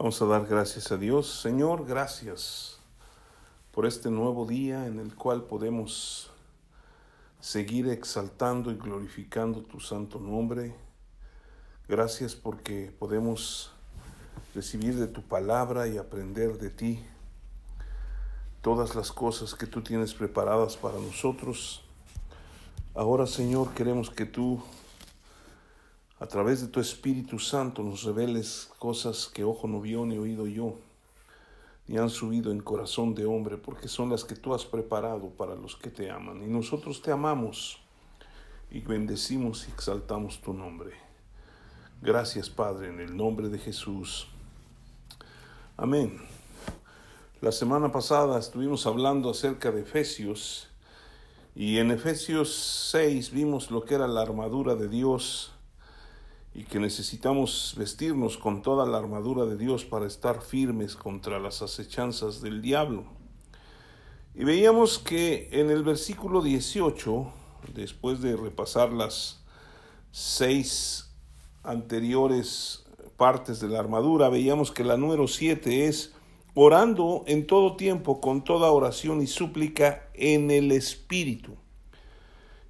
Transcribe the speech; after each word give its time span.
Vamos 0.00 0.22
a 0.22 0.26
dar 0.26 0.46
gracias 0.46 0.92
a 0.92 0.96
Dios. 0.96 1.40
Señor, 1.42 1.84
gracias 1.84 2.78
por 3.72 3.84
este 3.84 4.12
nuevo 4.12 4.46
día 4.46 4.86
en 4.86 5.00
el 5.00 5.12
cual 5.12 5.42
podemos 5.42 6.30
seguir 7.40 7.88
exaltando 7.88 8.70
y 8.70 8.76
glorificando 8.76 9.60
tu 9.62 9.80
santo 9.80 10.20
nombre. 10.20 10.72
Gracias 11.88 12.36
porque 12.36 12.94
podemos 12.96 13.72
recibir 14.54 14.96
de 14.96 15.08
tu 15.08 15.20
palabra 15.22 15.88
y 15.88 15.98
aprender 15.98 16.58
de 16.58 16.70
ti 16.70 17.04
todas 18.62 18.94
las 18.94 19.10
cosas 19.10 19.56
que 19.56 19.66
tú 19.66 19.82
tienes 19.82 20.14
preparadas 20.14 20.76
para 20.76 21.00
nosotros. 21.00 21.82
Ahora, 22.94 23.26
Señor, 23.26 23.74
queremos 23.74 24.10
que 24.10 24.26
tú 24.26 24.62
a 26.20 26.26
través 26.26 26.60
de 26.60 26.68
tu 26.68 26.80
Espíritu 26.80 27.38
Santo 27.38 27.82
nos 27.82 28.02
reveles 28.02 28.70
cosas 28.78 29.30
que 29.32 29.44
ojo 29.44 29.68
no 29.68 29.80
vio 29.80 30.04
ni 30.04 30.18
oído 30.18 30.46
yo, 30.46 30.78
ni 31.86 31.96
han 31.96 32.10
subido 32.10 32.50
en 32.50 32.60
corazón 32.60 33.14
de 33.14 33.24
hombre, 33.24 33.56
porque 33.56 33.88
son 33.88 34.10
las 34.10 34.24
que 34.24 34.34
tú 34.34 34.52
has 34.52 34.64
preparado 34.64 35.30
para 35.30 35.54
los 35.54 35.76
que 35.76 35.90
te 35.90 36.10
aman. 36.10 36.42
Y 36.42 36.46
nosotros 36.46 37.00
te 37.02 37.12
amamos 37.12 37.80
y 38.70 38.80
bendecimos 38.80 39.66
y 39.68 39.70
exaltamos 39.70 40.40
tu 40.40 40.52
nombre. 40.52 40.92
Gracias, 42.02 42.50
Padre, 42.50 42.88
en 42.88 43.00
el 43.00 43.16
nombre 43.16 43.48
de 43.48 43.58
Jesús. 43.58 44.28
Amén. 45.76 46.20
La 47.40 47.52
semana 47.52 47.92
pasada 47.92 48.38
estuvimos 48.38 48.86
hablando 48.86 49.30
acerca 49.30 49.70
de 49.70 49.82
Efesios 49.82 50.68
y 51.54 51.78
en 51.78 51.92
Efesios 51.92 52.88
6 52.90 53.30
vimos 53.30 53.70
lo 53.70 53.84
que 53.84 53.94
era 53.94 54.08
la 54.08 54.22
armadura 54.22 54.74
de 54.74 54.88
Dios 54.88 55.52
y 56.58 56.64
que 56.64 56.80
necesitamos 56.80 57.76
vestirnos 57.78 58.36
con 58.36 58.62
toda 58.62 58.84
la 58.84 58.98
armadura 58.98 59.44
de 59.44 59.56
Dios 59.56 59.84
para 59.84 60.08
estar 60.08 60.42
firmes 60.42 60.96
contra 60.96 61.38
las 61.38 61.62
acechanzas 61.62 62.42
del 62.42 62.62
diablo. 62.62 63.04
Y 64.34 64.42
veíamos 64.42 64.98
que 64.98 65.48
en 65.52 65.70
el 65.70 65.84
versículo 65.84 66.42
18, 66.42 67.32
después 67.74 68.20
de 68.22 68.36
repasar 68.36 68.92
las 68.92 69.44
seis 70.10 71.08
anteriores 71.62 72.84
partes 73.16 73.60
de 73.60 73.68
la 73.68 73.78
armadura, 73.78 74.28
veíamos 74.28 74.72
que 74.72 74.82
la 74.82 74.96
número 74.96 75.28
7 75.28 75.86
es 75.86 76.12
orando 76.54 77.22
en 77.28 77.46
todo 77.46 77.76
tiempo 77.76 78.20
con 78.20 78.42
toda 78.42 78.72
oración 78.72 79.22
y 79.22 79.28
súplica 79.28 80.08
en 80.12 80.50
el 80.50 80.72
Espíritu, 80.72 81.54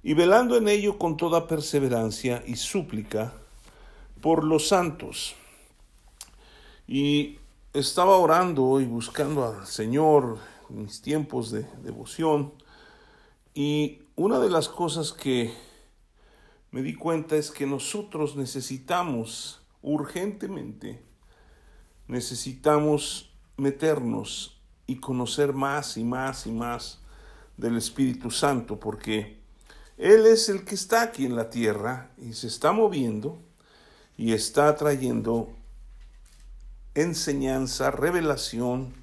y 0.03 0.13
velando 0.13 0.57
en 0.57 0.67
ello 0.67 0.99
con 0.99 1.17
toda 1.17 1.47
perseverancia 1.47 2.43
y 2.45 2.55
súplica 2.55 3.33
por 4.21 4.43
los 4.43 4.67
santos. 4.67 5.35
Y 6.87 7.39
estaba 7.73 8.17
orando 8.17 8.79
y 8.81 8.85
buscando 8.85 9.45
al 9.45 9.67
Señor 9.67 10.39
en 10.69 10.83
mis 10.83 11.01
tiempos 11.01 11.51
de 11.51 11.63
devoción. 11.83 12.53
Y 13.53 13.99
una 14.15 14.39
de 14.39 14.49
las 14.49 14.69
cosas 14.69 15.13
que 15.13 15.53
me 16.71 16.81
di 16.81 16.95
cuenta 16.95 17.35
es 17.35 17.51
que 17.51 17.65
nosotros 17.65 18.35
necesitamos 18.35 19.61
urgentemente, 19.81 21.03
necesitamos 22.07 23.31
meternos 23.57 24.59
y 24.87 24.97
conocer 24.97 25.53
más 25.53 25.97
y 25.97 26.03
más 26.03 26.47
y 26.47 26.51
más 26.51 26.99
del 27.57 27.77
Espíritu 27.77 28.31
Santo, 28.31 28.79
porque 28.79 29.39
Él 29.97 30.25
es 30.25 30.49
el 30.49 30.63
que 30.63 30.75
está 30.75 31.03
aquí 31.03 31.25
en 31.25 31.35
la 31.35 31.49
tierra 31.49 32.11
y 32.17 32.33
se 32.33 32.47
está 32.47 32.71
moviendo 32.71 33.41
y 34.19 34.33
está 34.33 34.75
trayendo 34.75 35.47
enseñanza, 36.93 37.89
revelación, 37.89 38.93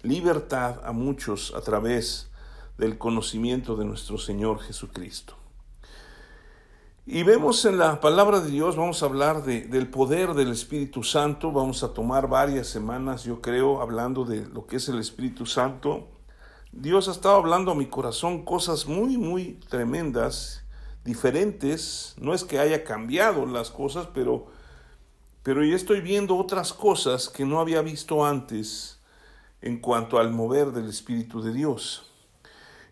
libertad 0.00 0.76
a 0.84 0.92
muchos 0.92 1.52
a 1.56 1.60
través 1.60 2.30
del 2.78 2.96
conocimiento 2.96 3.74
de 3.74 3.84
nuestro 3.84 4.16
Señor 4.16 4.60
Jesucristo. 4.60 5.34
Y 7.04 7.24
vemos 7.24 7.64
en 7.64 7.78
la 7.78 8.00
palabra 8.00 8.38
de 8.38 8.48
Dios, 8.48 8.76
vamos 8.76 9.02
a 9.02 9.06
hablar 9.06 9.42
de, 9.42 9.62
del 9.62 9.90
poder 9.90 10.34
del 10.34 10.52
Espíritu 10.52 11.02
Santo, 11.02 11.50
vamos 11.50 11.82
a 11.82 11.92
tomar 11.92 12.28
varias 12.28 12.68
semanas, 12.68 13.24
yo 13.24 13.40
creo, 13.40 13.80
hablando 13.80 14.24
de 14.24 14.46
lo 14.46 14.68
que 14.68 14.76
es 14.76 14.88
el 14.88 15.00
Espíritu 15.00 15.46
Santo. 15.46 16.06
Dios 16.70 17.08
ha 17.08 17.10
estado 17.10 17.34
hablando 17.34 17.72
a 17.72 17.74
mi 17.74 17.86
corazón 17.86 18.44
cosas 18.44 18.86
muy, 18.86 19.18
muy 19.18 19.54
tremendas, 19.68 20.62
diferentes. 21.04 22.14
No 22.20 22.34
es 22.34 22.44
que 22.44 22.60
haya 22.60 22.84
cambiado 22.84 23.46
las 23.46 23.72
cosas, 23.72 24.06
pero 24.14 24.59
pero 25.42 25.64
ya 25.64 25.74
estoy 25.74 26.00
viendo 26.00 26.36
otras 26.36 26.72
cosas 26.72 27.28
que 27.28 27.44
no 27.44 27.60
había 27.60 27.82
visto 27.82 28.24
antes 28.24 28.98
en 29.62 29.78
cuanto 29.78 30.18
al 30.18 30.30
mover 30.30 30.72
del 30.72 30.88
Espíritu 30.88 31.42
de 31.42 31.52
Dios. 31.52 32.06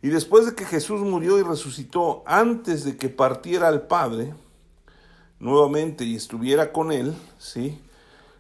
Y 0.03 0.09
después 0.09 0.47
de 0.47 0.55
que 0.55 0.65
Jesús 0.65 1.01
murió 1.01 1.39
y 1.39 1.43
resucitó 1.43 2.23
antes 2.27 2.85
de 2.85 2.97
que 2.97 3.09
partiera 3.09 3.69
al 3.69 3.87
Padre, 3.87 4.35
nuevamente 5.41 6.05
y 6.05 6.15
estuviera 6.15 6.73
con 6.73 6.93
él, 6.93 7.15
¿sí? 7.39 7.81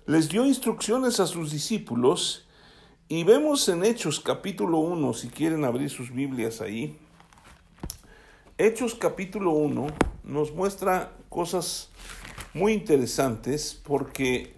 Les 0.06 0.28
dio 0.28 0.44
instrucciones 0.46 1.20
a 1.20 1.26
sus 1.26 1.50
discípulos 1.50 2.46
y 3.08 3.24
vemos 3.24 3.68
en 3.68 3.84
Hechos 3.84 4.20
capítulo 4.20 4.78
1, 4.78 5.14
si 5.14 5.28
quieren 5.28 5.64
abrir 5.64 5.90
sus 5.90 6.12
Biblias 6.12 6.60
ahí, 6.60 6.98
Hechos 8.60 8.96
capítulo 8.96 9.52
1 9.52 9.86
nos 10.24 10.52
muestra 10.52 11.12
cosas 11.28 11.90
muy 12.54 12.72
interesantes 12.72 13.80
porque 13.84 14.54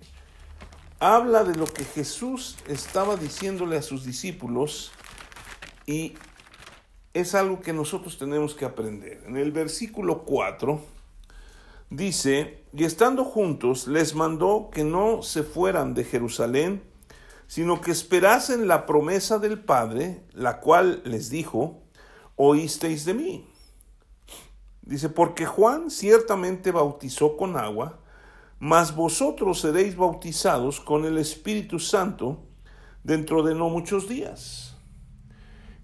habla 0.98 1.44
de 1.44 1.56
lo 1.56 1.66
que 1.66 1.84
Jesús 1.84 2.56
estaba 2.68 3.16
diciéndole 3.16 3.76
a 3.76 3.82
sus 3.82 4.04
discípulos 4.04 4.92
y 5.86 6.14
es 7.14 7.34
algo 7.34 7.60
que 7.60 7.72
nosotros 7.72 8.18
tenemos 8.18 8.54
que 8.54 8.64
aprender. 8.64 9.24
En 9.26 9.36
el 9.36 9.50
versículo 9.50 10.24
4 10.24 10.80
dice, 11.90 12.62
y 12.72 12.84
estando 12.84 13.24
juntos 13.24 13.88
les 13.88 14.14
mandó 14.14 14.70
que 14.72 14.84
no 14.84 15.22
se 15.22 15.42
fueran 15.42 15.94
de 15.94 16.04
Jerusalén, 16.04 16.82
sino 17.48 17.80
que 17.80 17.90
esperasen 17.90 18.68
la 18.68 18.86
promesa 18.86 19.40
del 19.40 19.58
Padre, 19.58 20.22
la 20.32 20.60
cual 20.60 21.02
les 21.04 21.30
dijo, 21.30 21.82
oísteis 22.36 23.04
de 23.04 23.14
mí. 23.14 23.49
Dice, 24.90 25.08
porque 25.08 25.46
Juan 25.46 25.88
ciertamente 25.88 26.72
bautizó 26.72 27.36
con 27.36 27.56
agua, 27.56 28.00
mas 28.58 28.96
vosotros 28.96 29.60
seréis 29.60 29.96
bautizados 29.96 30.80
con 30.80 31.04
el 31.04 31.16
Espíritu 31.16 31.78
Santo 31.78 32.40
dentro 33.04 33.44
de 33.44 33.54
no 33.54 33.68
muchos 33.68 34.08
días. 34.08 34.74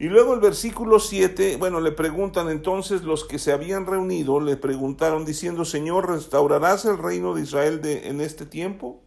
Y 0.01 0.09
luego 0.09 0.35
el 0.35 0.41
versículo 0.41 0.99
7, 0.99 1.57
bueno, 1.57 1.79
le 1.79 1.93
preguntan 1.93 2.51
entonces 2.51 3.05
los 3.05 3.23
que 3.23 3.39
se 3.39 3.53
habían 3.53 3.87
reunido, 3.87 4.41
le 4.41 4.57
preguntaron 4.57 5.25
diciendo, 5.25 5.65
Señor, 5.65 6.11
¿restaurarás 6.11 6.85
el 6.85 6.99
reino 6.99 7.33
de 7.33 7.43
Israel 7.43 7.81
en 7.85 8.21
este 8.21 8.45
tiempo? 8.45 9.05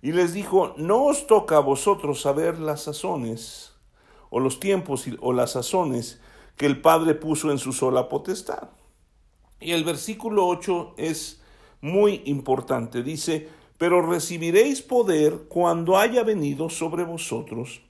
Y 0.00 0.12
les 0.12 0.32
dijo, 0.32 0.72
no 0.78 1.04
os 1.04 1.26
toca 1.26 1.58
a 1.58 1.60
vosotros 1.60 2.22
saber 2.22 2.58
las 2.58 2.84
sazones, 2.84 3.74
o 4.30 4.40
los 4.40 4.58
tiempos 4.58 5.04
o 5.20 5.34
las 5.34 5.52
sazones 5.52 6.18
que 6.56 6.64
el 6.64 6.80
Padre 6.80 7.14
puso 7.14 7.50
en 7.50 7.58
su 7.58 7.74
sola 7.74 8.08
potestad 8.08 8.70
y 9.62 9.72
el 9.72 9.84
versículo 9.84 10.46
8 10.46 10.94
es 10.96 11.40
muy 11.80 12.22
importante. 12.26 13.02
Dice, 13.02 13.48
pero 13.78 14.02
recibiréis 14.02 14.82
poder 14.82 15.44
cuando 15.48 15.98
haya 15.98 16.22
venido 16.22 16.70
sobre 16.70 17.04
vosotros 17.04 17.82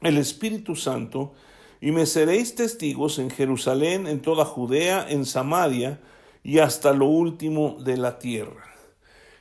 el 0.00 0.18
Espíritu 0.18 0.74
Santo, 0.74 1.32
y 1.80 1.90
me 1.92 2.06
seréis 2.06 2.54
testigos 2.54 3.18
en 3.18 3.30
Jerusalén, 3.30 4.06
en 4.06 4.20
toda 4.20 4.44
Judea, 4.44 5.06
en 5.08 5.26
Samaria 5.26 6.00
y 6.42 6.58
hasta 6.58 6.92
lo 6.92 7.06
último 7.06 7.76
de 7.80 7.96
la 7.96 8.18
tierra. 8.18 8.72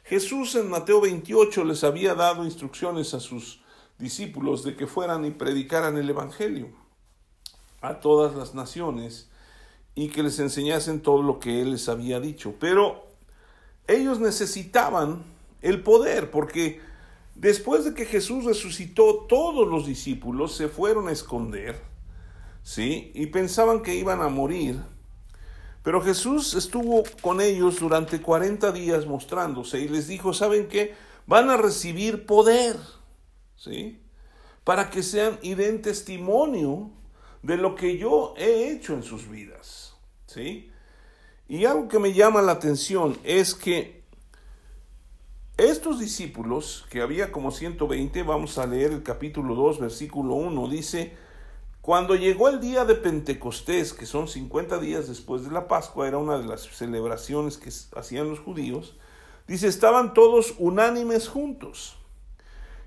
Jesús 0.04 0.56
en 0.56 0.70
Mateo 0.70 1.02
28 1.02 1.64
les 1.64 1.84
había 1.84 2.16
dado 2.16 2.44
instrucciones 2.44 3.14
a 3.14 3.20
sus 3.20 3.62
discípulos 3.98 4.64
de 4.64 4.76
que 4.76 4.88
fueran 4.88 5.26
y 5.26 5.32
predicaran 5.32 5.98
el 5.98 6.10
Evangelio 6.10 6.70
a 7.82 8.00
todas 8.00 8.36
las 8.36 8.54
naciones 8.54 9.31
y 9.96 10.10
que 10.10 10.24
les 10.24 10.40
enseñasen 10.40 11.02
todo 11.02 11.22
lo 11.22 11.40
que 11.40 11.62
él 11.62 11.72
les 11.72 11.90
había 11.90 12.20
dicho. 12.20 12.56
Pero 12.60 13.08
ellos 13.88 14.20
necesitaban 14.20 15.24
el 15.62 15.84
poder, 15.84 16.32
porque 16.32 16.82
después 17.36 17.84
de 17.86 17.94
que 17.94 18.06
Jesús 18.06 18.46
resucitó, 18.46 19.26
todos 19.28 19.68
los 19.68 19.86
discípulos 19.86 20.56
se 20.56 20.68
fueron 20.68 21.08
a 21.08 21.12
esconder, 21.12 21.82
¿sí? 22.64 23.12
Y 23.14 23.28
pensaban 23.28 23.82
que 23.82 23.96
iban 23.96 24.22
a 24.22 24.30
morir. 24.30 24.80
Pero 25.84 26.02
Jesús 26.02 26.54
estuvo 26.54 27.04
con 27.22 27.42
ellos 27.42 27.80
durante 27.80 28.22
40 28.22 28.72
días 28.72 29.08
mostrándose 29.08 29.80
y 29.80 29.88
les 29.88 30.08
dijo, 30.08 30.34
¿saben 30.34 30.68
qué? 30.68 30.94
Van 31.26 31.50
a 31.50 31.58
recibir 31.58 32.26
poder, 32.26 32.78
¿sí? 33.56 34.00
Para 34.64 34.90
que 34.92 35.02
sean 35.02 35.40
y 35.42 35.56
den 35.56 35.82
testimonio 35.82 36.92
de 37.44 37.58
lo 37.58 37.76
que 37.76 37.98
yo 37.98 38.34
he 38.38 38.72
hecho 38.72 38.94
en 38.94 39.04
sus 39.04 39.30
vidas. 39.30 39.96
¿Sí? 40.28 40.72
Y 41.48 41.66
algo 41.66 41.88
que 41.88 42.00
me 42.00 42.14
llama 42.14 42.42
la 42.42 42.54
atención 42.54 43.18
es 43.24 43.54
que 43.54 44.02
estos 45.58 46.00
discípulos, 46.00 46.86
que 46.90 47.02
había 47.02 47.32
como 47.32 47.52
120, 47.52 48.24
vamos 48.24 48.58
a 48.58 48.66
leer 48.66 48.92
el 48.92 49.04
capítulo 49.04 49.54
2, 49.54 49.80
versículo 49.80 50.34
1, 50.36 50.70
dice, 50.70 51.14
cuando 51.82 52.16
llegó 52.16 52.48
el 52.48 52.60
día 52.60 52.86
de 52.86 52.96
Pentecostés, 52.96 53.94
que 53.94 54.06
son 54.06 54.28
50 54.28 54.80
días 54.80 55.08
después 55.08 55.44
de 55.44 55.52
la 55.52 55.68
Pascua, 55.68 56.08
era 56.08 56.18
una 56.18 56.38
de 56.38 56.46
las 56.46 56.62
celebraciones 56.62 57.58
que 57.58 57.70
hacían 58.00 58.30
los 58.30 58.40
judíos, 58.40 58.96
dice, 59.48 59.68
estaban 59.68 60.14
todos 60.14 60.56
unánimes 60.58 61.28
juntos. 61.28 61.98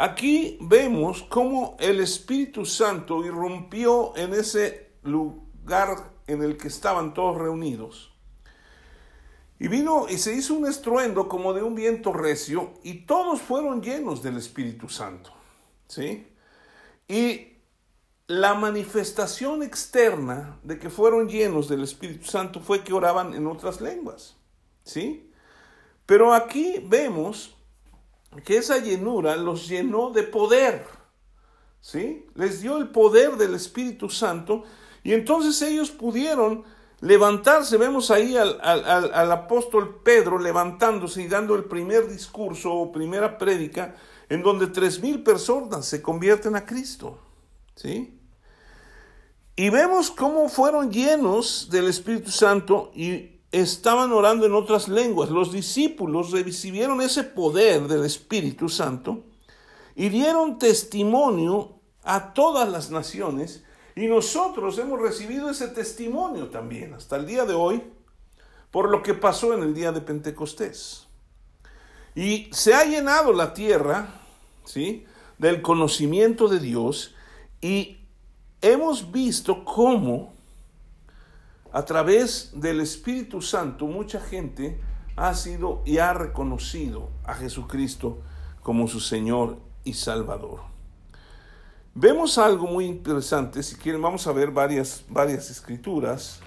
Aquí 0.00 0.56
vemos 0.62 1.24
cómo 1.24 1.76
el 1.78 2.00
Espíritu 2.00 2.64
Santo 2.64 3.22
irrumpió 3.22 4.16
en 4.16 4.32
ese 4.32 4.92
lugar 5.02 6.14
en 6.26 6.42
el 6.42 6.56
que 6.56 6.68
estaban 6.68 7.12
todos 7.12 7.36
reunidos. 7.36 8.10
Y 9.58 9.68
vino 9.68 10.06
y 10.08 10.16
se 10.16 10.34
hizo 10.34 10.54
un 10.54 10.66
estruendo 10.66 11.28
como 11.28 11.52
de 11.52 11.62
un 11.62 11.74
viento 11.74 12.14
recio 12.14 12.72
y 12.82 13.04
todos 13.04 13.42
fueron 13.42 13.82
llenos 13.82 14.22
del 14.22 14.38
Espíritu 14.38 14.88
Santo. 14.88 15.32
¿Sí? 15.86 16.26
Y 17.06 17.58
la 18.26 18.54
manifestación 18.54 19.62
externa 19.62 20.60
de 20.62 20.78
que 20.78 20.88
fueron 20.88 21.28
llenos 21.28 21.68
del 21.68 21.82
Espíritu 21.82 22.24
Santo 22.24 22.60
fue 22.60 22.84
que 22.84 22.94
oraban 22.94 23.34
en 23.34 23.46
otras 23.46 23.82
lenguas. 23.82 24.34
¿Sí? 24.82 25.30
Pero 26.06 26.32
aquí 26.32 26.82
vemos 26.86 27.59
que 28.44 28.56
esa 28.56 28.78
llenura 28.78 29.36
los 29.36 29.68
llenó 29.68 30.10
de 30.10 30.22
poder, 30.22 30.86
¿sí? 31.80 32.26
Les 32.34 32.60
dio 32.60 32.76
el 32.76 32.88
poder 32.88 33.36
del 33.36 33.54
Espíritu 33.54 34.08
Santo 34.08 34.62
y 35.02 35.12
entonces 35.12 35.60
ellos 35.62 35.90
pudieron 35.90 36.64
levantarse. 37.00 37.76
Vemos 37.76 38.10
ahí 38.10 38.36
al, 38.36 38.60
al, 38.62 39.32
apóstol 39.32 40.00
Pedro 40.04 40.38
levantándose 40.38 41.22
y 41.22 41.28
dando 41.28 41.56
el 41.56 41.64
primer 41.64 42.08
discurso 42.08 42.72
o 42.72 42.92
primera 42.92 43.36
prédica 43.36 43.96
en 44.28 44.42
donde 44.42 44.68
tres 44.68 45.02
mil 45.02 45.24
personas 45.24 45.86
se 45.86 46.00
convierten 46.00 46.54
a 46.54 46.64
Cristo, 46.64 47.18
¿sí? 47.74 48.16
Y 49.56 49.68
vemos 49.70 50.10
cómo 50.10 50.48
fueron 50.48 50.90
llenos 50.92 51.68
del 51.70 51.88
Espíritu 51.88 52.30
Santo 52.30 52.92
y 52.94 53.39
estaban 53.52 54.12
orando 54.12 54.46
en 54.46 54.54
otras 54.54 54.88
lenguas. 54.88 55.30
Los 55.30 55.52
discípulos 55.52 56.30
recibieron 56.30 57.00
ese 57.00 57.24
poder 57.24 57.88
del 57.88 58.04
Espíritu 58.04 58.68
Santo 58.68 59.24
y 59.94 60.08
dieron 60.08 60.58
testimonio 60.58 61.80
a 62.04 62.32
todas 62.32 62.68
las 62.68 62.90
naciones 62.90 63.64
y 63.96 64.06
nosotros 64.06 64.78
hemos 64.78 65.00
recibido 65.00 65.50
ese 65.50 65.68
testimonio 65.68 66.48
también 66.48 66.94
hasta 66.94 67.16
el 67.16 67.26
día 67.26 67.44
de 67.44 67.54
hoy 67.54 67.82
por 68.70 68.88
lo 68.88 69.02
que 69.02 69.14
pasó 69.14 69.52
en 69.52 69.62
el 69.62 69.74
día 69.74 69.92
de 69.92 70.00
Pentecostés. 70.00 71.06
Y 72.14 72.48
se 72.52 72.74
ha 72.74 72.84
llenado 72.84 73.32
la 73.32 73.52
tierra, 73.52 74.08
¿sí? 74.64 75.04
del 75.38 75.62
conocimiento 75.62 76.48
de 76.48 76.60
Dios 76.60 77.14
y 77.60 77.98
hemos 78.60 79.10
visto 79.10 79.64
cómo 79.64 80.34
a 81.72 81.84
través 81.84 82.50
del 82.54 82.80
Espíritu 82.80 83.42
Santo 83.42 83.86
mucha 83.86 84.20
gente 84.20 84.80
ha 85.16 85.34
sido 85.34 85.82
y 85.84 85.98
ha 85.98 86.12
reconocido 86.14 87.10
a 87.24 87.34
Jesucristo 87.34 88.22
como 88.62 88.88
su 88.88 89.00
Señor 89.00 89.58
y 89.84 89.94
Salvador. 89.94 90.60
Vemos 91.94 92.38
algo 92.38 92.66
muy 92.66 92.86
interesante, 92.86 93.62
si 93.62 93.76
quieren 93.76 94.00
vamos 94.00 94.26
a 94.26 94.32
ver 94.32 94.50
varias, 94.50 95.04
varias 95.08 95.50
escrituras, 95.50 96.40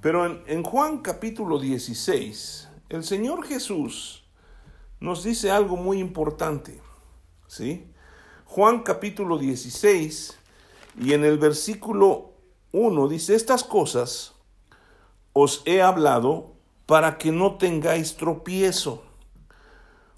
pero 0.00 0.24
en, 0.46 0.62
Juan 0.62 0.98
capítulo 0.98 1.58
16, 1.58 2.68
el 2.88 3.04
Señor 3.04 3.44
Jesús 3.44 4.24
nos 5.00 5.24
dice 5.24 5.50
algo 5.50 5.76
muy 5.76 5.98
importante, 5.98 6.80
¿sí? 7.46 7.86
Juan 8.46 8.82
capítulo 8.82 9.38
16 9.38 10.38
y 11.00 11.12
en 11.12 11.24
el 11.24 11.38
versículo 11.38 12.32
1 12.72 13.08
dice, 13.08 13.34
estas 13.34 13.64
cosas 13.64 14.37
os 15.40 15.62
he 15.66 15.80
hablado 15.80 16.56
para 16.84 17.16
que 17.16 17.30
no 17.30 17.56
tengáis 17.56 18.16
tropiezo. 18.16 19.04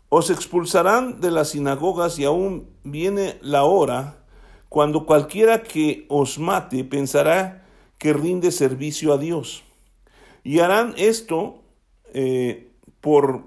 Os 0.09 0.31
expulsarán 0.31 1.21
de 1.21 1.31
las 1.31 1.51
sinagogas 1.51 2.19
y 2.19 2.25
aún 2.25 2.71
viene 2.85 3.39
la 3.43 3.65
hora 3.65 4.25
cuando 4.71 5.05
cualquiera 5.05 5.63
que 5.63 6.07
os 6.09 6.39
mate 6.39 6.85
pensará 6.85 7.67
que 7.99 8.15
rinde 8.15 8.51
servicio 8.51 9.13
a 9.13 9.19
Dios. 9.19 9.63
Y 10.43 10.61
harán 10.61 10.95
esto 10.97 11.63
eh, 12.15 12.73
por 13.01 13.45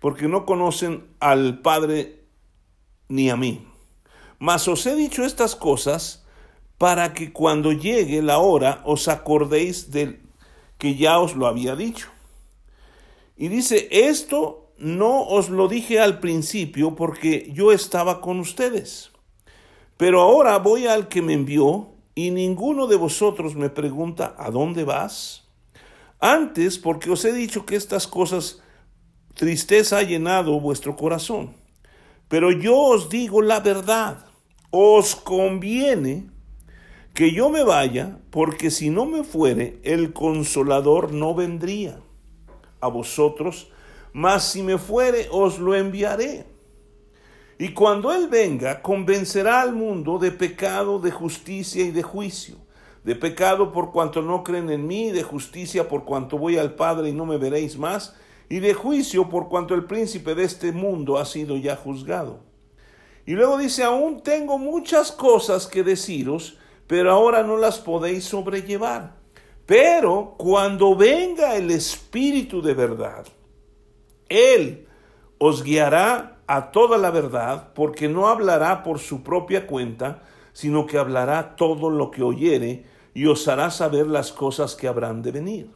porque 0.00 0.26
no 0.26 0.44
conocen 0.44 1.06
al 1.20 1.60
Padre 1.60 2.24
ni 3.08 3.30
a 3.30 3.36
mí. 3.36 3.64
Mas 4.40 4.66
os 4.66 4.84
he 4.86 4.96
dicho 4.96 5.24
estas 5.24 5.54
cosas 5.54 6.21
para 6.82 7.12
que 7.12 7.32
cuando 7.32 7.70
llegue 7.70 8.22
la 8.22 8.38
hora 8.38 8.82
os 8.84 9.06
acordéis 9.06 9.92
del 9.92 10.18
que 10.78 10.96
ya 10.96 11.20
os 11.20 11.36
lo 11.36 11.46
había 11.46 11.76
dicho. 11.76 12.08
Y 13.36 13.46
dice, 13.46 13.86
esto 13.88 14.72
no 14.78 15.22
os 15.22 15.48
lo 15.48 15.68
dije 15.68 16.00
al 16.00 16.18
principio 16.18 16.96
porque 16.96 17.52
yo 17.54 17.70
estaba 17.70 18.20
con 18.20 18.40
ustedes. 18.40 19.12
Pero 19.96 20.22
ahora 20.22 20.58
voy 20.58 20.88
al 20.88 21.06
que 21.06 21.22
me 21.22 21.34
envió 21.34 21.92
y 22.16 22.32
ninguno 22.32 22.88
de 22.88 22.96
vosotros 22.96 23.54
me 23.54 23.70
pregunta, 23.70 24.34
¿a 24.36 24.50
dónde 24.50 24.82
vas? 24.82 25.44
Antes, 26.18 26.78
porque 26.78 27.12
os 27.12 27.24
he 27.24 27.32
dicho 27.32 27.64
que 27.64 27.76
estas 27.76 28.08
cosas 28.08 28.60
tristeza 29.36 29.98
ha 29.98 30.02
llenado 30.02 30.58
vuestro 30.58 30.96
corazón. 30.96 31.54
Pero 32.26 32.50
yo 32.50 32.76
os 32.76 33.08
digo 33.08 33.40
la 33.40 33.60
verdad, 33.60 34.26
os 34.72 35.14
conviene 35.14 36.31
que 37.14 37.32
yo 37.32 37.50
me 37.50 37.62
vaya, 37.62 38.18
porque 38.30 38.70
si 38.70 38.88
no 38.90 39.04
me 39.04 39.22
fuere, 39.22 39.78
el 39.82 40.12
consolador 40.12 41.12
no 41.12 41.34
vendría 41.34 42.00
a 42.80 42.88
vosotros, 42.88 43.70
mas 44.12 44.44
si 44.44 44.62
me 44.62 44.78
fuere, 44.78 45.28
os 45.30 45.58
lo 45.58 45.74
enviaré. 45.74 46.46
Y 47.58 47.74
cuando 47.74 48.12
Él 48.12 48.28
venga, 48.28 48.82
convencerá 48.82 49.60
al 49.60 49.74
mundo 49.74 50.18
de 50.18 50.32
pecado, 50.32 50.98
de 50.98 51.10
justicia 51.10 51.84
y 51.84 51.90
de 51.90 52.02
juicio. 52.02 52.56
De 53.04 53.14
pecado 53.14 53.72
por 53.72 53.92
cuanto 53.92 54.22
no 54.22 54.42
creen 54.42 54.70
en 54.70 54.86
mí, 54.86 55.10
de 55.10 55.22
justicia 55.22 55.88
por 55.88 56.04
cuanto 56.04 56.38
voy 56.38 56.56
al 56.56 56.74
Padre 56.74 57.10
y 57.10 57.12
no 57.12 57.26
me 57.26 57.36
veréis 57.36 57.76
más, 57.76 58.16
y 58.48 58.60
de 58.60 58.74
juicio 58.74 59.28
por 59.28 59.48
cuanto 59.48 59.74
el 59.74 59.84
príncipe 59.84 60.34
de 60.34 60.44
este 60.44 60.72
mundo 60.72 61.18
ha 61.18 61.24
sido 61.24 61.56
ya 61.56 61.76
juzgado. 61.76 62.40
Y 63.26 63.32
luego 63.32 63.58
dice, 63.58 63.84
aún 63.84 64.22
tengo 64.22 64.58
muchas 64.58 65.12
cosas 65.12 65.66
que 65.66 65.82
deciros, 65.82 66.58
pero 66.92 67.10
ahora 67.10 67.42
no 67.42 67.56
las 67.56 67.78
podéis 67.78 68.24
sobrellevar. 68.24 69.14
Pero 69.64 70.34
cuando 70.36 70.94
venga 70.94 71.56
el 71.56 71.70
Espíritu 71.70 72.60
de 72.60 72.74
verdad, 72.74 73.24
Él 74.28 74.86
os 75.38 75.64
guiará 75.64 76.42
a 76.46 76.70
toda 76.70 76.98
la 76.98 77.10
verdad, 77.10 77.72
porque 77.74 78.10
no 78.10 78.28
hablará 78.28 78.82
por 78.82 78.98
su 78.98 79.22
propia 79.22 79.66
cuenta, 79.66 80.24
sino 80.52 80.84
que 80.84 80.98
hablará 80.98 81.56
todo 81.56 81.88
lo 81.88 82.10
que 82.10 82.22
oyere 82.22 82.84
y 83.14 83.24
os 83.24 83.48
hará 83.48 83.70
saber 83.70 84.06
las 84.06 84.30
cosas 84.30 84.74
que 84.74 84.86
habrán 84.86 85.22
de 85.22 85.32
venir. 85.32 85.70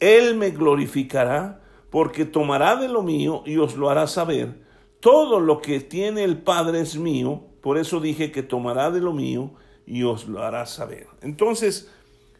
Él 0.00 0.34
me 0.34 0.48
glorificará, 0.48 1.60
porque 1.90 2.24
tomará 2.24 2.76
de 2.76 2.88
lo 2.88 3.02
mío 3.02 3.42
y 3.44 3.58
os 3.58 3.76
lo 3.76 3.90
hará 3.90 4.06
saber. 4.06 4.62
Todo 4.98 5.40
lo 5.40 5.60
que 5.60 5.80
tiene 5.80 6.24
el 6.24 6.38
Padre 6.38 6.80
es 6.80 6.96
mío, 6.96 7.42
por 7.60 7.76
eso 7.76 8.00
dije 8.00 8.32
que 8.32 8.42
tomará 8.42 8.90
de 8.90 9.00
lo 9.00 9.12
mío 9.12 9.56
y 9.86 10.02
os 10.02 10.26
lo 10.28 10.42
hará 10.42 10.66
saber. 10.66 11.06
Entonces, 11.20 11.88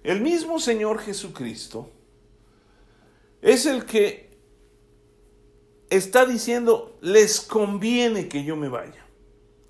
el 0.02 0.20
mismo 0.20 0.58
Señor 0.58 0.98
Jesucristo 0.98 1.90
es 3.40 3.66
el 3.66 3.84
que 3.84 4.30
está 5.90 6.24
diciendo, 6.24 6.98
les 7.02 7.40
conviene 7.40 8.28
que 8.28 8.44
yo 8.44 8.56
me 8.56 8.68
vaya. 8.68 9.06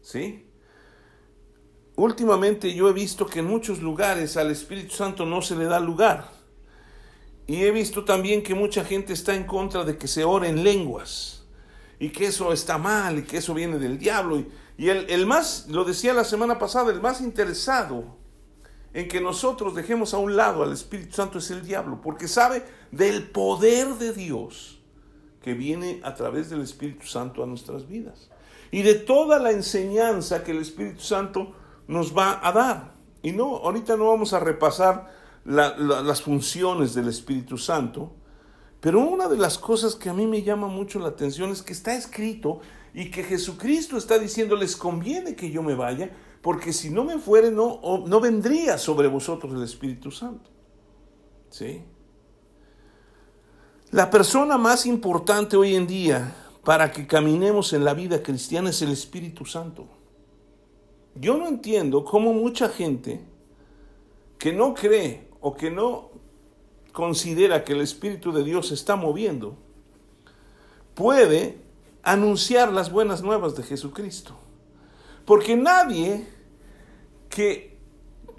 ¿Sí? 0.00 0.46
Últimamente 1.96 2.74
yo 2.74 2.88
he 2.88 2.92
visto 2.92 3.26
que 3.26 3.40
en 3.40 3.46
muchos 3.46 3.80
lugares 3.80 4.36
al 4.36 4.50
Espíritu 4.50 4.94
Santo 4.94 5.26
no 5.26 5.42
se 5.42 5.56
le 5.56 5.64
da 5.66 5.80
lugar. 5.80 6.30
Y 7.46 7.64
he 7.64 7.70
visto 7.70 8.04
también 8.04 8.42
que 8.42 8.54
mucha 8.54 8.84
gente 8.84 9.12
está 9.12 9.34
en 9.34 9.44
contra 9.44 9.84
de 9.84 9.96
que 9.96 10.08
se 10.08 10.24
ore 10.24 10.48
en 10.48 10.64
lenguas. 10.64 11.44
Y 11.98 12.10
que 12.10 12.26
eso 12.26 12.52
está 12.52 12.78
mal 12.78 13.18
y 13.18 13.22
que 13.22 13.38
eso 13.38 13.52
viene 13.52 13.78
del 13.78 13.98
diablo. 13.98 14.38
Y, 14.38 14.48
Y 14.76 14.88
el, 14.88 15.08
el 15.10 15.26
más, 15.26 15.66
lo 15.68 15.84
decía 15.84 16.14
la 16.14 16.24
semana 16.24 16.58
pasada, 16.58 16.92
el 16.92 17.00
más 17.00 17.20
interesado 17.20 18.16
en 18.94 19.08
que 19.08 19.20
nosotros 19.20 19.74
dejemos 19.74 20.14
a 20.14 20.18
un 20.18 20.36
lado 20.36 20.62
al 20.62 20.72
Espíritu 20.72 21.14
Santo 21.14 21.38
es 21.38 21.50
el 21.50 21.64
diablo, 21.66 22.00
porque 22.02 22.28
sabe 22.28 22.64
del 22.90 23.30
poder 23.30 23.94
de 23.94 24.12
Dios 24.12 24.80
que 25.42 25.54
viene 25.54 26.00
a 26.04 26.14
través 26.14 26.50
del 26.50 26.60
Espíritu 26.60 27.06
Santo 27.06 27.42
a 27.42 27.46
nuestras 27.46 27.88
vidas 27.88 28.30
y 28.70 28.82
de 28.82 28.94
toda 28.94 29.38
la 29.38 29.50
enseñanza 29.50 30.44
que 30.44 30.52
el 30.52 30.58
Espíritu 30.58 31.00
Santo 31.00 31.52
nos 31.86 32.16
va 32.16 32.40
a 32.42 32.52
dar. 32.52 32.94
Y 33.22 33.32
no, 33.32 33.56
ahorita 33.56 33.96
no 33.96 34.08
vamos 34.08 34.32
a 34.32 34.40
repasar 34.40 35.12
las 35.44 36.22
funciones 36.22 36.94
del 36.94 37.08
Espíritu 37.08 37.58
Santo, 37.58 38.12
pero 38.80 39.00
una 39.00 39.28
de 39.28 39.36
las 39.36 39.58
cosas 39.58 39.94
que 39.94 40.08
a 40.08 40.14
mí 40.14 40.26
me 40.26 40.42
llama 40.42 40.68
mucho 40.68 40.98
la 40.98 41.08
atención 41.08 41.50
es 41.50 41.62
que 41.62 41.72
está 41.72 41.94
escrito 41.94 42.60
y 42.94 43.10
que 43.10 43.22
Jesucristo 43.22 43.96
está 43.96 44.18
diciendo, 44.18 44.56
les 44.56 44.76
conviene 44.76 45.34
que 45.34 45.50
yo 45.50 45.62
me 45.62 45.74
vaya, 45.74 46.10
porque 46.42 46.72
si 46.72 46.90
no 46.90 47.04
me 47.04 47.18
fuere, 47.18 47.50
no, 47.50 47.80
no 48.06 48.20
vendría 48.20 48.76
sobre 48.76 49.08
vosotros 49.08 49.54
el 49.54 49.62
Espíritu 49.62 50.10
Santo. 50.10 50.50
¿Sí? 51.50 51.82
La 53.90 54.10
persona 54.10 54.58
más 54.58 54.86
importante 54.86 55.56
hoy 55.56 55.74
en 55.74 55.86
día 55.86 56.34
para 56.64 56.92
que 56.92 57.06
caminemos 57.06 57.72
en 57.72 57.84
la 57.84 57.94
vida 57.94 58.22
cristiana 58.22 58.70
es 58.70 58.82
el 58.82 58.90
Espíritu 58.90 59.44
Santo. 59.44 59.86
Yo 61.14 61.36
no 61.36 61.48
entiendo 61.48 62.04
cómo 62.04 62.32
mucha 62.32 62.68
gente 62.68 63.20
que 64.38 64.52
no 64.52 64.74
cree 64.74 65.28
o 65.40 65.54
que 65.54 65.70
no 65.70 66.10
considera 66.92 67.64
que 67.64 67.72
el 67.72 67.80
Espíritu 67.80 68.32
de 68.32 68.44
Dios 68.44 68.70
está 68.70 68.96
moviendo, 68.96 69.56
puede 70.94 71.61
anunciar 72.02 72.72
las 72.72 72.90
buenas 72.90 73.22
nuevas 73.22 73.56
de 73.56 73.62
Jesucristo. 73.62 74.36
Porque 75.24 75.56
nadie 75.56 76.26
que 77.28 77.78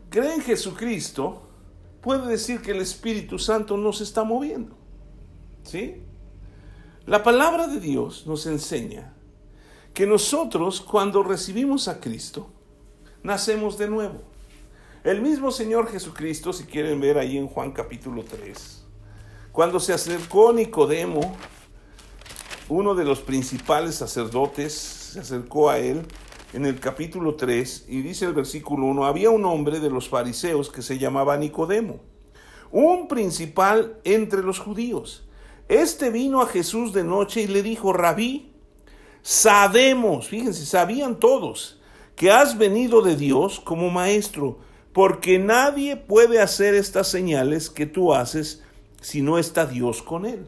cree 0.10 0.36
en 0.36 0.42
Jesucristo 0.42 1.50
puede 2.02 2.28
decir 2.28 2.62
que 2.62 2.72
el 2.72 2.82
Espíritu 2.82 3.40
Santo 3.40 3.78
no 3.78 3.94
se 3.94 4.04
está 4.04 4.24
moviendo. 4.24 4.76
¿Sí? 5.64 6.04
La 7.06 7.24
palabra 7.24 7.68
de 7.68 7.80
Dios 7.80 8.28
nos 8.28 8.46
enseña 8.46 9.14
que 9.94 10.06
nosotros 10.06 10.82
cuando 10.82 11.24
recibimos 11.24 11.88
a 11.88 12.00
Cristo, 12.00 12.50
nacemos 13.24 13.78
de 13.78 13.90
nuevo. 13.90 14.22
El 15.04 15.22
mismo 15.22 15.52
Señor 15.52 15.90
Jesucristo, 15.90 16.54
si 16.54 16.64
quieren 16.64 17.00
ver 17.00 17.18
ahí 17.18 17.38
en 17.38 17.48
Juan 17.48 17.72
capítulo 17.72 18.24
3, 18.24 18.86
cuando 19.52 19.80
se 19.80 19.94
acercó 19.94 20.54
Nicodemo, 20.54 21.36
uno 22.70 22.96
de 22.96 23.06
los 23.06 23.20
principales 23.20 23.96
sacerdotes, 23.96 24.74
se 24.74 25.20
acercó 25.20 25.70
a 25.70 25.80
él 25.80 26.06
en 26.54 26.66
el 26.66 26.80
capítulo 26.80 27.36
3 27.36 27.86
y 27.88 28.02
dice 28.02 28.26
el 28.26 28.34
versículo 28.34 28.86
1, 28.88 29.06
había 29.06 29.30
un 29.32 29.46
hombre 29.46 29.80
de 29.80 29.90
los 29.90 30.08
fariseos 30.08 30.70
que 30.70 30.82
se 30.82 30.98
llamaba 30.98 31.36
Nicodemo, 31.36 32.00
un 32.72 33.08
principal 33.08 34.00
entre 34.04 34.42
los 34.42 34.60
judíos. 34.60 35.28
Este 35.68 36.10
vino 36.10 36.42
a 36.42 36.48
Jesús 36.48 36.94
de 36.94 37.04
noche 37.04 37.42
y 37.42 37.48
le 37.48 37.64
dijo, 37.64 37.92
rabí, 37.92 38.54
sabemos, 39.22 40.28
fíjense, 40.28 40.66
sabían 40.66 41.20
todos, 41.20 41.82
que 42.16 42.32
has 42.32 42.58
venido 42.58 43.02
de 43.02 43.16
Dios 43.16 43.60
como 43.60 43.90
maestro, 43.90 44.60
porque 44.94 45.40
nadie 45.40 45.98
puede 45.98 46.40
hacer 46.40 46.76
estas 46.76 47.08
señales 47.08 47.70
que 47.70 47.88
tú 47.88 48.14
haces 48.14 48.62
si 49.02 49.22
no 49.22 49.38
está 49.38 49.66
Dios 49.66 50.02
con 50.02 50.26
él. 50.26 50.48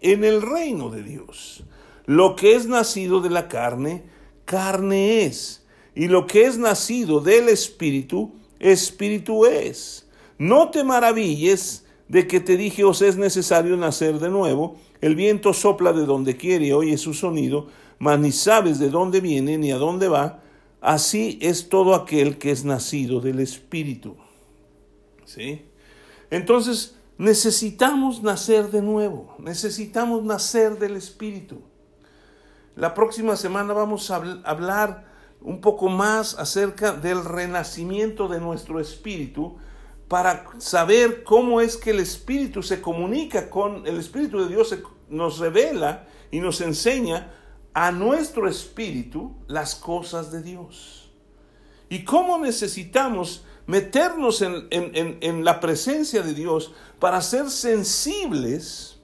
en 0.00 0.24
el 0.24 0.42
reino 0.42 0.90
de 0.90 1.02
Dios. 1.02 1.64
Lo 2.06 2.36
que 2.36 2.54
es 2.54 2.66
nacido 2.66 3.20
de 3.20 3.30
la 3.30 3.48
carne, 3.48 4.04
carne 4.44 5.24
es, 5.24 5.66
y 5.94 6.08
lo 6.08 6.26
que 6.26 6.44
es 6.44 6.58
nacido 6.58 7.20
del 7.20 7.48
espíritu, 7.48 8.34
espíritu 8.60 9.46
es. 9.46 10.08
No 10.38 10.70
te 10.70 10.84
maravilles 10.84 11.84
de 12.08 12.26
que 12.26 12.40
te 12.40 12.56
dije 12.56 12.84
os 12.84 13.02
es 13.02 13.16
necesario 13.16 13.76
nacer 13.76 14.18
de 14.18 14.30
nuevo, 14.30 14.76
el 15.00 15.14
viento 15.14 15.52
sopla 15.52 15.92
de 15.92 16.06
donde 16.06 16.36
quiere 16.36 16.72
oye 16.72 16.96
su 16.96 17.14
sonido, 17.14 17.68
mas 17.98 18.18
ni 18.18 18.32
sabes 18.32 18.78
de 18.78 18.90
dónde 18.90 19.20
viene 19.20 19.58
ni 19.58 19.72
a 19.72 19.76
dónde 19.76 20.08
va, 20.08 20.40
así 20.80 21.38
es 21.42 21.68
todo 21.68 21.94
aquel 21.94 22.38
que 22.38 22.50
es 22.50 22.64
nacido 22.64 23.20
del 23.20 23.40
Espíritu. 23.40 24.16
¿Sí? 25.24 25.62
Entonces, 26.30 26.97
necesitamos 27.18 28.22
nacer 28.22 28.70
de 28.70 28.80
nuevo, 28.80 29.34
necesitamos 29.38 30.22
nacer 30.22 30.78
del 30.78 30.96
Espíritu. 30.96 31.60
La 32.76 32.94
próxima 32.94 33.36
semana 33.36 33.74
vamos 33.74 34.10
a 34.12 34.22
hablar 34.44 35.04
un 35.40 35.60
poco 35.60 35.88
más 35.88 36.38
acerca 36.38 36.92
del 36.92 37.24
renacimiento 37.24 38.28
de 38.28 38.40
nuestro 38.40 38.80
espíritu 38.80 39.56
para 40.06 40.46
saber 40.58 41.24
cómo 41.24 41.60
es 41.60 41.76
que 41.76 41.90
el 41.90 42.00
espíritu 42.00 42.62
se 42.62 42.80
comunica 42.80 43.50
con 43.50 43.86
el 43.86 43.98
espíritu 43.98 44.40
de 44.40 44.48
Dios, 44.48 44.74
nos 45.08 45.38
revela 45.38 46.06
y 46.30 46.40
nos 46.40 46.60
enseña 46.60 47.32
a 47.74 47.90
nuestro 47.92 48.48
espíritu 48.48 49.34
las 49.48 49.74
cosas 49.74 50.30
de 50.30 50.42
Dios. 50.42 51.10
Y 51.88 52.04
cómo 52.04 52.38
necesitamos 52.38 53.44
meternos 53.68 54.40
en, 54.40 55.44
la 55.44 55.60
presencia 55.60 56.22
de 56.22 56.32
Dios 56.32 56.72
para 56.98 57.20
ser 57.20 57.50
sensibles 57.50 58.98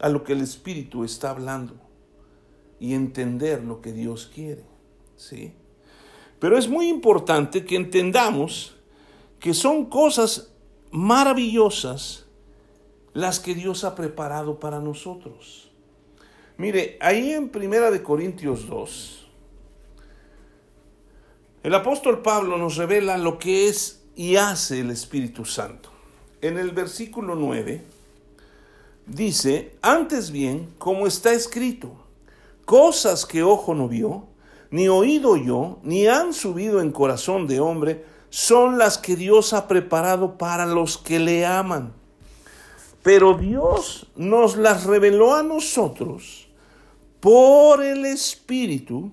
a 0.00 0.08
lo 0.08 0.24
que 0.24 0.32
el 0.32 0.40
espíritu 0.40 1.04
está 1.04 1.30
hablando 1.30 1.76
y 2.80 2.94
entender 2.94 3.62
lo 3.62 3.80
que 3.80 3.92
Dios 3.92 4.28
quiere. 4.34 4.64
¿sí? 5.16 5.52
Pero 6.40 6.58
es 6.58 6.68
muy 6.68 6.88
importante 6.88 7.64
que 7.64 7.76
entendamos 7.76 8.74
que 9.38 9.54
son 9.54 9.86
cosas 9.86 10.50
maravillosas 10.90 12.26
las 13.14 13.38
que 13.38 13.54
Dios 13.54 13.84
ha 13.84 13.94
preparado 13.94 14.58
para 14.58 14.80
nosotros. 14.80 15.70
Mire, 16.56 16.98
ahí 17.00 17.30
en 17.30 17.50
Primera 17.50 17.92
de 17.92 18.02
Corintios 18.02 18.66
2, 18.66 19.28
el 21.62 21.74
apóstol 21.74 22.20
Pablo 22.20 22.58
nos 22.58 22.74
revela 22.76 23.16
lo 23.16 23.38
que 23.38 23.68
es 23.68 23.97
y 24.18 24.34
hace 24.34 24.80
el 24.80 24.90
Espíritu 24.90 25.44
Santo. 25.44 25.90
En 26.40 26.58
el 26.58 26.72
versículo 26.72 27.36
9 27.36 27.84
dice, 29.06 29.76
antes 29.80 30.32
bien, 30.32 30.74
como 30.76 31.06
está 31.06 31.32
escrito, 31.32 31.92
cosas 32.64 33.24
que 33.24 33.44
ojo 33.44 33.76
no 33.76 33.86
vio, 33.86 34.24
ni 34.72 34.88
oído 34.88 35.36
yo, 35.36 35.78
ni 35.84 36.08
han 36.08 36.34
subido 36.34 36.80
en 36.80 36.90
corazón 36.90 37.46
de 37.46 37.60
hombre, 37.60 38.04
son 38.28 38.76
las 38.76 38.98
que 38.98 39.14
Dios 39.14 39.52
ha 39.52 39.68
preparado 39.68 40.36
para 40.36 40.66
los 40.66 40.98
que 40.98 41.20
le 41.20 41.46
aman. 41.46 41.92
Pero 43.04 43.34
Dios 43.38 44.08
nos 44.16 44.56
las 44.56 44.82
reveló 44.82 45.36
a 45.36 45.44
nosotros 45.44 46.48
por 47.20 47.84
el 47.84 48.04
Espíritu, 48.04 49.12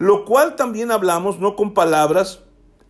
lo 0.00 0.24
cual 0.24 0.56
también 0.56 0.90
hablamos 0.90 1.40
no 1.40 1.54
con 1.56 1.74
palabras 1.74 2.40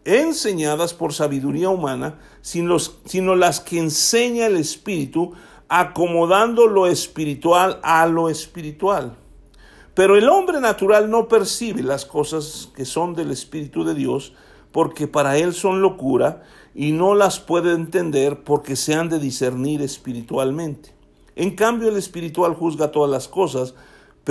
enseñadas 0.05 0.95
por 0.95 1.12
sabiduría 1.12 1.69
humana, 1.69 2.21
sino, 2.40 2.79
sino 2.79 3.35
las 3.35 3.59
que 3.59 3.81
enseña 3.81 4.47
el 4.47 4.57
Espíritu, 4.57 5.33
acomodando 5.69 6.69
lo 6.69 6.87
espiritual 6.87 7.81
a 7.83 8.07
lo 8.07 8.29
espiritual. 8.29 9.17
Pero 9.95 10.17
el 10.17 10.29
hombre 10.29 10.61
natural 10.61 11.11
no 11.11 11.26
percibe 11.26 11.83
las 11.83 12.07
cosas 12.07 12.71
que 12.76 12.85
son 12.85 13.14
del 13.14 13.33
Espíritu 13.33 13.83
de 13.83 13.95
Dios, 13.95 14.33
porque 14.71 15.09
para 15.09 15.37
él 15.37 15.52
son 15.52 15.83
locura 15.83 16.45
y 16.76 16.93
no 16.93 17.17
las 17.17 17.40
puede 17.40 17.73
entender 17.73 18.45
porque 18.45 18.76
se 18.76 18.95
han 18.95 19.09
de 19.09 19.19
discernir 19.19 19.83
espiritualmente. 19.83 20.95
En 21.35 21.57
cambio, 21.57 21.88
el 21.88 21.97
espiritual 21.97 22.55
juzga 22.55 22.93
todas 22.93 23.11
las 23.11 23.26
cosas, 23.26 23.75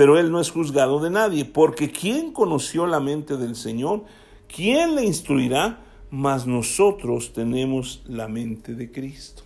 pero 0.00 0.18
él 0.18 0.32
no 0.32 0.40
es 0.40 0.50
juzgado 0.50 0.98
de 0.98 1.10
nadie, 1.10 1.44
porque 1.44 1.92
¿quién 1.92 2.32
conoció 2.32 2.86
la 2.86 3.00
mente 3.00 3.36
del 3.36 3.54
Señor? 3.54 4.04
¿Quién 4.48 4.94
le 4.94 5.04
instruirá? 5.04 5.84
Mas 6.10 6.46
nosotros 6.46 7.34
tenemos 7.34 8.02
la 8.06 8.26
mente 8.26 8.74
de 8.74 8.90
Cristo. 8.90 9.42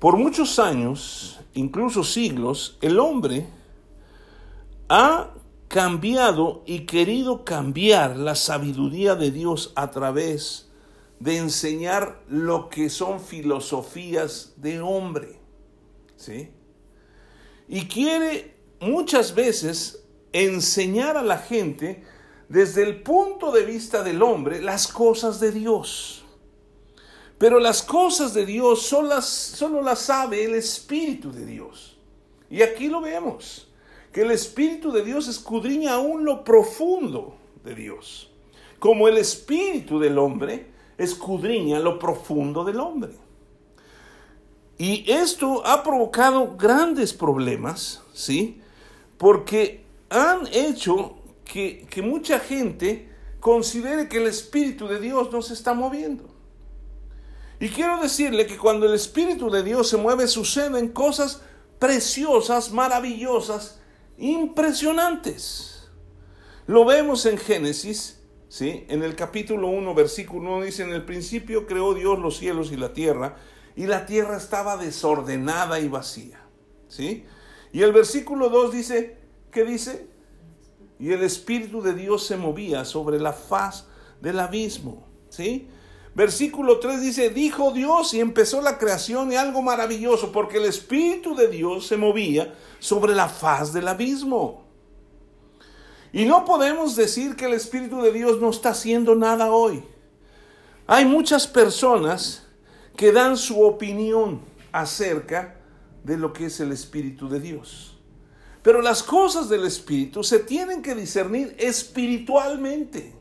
Por 0.00 0.16
muchos 0.16 0.58
años, 0.58 1.38
incluso 1.54 2.02
siglos, 2.02 2.78
el 2.80 2.98
hombre 2.98 3.46
ha 4.88 5.34
cambiado 5.68 6.64
y 6.66 6.80
querido 6.80 7.44
cambiar 7.44 8.16
la 8.16 8.34
sabiduría 8.34 9.14
de 9.14 9.30
Dios 9.30 9.72
a 9.76 9.92
través 9.92 10.68
de 11.20 11.36
enseñar 11.36 12.24
lo 12.26 12.68
que 12.70 12.90
son 12.90 13.20
filosofías 13.20 14.54
de 14.56 14.80
hombre. 14.80 15.38
¿Sí? 16.16 16.50
Y 17.68 17.86
quiere 17.86 18.54
muchas 18.80 19.34
veces 19.34 20.02
enseñar 20.32 21.16
a 21.16 21.22
la 21.22 21.38
gente 21.38 22.02
desde 22.48 22.82
el 22.82 23.02
punto 23.02 23.52
de 23.52 23.64
vista 23.64 24.02
del 24.02 24.22
hombre 24.22 24.62
las 24.62 24.88
cosas 24.88 25.38
de 25.40 25.52
Dios. 25.52 26.24
Pero 27.36 27.60
las 27.60 27.82
cosas 27.82 28.34
de 28.34 28.46
Dios 28.46 28.82
solo 28.82 29.82
las, 29.82 29.98
sabe 29.98 30.44
el 30.44 30.54
Espíritu 30.54 31.30
de 31.30 31.46
Dios. 31.46 31.96
Y 32.50 32.62
aquí 32.62 32.88
lo 32.88 33.00
vemos, 33.00 33.68
que 34.12 34.22
el 34.22 34.30
Espíritu 34.30 34.90
de 34.90 35.04
Dios 35.04 35.28
escudriña 35.28 35.94
aún 35.94 36.24
lo 36.24 36.42
profundo 36.42 37.36
de 37.62 37.74
Dios, 37.74 38.30
como 38.78 39.06
el 39.06 39.18
Espíritu 39.18 40.00
del 40.00 40.18
hombre 40.18 40.66
escudriña 40.96 41.78
lo 41.78 41.98
profundo 41.98 42.64
del 42.64 42.80
hombre. 42.80 43.12
Y 44.78 45.10
esto 45.10 45.66
ha 45.66 45.82
provocado 45.82 46.56
grandes 46.56 47.12
problemas, 47.12 48.00
¿sí? 48.12 48.62
Porque 49.18 49.84
han 50.08 50.46
hecho 50.52 51.18
que, 51.44 51.86
que 51.90 52.00
mucha 52.00 52.38
gente 52.38 53.08
considere 53.40 54.08
que 54.08 54.18
el 54.18 54.28
Espíritu 54.28 54.86
de 54.86 55.00
Dios 55.00 55.32
no 55.32 55.42
se 55.42 55.54
está 55.54 55.74
moviendo. 55.74 56.24
Y 57.60 57.70
quiero 57.70 58.00
decirle 58.00 58.46
que 58.46 58.56
cuando 58.56 58.86
el 58.86 58.94
Espíritu 58.94 59.50
de 59.50 59.64
Dios 59.64 59.88
se 59.88 59.96
mueve, 59.96 60.28
suceden 60.28 60.88
cosas 60.88 61.42
preciosas, 61.80 62.70
maravillosas, 62.70 63.80
impresionantes. 64.16 65.88
Lo 66.66 66.84
vemos 66.84 67.26
en 67.26 67.38
Génesis, 67.38 68.20
¿sí? 68.48 68.84
En 68.88 69.02
el 69.02 69.16
capítulo 69.16 69.68
1, 69.68 69.94
versículo 69.94 70.56
1 70.56 70.66
dice, 70.66 70.82
en 70.82 70.92
el 70.92 71.04
principio 71.04 71.66
creó 71.66 71.94
Dios 71.94 72.18
los 72.18 72.36
cielos 72.36 72.70
y 72.70 72.76
la 72.76 72.92
tierra, 72.92 73.36
y 73.78 73.86
la 73.86 74.06
tierra 74.06 74.36
estaba 74.36 74.76
desordenada 74.76 75.78
y 75.78 75.86
vacía, 75.86 76.40
¿sí? 76.88 77.24
Y 77.72 77.82
el 77.82 77.92
versículo 77.92 78.48
2 78.48 78.72
dice, 78.72 79.18
¿qué 79.52 79.64
dice? 79.64 80.08
Y 80.98 81.12
el 81.12 81.22
Espíritu 81.22 81.80
de 81.80 81.94
Dios 81.94 82.26
se 82.26 82.36
movía 82.36 82.84
sobre 82.84 83.20
la 83.20 83.32
faz 83.32 83.86
del 84.20 84.40
abismo, 84.40 85.06
¿sí? 85.28 85.68
Versículo 86.12 86.80
3 86.80 87.00
dice, 87.00 87.30
dijo 87.30 87.70
Dios 87.70 88.14
y 88.14 88.20
empezó 88.20 88.60
la 88.62 88.78
creación 88.78 89.30
y 89.30 89.36
algo 89.36 89.62
maravilloso, 89.62 90.32
porque 90.32 90.56
el 90.56 90.64
Espíritu 90.64 91.36
de 91.36 91.46
Dios 91.46 91.86
se 91.86 91.96
movía 91.96 92.52
sobre 92.80 93.14
la 93.14 93.28
faz 93.28 93.72
del 93.72 93.86
abismo. 93.86 94.64
Y 96.12 96.24
no 96.24 96.44
podemos 96.44 96.96
decir 96.96 97.36
que 97.36 97.44
el 97.44 97.52
Espíritu 97.52 98.02
de 98.02 98.10
Dios 98.10 98.40
no 98.40 98.50
está 98.50 98.70
haciendo 98.70 99.14
nada 99.14 99.52
hoy. 99.52 99.84
Hay 100.88 101.04
muchas 101.04 101.46
personas 101.46 102.47
que 102.98 103.12
dan 103.12 103.36
su 103.36 103.62
opinión 103.62 104.40
acerca 104.72 105.54
de 106.02 106.16
lo 106.16 106.32
que 106.32 106.46
es 106.46 106.58
el 106.58 106.72
Espíritu 106.72 107.28
de 107.28 107.38
Dios. 107.38 107.96
Pero 108.60 108.82
las 108.82 109.04
cosas 109.04 109.48
del 109.48 109.64
Espíritu 109.66 110.24
se 110.24 110.40
tienen 110.40 110.82
que 110.82 110.96
discernir 110.96 111.54
espiritualmente, 111.60 113.14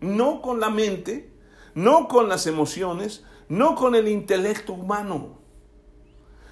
no 0.00 0.42
con 0.42 0.58
la 0.58 0.70
mente, 0.70 1.30
no 1.76 2.08
con 2.08 2.28
las 2.28 2.48
emociones, 2.48 3.22
no 3.48 3.76
con 3.76 3.94
el 3.94 4.08
intelecto 4.08 4.72
humano. 4.72 5.38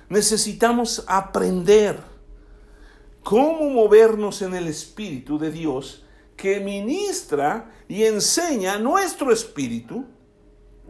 Necesitamos 0.08 1.04
aprender 1.08 1.98
cómo 3.24 3.68
movernos 3.68 4.42
en 4.42 4.54
el 4.54 4.68
Espíritu 4.68 5.40
de 5.40 5.50
Dios 5.50 6.04
que 6.36 6.60
ministra 6.60 7.72
y 7.88 8.04
enseña 8.04 8.78
nuestro 8.78 9.32
espíritu 9.32 10.04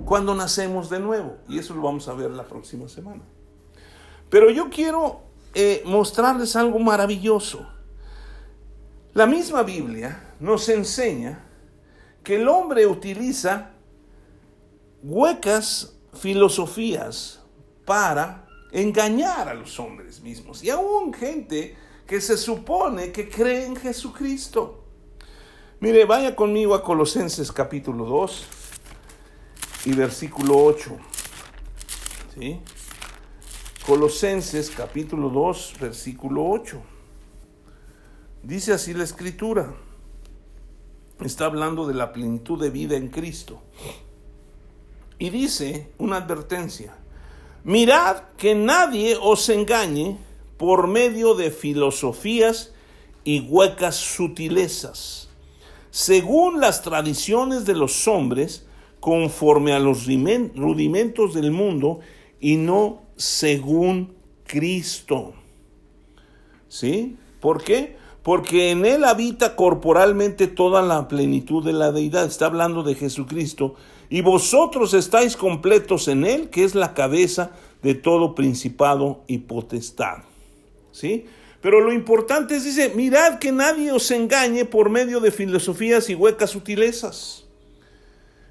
cuando 0.04 0.34
nacemos 0.34 0.90
de 0.90 1.00
nuevo. 1.00 1.38
Y 1.48 1.58
eso 1.58 1.74
lo 1.74 1.82
vamos 1.82 2.08
a 2.08 2.14
ver 2.14 2.30
la 2.30 2.44
próxima 2.44 2.88
semana. 2.88 3.22
Pero 4.30 4.50
yo 4.50 4.68
quiero 4.70 5.22
eh, 5.54 5.82
mostrarles 5.84 6.56
algo 6.56 6.78
maravilloso. 6.78 7.66
La 9.12 9.26
misma 9.26 9.62
Biblia 9.62 10.34
nos 10.40 10.68
enseña 10.68 11.44
que 12.24 12.36
el 12.36 12.48
hombre 12.48 12.86
utiliza 12.86 13.70
huecas 15.02 15.96
filosofías 16.14 17.40
para 17.84 18.48
engañar 18.72 19.48
a 19.48 19.54
los 19.54 19.78
hombres 19.78 20.20
mismos 20.20 20.64
y 20.64 20.70
aún 20.70 21.12
gente 21.12 21.76
que 22.06 22.20
se 22.20 22.36
supone 22.36 23.12
que 23.12 23.28
cree 23.28 23.66
en 23.66 23.76
Jesucristo. 23.76 24.84
Mire, 25.80 26.04
vaya 26.06 26.34
conmigo 26.34 26.74
a 26.74 26.82
Colosenses 26.82 27.52
capítulo 27.52 28.04
2 28.04 28.48
y 29.84 29.92
versículo 29.92 30.56
8. 30.64 30.96
¿Sí? 32.34 32.60
Colosenses 33.86 34.70
capítulo 34.70 35.28
2, 35.28 35.74
versículo 35.80 36.48
8. 36.48 36.80
Dice 38.42 38.72
así 38.72 38.94
la 38.94 39.04
escritura. 39.04 39.74
Está 41.20 41.46
hablando 41.46 41.86
de 41.86 41.94
la 41.94 42.12
plenitud 42.12 42.60
de 42.60 42.70
vida 42.70 42.96
en 42.96 43.08
Cristo. 43.08 43.62
Y 45.18 45.30
dice 45.30 45.92
una 45.98 46.16
advertencia, 46.16 46.96
mirad 47.62 48.24
que 48.36 48.54
nadie 48.54 49.16
os 49.20 49.48
engañe 49.48 50.18
por 50.56 50.88
medio 50.88 51.34
de 51.34 51.50
filosofías 51.50 52.72
y 53.22 53.40
huecas 53.40 53.96
sutilezas, 53.96 55.28
según 55.90 56.60
las 56.60 56.82
tradiciones 56.82 57.64
de 57.64 57.74
los 57.74 58.08
hombres, 58.08 58.66
conforme 59.04 59.74
a 59.74 59.78
los 59.78 60.06
rudimentos 60.06 61.34
del 61.34 61.50
mundo 61.50 62.00
y 62.40 62.56
no 62.56 63.02
según 63.16 64.14
Cristo. 64.46 65.34
¿Sí? 66.68 67.18
¿Por 67.38 67.62
qué? 67.62 67.98
Porque 68.22 68.70
en 68.70 68.86
Él 68.86 69.04
habita 69.04 69.56
corporalmente 69.56 70.46
toda 70.46 70.80
la 70.80 71.06
plenitud 71.06 71.62
de 71.62 71.74
la 71.74 71.92
deidad. 71.92 72.24
Está 72.24 72.46
hablando 72.46 72.82
de 72.82 72.94
Jesucristo 72.94 73.74
y 74.08 74.22
vosotros 74.22 74.94
estáis 74.94 75.36
completos 75.36 76.08
en 76.08 76.24
Él, 76.24 76.48
que 76.48 76.64
es 76.64 76.74
la 76.74 76.94
cabeza 76.94 77.50
de 77.82 77.94
todo 77.94 78.34
principado 78.34 79.22
y 79.26 79.36
potestad. 79.36 80.22
¿Sí? 80.92 81.26
Pero 81.60 81.82
lo 81.82 81.92
importante 81.92 82.56
es, 82.56 82.64
dice, 82.64 82.90
mirad 82.94 83.38
que 83.38 83.52
nadie 83.52 83.92
os 83.92 84.10
engañe 84.10 84.64
por 84.64 84.88
medio 84.88 85.20
de 85.20 85.30
filosofías 85.30 86.08
y 86.08 86.14
huecas 86.14 86.48
sutilezas. 86.48 87.43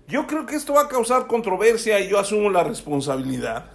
Yo 0.08 0.28
creo 0.28 0.46
que 0.46 0.56
esto 0.56 0.74
va 0.74 0.82
a 0.82 0.88
causar 0.88 1.28
controversia 1.28 2.00
y 2.00 2.10
yo 2.10 2.20
asumo 2.20 2.50
la 2.50 2.64
responsabilidad. 2.64 3.72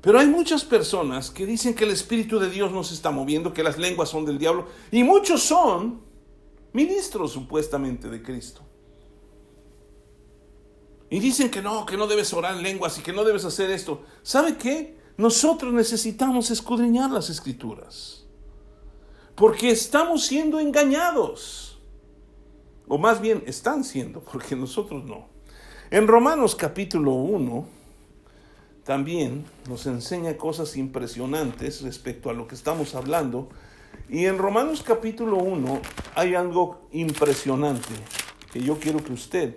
Pero 0.00 0.18
hay 0.18 0.26
muchas 0.26 0.64
personas 0.64 1.30
que 1.30 1.46
dicen 1.46 1.74
que 1.74 1.84
el 1.84 1.90
Espíritu 1.90 2.38
de 2.38 2.50
Dios 2.50 2.70
no 2.70 2.84
se 2.84 2.92
está 2.92 3.10
moviendo, 3.10 3.54
que 3.54 3.62
las 3.62 3.78
lenguas 3.78 4.10
son 4.10 4.26
del 4.26 4.38
diablo, 4.38 4.66
y 4.90 5.02
muchos 5.02 5.42
son 5.42 6.02
ministros 6.74 7.32
supuestamente 7.32 8.10
de 8.10 8.22
Cristo. 8.22 8.60
Y 11.08 11.20
dicen 11.20 11.50
que 11.50 11.62
no, 11.62 11.86
que 11.86 11.96
no 11.96 12.06
debes 12.06 12.34
orar 12.34 12.56
en 12.56 12.62
lenguas 12.62 12.98
y 12.98 13.02
que 13.02 13.14
no 13.14 13.24
debes 13.24 13.46
hacer 13.46 13.70
esto. 13.70 14.02
¿Sabe 14.22 14.56
qué? 14.58 14.98
Nosotros 15.16 15.72
necesitamos 15.72 16.50
escudriñar 16.50 17.10
las 17.10 17.30
escrituras. 17.30 18.26
Porque 19.34 19.70
estamos 19.70 20.26
siendo 20.26 20.60
engañados. 20.60 21.63
O 22.86 22.98
más 22.98 23.20
bien 23.20 23.42
están 23.46 23.84
siendo, 23.84 24.20
porque 24.20 24.56
nosotros 24.56 25.04
no. 25.04 25.26
En 25.90 26.06
Romanos 26.06 26.54
capítulo 26.54 27.12
1 27.12 27.66
también 28.84 29.44
nos 29.68 29.86
enseña 29.86 30.36
cosas 30.36 30.76
impresionantes 30.76 31.82
respecto 31.82 32.28
a 32.28 32.34
lo 32.34 32.46
que 32.46 32.54
estamos 32.54 32.94
hablando. 32.94 33.48
Y 34.08 34.26
en 34.26 34.38
Romanos 34.38 34.82
capítulo 34.82 35.38
1 35.38 35.80
hay 36.14 36.34
algo 36.34 36.82
impresionante 36.92 37.94
que 38.52 38.60
yo 38.60 38.78
quiero 38.78 39.02
que 39.02 39.12
usted 39.12 39.56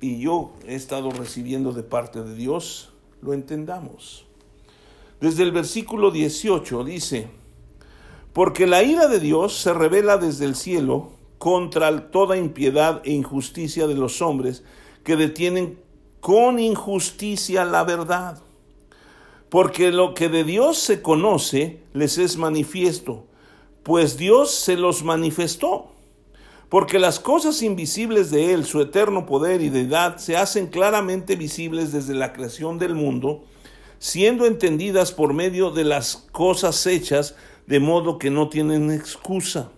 y 0.00 0.20
yo 0.20 0.52
he 0.66 0.74
estado 0.74 1.10
recibiendo 1.10 1.72
de 1.72 1.82
parte 1.82 2.22
de 2.22 2.34
Dios, 2.34 2.92
lo 3.22 3.32
entendamos. 3.32 4.26
Desde 5.20 5.42
el 5.42 5.52
versículo 5.52 6.10
18 6.10 6.84
dice, 6.84 7.28
porque 8.34 8.66
la 8.66 8.82
ira 8.82 9.08
de 9.08 9.18
Dios 9.18 9.58
se 9.58 9.72
revela 9.72 10.18
desde 10.18 10.44
el 10.44 10.54
cielo 10.54 11.15
contra 11.38 12.10
toda 12.10 12.36
impiedad 12.36 13.02
e 13.04 13.12
injusticia 13.12 13.86
de 13.86 13.94
los 13.94 14.22
hombres 14.22 14.64
que 15.04 15.16
detienen 15.16 15.78
con 16.20 16.58
injusticia 16.58 17.64
la 17.64 17.84
verdad. 17.84 18.42
Porque 19.48 19.92
lo 19.92 20.14
que 20.14 20.28
de 20.28 20.44
Dios 20.44 20.78
se 20.78 21.02
conoce 21.02 21.80
les 21.92 22.18
es 22.18 22.36
manifiesto, 22.36 23.26
pues 23.82 24.16
Dios 24.16 24.50
se 24.50 24.76
los 24.76 25.04
manifestó. 25.04 25.92
Porque 26.68 26.98
las 26.98 27.20
cosas 27.20 27.62
invisibles 27.62 28.32
de 28.32 28.52
Él, 28.52 28.64
su 28.64 28.80
eterno 28.80 29.24
poder 29.24 29.60
y 29.60 29.68
deidad, 29.68 30.16
se 30.16 30.36
hacen 30.36 30.66
claramente 30.66 31.36
visibles 31.36 31.92
desde 31.92 32.14
la 32.14 32.32
creación 32.32 32.78
del 32.78 32.96
mundo, 32.96 33.44
siendo 34.00 34.46
entendidas 34.46 35.12
por 35.12 35.32
medio 35.32 35.70
de 35.70 35.84
las 35.84 36.16
cosas 36.32 36.84
hechas, 36.86 37.36
de 37.68 37.78
modo 37.78 38.18
que 38.18 38.30
no 38.30 38.48
tienen 38.48 38.90
excusa. 38.90 39.70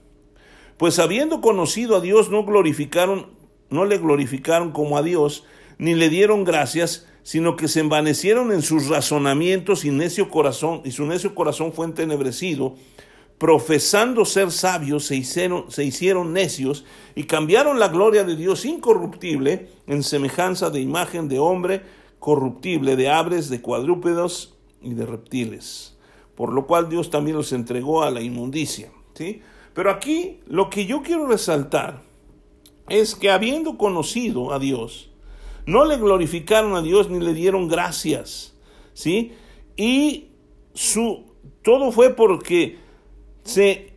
Pues 0.79 0.99
habiendo 1.01 1.41
conocido 1.41 1.97
a 1.97 2.01
Dios, 2.01 2.31
no 2.31 2.45
glorificaron, 2.45 3.27
no 3.69 3.85
le 3.85 3.99
glorificaron 3.99 4.71
como 4.71 4.97
a 4.97 5.03
Dios, 5.03 5.45
ni 5.77 5.95
le 5.95 6.09
dieron 6.09 6.45
gracias, 6.45 7.07
sino 7.25 7.57
que 7.57 7.69
se 7.69 7.81
envanecieron 7.81 8.53
en 8.53 8.63
sus 8.63 8.89
razonamientos 8.89 9.85
y 9.85 9.91
necio 9.91 10.31
corazón, 10.31 10.81
y 10.85 10.93
su 10.93 11.05
necio 11.05 11.35
corazón 11.35 11.73
fue 11.73 11.87
entenebrecido, 11.87 12.77
profesando 13.39 14.25
ser 14.25 14.51
sabios, 14.51 15.05
se 15.05 15.17
hicieron, 15.17 15.71
se 15.71 15.85
hicieron 15.85 16.33
necios 16.33 16.85
y 17.15 17.25
cambiaron 17.25 17.79
la 17.79 17.89
gloria 17.89 18.25
de 18.25 18.37
Dios 18.37 18.65
incorruptible 18.65 19.69
en 19.87 20.03
semejanza 20.03 20.71
de 20.71 20.81
imagen 20.81 21.29
de 21.29 21.39
hombre 21.39 21.83
corruptible, 22.19 22.97
de 22.97 23.09
aves, 23.09 23.49
de 23.49 23.61
cuadrúpedos 23.61 24.57
y 24.83 24.95
de 24.95 25.07
reptiles. 25.07 25.97
Por 26.35 26.53
lo 26.53 26.67
cual 26.67 26.89
Dios 26.89 27.11
también 27.11 27.37
los 27.37 27.53
entregó 27.53 28.03
a 28.03 28.11
la 28.11 28.21
inmundicia. 28.21 28.91
¿sí? 29.15 29.43
Pero 29.79 29.93
aquí 29.93 30.41
lo 30.49 30.71
que 30.71 30.87
yo 30.87 31.03
quiero 31.03 31.29
resaltar 31.29 32.03
es 32.89 33.15
que 33.15 33.31
habiendo 33.31 33.79
conocido 33.79 34.53
a 34.53 34.59
Dios, 34.59 35.09
no 35.67 35.85
le 35.85 35.97
glorificaron 35.99 36.75
a 36.75 36.83
Dios 36.83 37.09
ni 37.09 37.21
le 37.21 37.33
dieron 37.33 37.69
gracias. 37.69 38.57
¿sí? 38.93 39.35
Y 39.77 40.31
su, 40.75 41.27
todo 41.63 41.93
fue 41.93 42.13
porque 42.13 42.77
se 43.45 43.93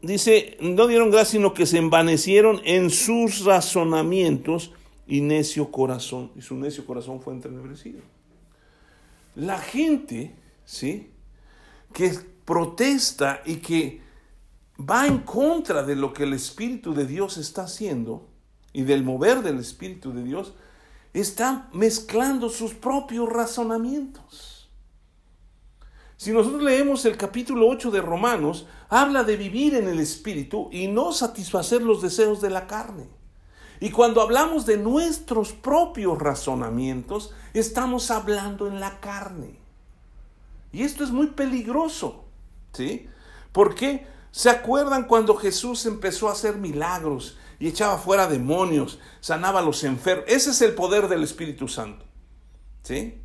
dice, 0.00 0.56
no 0.60 0.86
dieron 0.86 1.10
gracia, 1.10 1.32
sino 1.32 1.52
que 1.52 1.66
se 1.66 1.76
envanecieron 1.76 2.62
en 2.64 2.88
sus 2.88 3.44
razonamientos 3.44 4.72
y 5.06 5.20
necio 5.20 5.70
corazón. 5.70 6.30
Y 6.34 6.40
su 6.40 6.56
necio 6.56 6.86
corazón 6.86 7.20
fue 7.20 7.34
entrenebrecido. 7.34 8.00
La 9.34 9.58
gente, 9.58 10.34
¿sí? 10.64 11.10
Que 11.92 12.10
protesta 12.46 13.42
y 13.44 13.56
que 13.56 14.03
va 14.78 15.06
en 15.06 15.18
contra 15.18 15.82
de 15.82 15.96
lo 15.96 16.12
que 16.12 16.24
el 16.24 16.32
Espíritu 16.32 16.94
de 16.94 17.06
Dios 17.06 17.36
está 17.36 17.64
haciendo 17.64 18.28
y 18.72 18.82
del 18.82 19.04
mover 19.04 19.42
del 19.42 19.58
Espíritu 19.58 20.12
de 20.12 20.24
Dios, 20.24 20.54
está 21.12 21.68
mezclando 21.72 22.48
sus 22.48 22.74
propios 22.74 23.28
razonamientos. 23.28 24.68
Si 26.16 26.32
nosotros 26.32 26.62
leemos 26.62 27.04
el 27.04 27.16
capítulo 27.16 27.68
8 27.68 27.90
de 27.90 28.00
Romanos, 28.00 28.66
habla 28.88 29.24
de 29.24 29.36
vivir 29.36 29.74
en 29.74 29.88
el 29.88 30.00
Espíritu 30.00 30.68
y 30.72 30.88
no 30.88 31.12
satisfacer 31.12 31.82
los 31.82 32.02
deseos 32.02 32.40
de 32.40 32.50
la 32.50 32.66
carne. 32.66 33.08
Y 33.80 33.90
cuando 33.90 34.22
hablamos 34.22 34.66
de 34.66 34.76
nuestros 34.76 35.52
propios 35.52 36.18
razonamientos, 36.18 37.32
estamos 37.52 38.10
hablando 38.10 38.66
en 38.66 38.80
la 38.80 39.00
carne. 39.00 39.58
Y 40.72 40.82
esto 40.82 41.04
es 41.04 41.10
muy 41.10 41.28
peligroso, 41.28 42.24
¿sí? 42.72 43.08
Porque 43.52 44.06
se 44.34 44.50
acuerdan 44.50 45.04
cuando 45.04 45.36
Jesús 45.36 45.86
empezó 45.86 46.28
a 46.28 46.32
hacer 46.32 46.56
milagros 46.56 47.38
y 47.60 47.68
echaba 47.68 47.98
fuera 47.98 48.26
demonios, 48.26 48.98
sanaba 49.20 49.60
a 49.60 49.62
los 49.62 49.84
enfermos. 49.84 50.24
Ese 50.26 50.50
es 50.50 50.60
el 50.60 50.74
poder 50.74 51.06
del 51.06 51.22
Espíritu 51.22 51.68
Santo, 51.68 52.04
¿sí? 52.82 53.22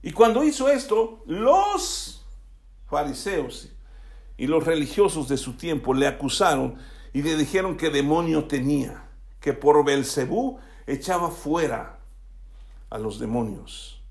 Y 0.00 0.12
cuando 0.12 0.42
hizo 0.44 0.70
esto, 0.70 1.22
los 1.26 2.24
fariseos 2.86 3.68
y 4.38 4.46
los 4.46 4.64
religiosos 4.64 5.28
de 5.28 5.36
su 5.36 5.52
tiempo 5.58 5.92
le 5.92 6.06
acusaron 6.06 6.76
y 7.12 7.20
le 7.20 7.36
dijeron 7.36 7.76
que 7.76 7.90
demonio 7.90 8.46
tenía, 8.46 9.10
que 9.40 9.52
por 9.52 9.84
Belcebú 9.84 10.58
echaba 10.86 11.30
fuera 11.30 11.98
a 12.88 12.96
los 12.96 13.18
demonios. 13.18 14.02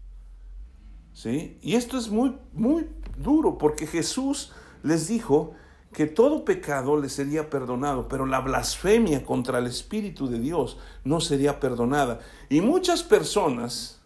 ¿Sí? 1.11 1.57
Y 1.63 1.73
esto 1.73 1.97
es 1.97 2.07
muy 2.09 2.37
muy 2.53 2.87
duro 3.17 3.57
porque 3.57 3.87
Jesús 3.87 4.53
les 4.83 5.07
dijo 5.07 5.53
que 5.93 6.05
todo 6.05 6.45
pecado 6.45 6.99
le 6.99 7.09
sería 7.09 7.49
perdonado, 7.49 8.07
pero 8.07 8.25
la 8.25 8.41
blasfemia 8.41 9.25
contra 9.25 9.59
el 9.59 9.67
Espíritu 9.67 10.27
de 10.27 10.39
Dios 10.39 10.77
no 11.03 11.19
sería 11.19 11.59
perdonada. 11.59 12.19
Y 12.47 12.61
muchas 12.61 13.03
personas 13.03 13.99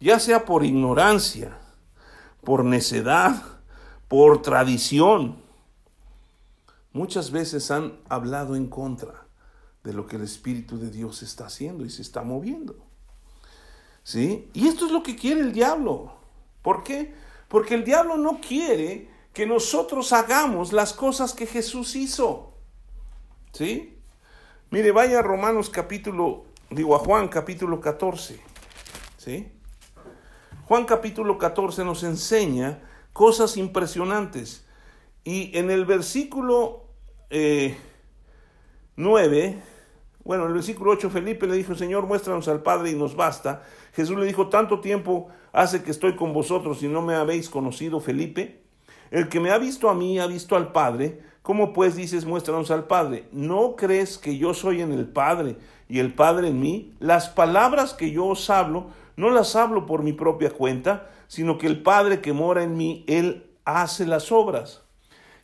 ya 0.00 0.18
sea 0.18 0.44
por 0.44 0.64
ignorancia, 0.64 1.58
por 2.42 2.64
necedad, 2.64 3.42
por 4.06 4.40
tradición. 4.42 5.36
Muchas 6.92 7.30
veces 7.30 7.70
han 7.70 7.98
hablado 8.08 8.56
en 8.56 8.68
contra 8.68 9.26
de 9.84 9.92
lo 9.92 10.06
que 10.06 10.16
el 10.16 10.22
Espíritu 10.22 10.78
de 10.78 10.90
Dios 10.90 11.22
está 11.22 11.46
haciendo 11.46 11.84
y 11.84 11.90
se 11.90 12.02
está 12.02 12.22
moviendo. 12.22 12.76
¿Sí? 14.02 14.48
Y 14.54 14.68
esto 14.68 14.86
es 14.86 14.92
lo 14.92 15.02
que 15.02 15.16
quiere 15.16 15.42
el 15.42 15.52
diablo. 15.52 16.12
¿Por 16.62 16.82
qué? 16.82 17.14
Porque 17.48 17.74
el 17.74 17.84
diablo 17.84 18.16
no 18.16 18.40
quiere 18.40 19.10
que 19.38 19.46
nosotros 19.46 20.12
hagamos 20.12 20.72
las 20.72 20.92
cosas 20.92 21.32
que 21.32 21.46
Jesús 21.46 21.94
hizo. 21.94 22.54
¿Sí? 23.52 23.96
Mire, 24.68 24.90
vaya 24.90 25.20
a 25.20 25.22
Romanos 25.22 25.70
capítulo, 25.70 26.46
digo 26.70 26.96
a 26.96 26.98
Juan 26.98 27.28
capítulo 27.28 27.80
14. 27.80 28.40
¿Sí? 29.16 29.52
Juan 30.64 30.86
capítulo 30.86 31.38
14 31.38 31.84
nos 31.84 32.02
enseña 32.02 32.82
cosas 33.12 33.56
impresionantes. 33.56 34.66
Y 35.22 35.56
en 35.56 35.70
el 35.70 35.84
versículo 35.84 36.88
9, 37.30 37.76
eh, 39.44 39.62
bueno, 40.24 40.42
en 40.42 40.48
el 40.48 40.54
versículo 40.54 40.90
8 40.90 41.10
Felipe 41.10 41.46
le 41.46 41.54
dijo, 41.54 41.76
Señor, 41.76 42.08
muéstranos 42.08 42.48
al 42.48 42.64
Padre 42.64 42.90
y 42.90 42.96
nos 42.96 43.14
basta. 43.14 43.62
Jesús 43.92 44.18
le 44.18 44.26
dijo, 44.26 44.48
tanto 44.48 44.80
tiempo 44.80 45.28
hace 45.52 45.84
que 45.84 45.92
estoy 45.92 46.16
con 46.16 46.32
vosotros 46.32 46.82
y 46.82 46.88
no 46.88 47.02
me 47.02 47.14
habéis 47.14 47.48
conocido, 47.48 48.00
Felipe. 48.00 48.66
El 49.10 49.28
que 49.28 49.40
me 49.40 49.50
ha 49.50 49.58
visto 49.58 49.88
a 49.88 49.94
mí 49.94 50.18
ha 50.18 50.26
visto 50.26 50.56
al 50.56 50.72
Padre. 50.72 51.20
¿Cómo 51.42 51.72
pues 51.72 51.96
dices, 51.96 52.26
muéstranos 52.26 52.70
al 52.70 52.86
Padre? 52.86 53.24
¿No 53.32 53.74
crees 53.76 54.18
que 54.18 54.36
yo 54.36 54.52
soy 54.52 54.82
en 54.82 54.92
el 54.92 55.06
Padre 55.06 55.56
y 55.88 55.98
el 55.98 56.14
Padre 56.14 56.48
en 56.48 56.60
mí? 56.60 56.94
Las 57.00 57.28
palabras 57.28 57.94
que 57.94 58.10
yo 58.10 58.26
os 58.26 58.50
hablo 58.50 58.88
no 59.16 59.30
las 59.30 59.56
hablo 59.56 59.86
por 59.86 60.02
mi 60.02 60.12
propia 60.12 60.50
cuenta, 60.50 61.10
sino 61.26 61.58
que 61.58 61.66
el 61.66 61.82
Padre 61.82 62.20
que 62.20 62.32
mora 62.32 62.62
en 62.62 62.76
mí, 62.76 63.04
Él 63.08 63.50
hace 63.64 64.06
las 64.06 64.30
obras. 64.30 64.82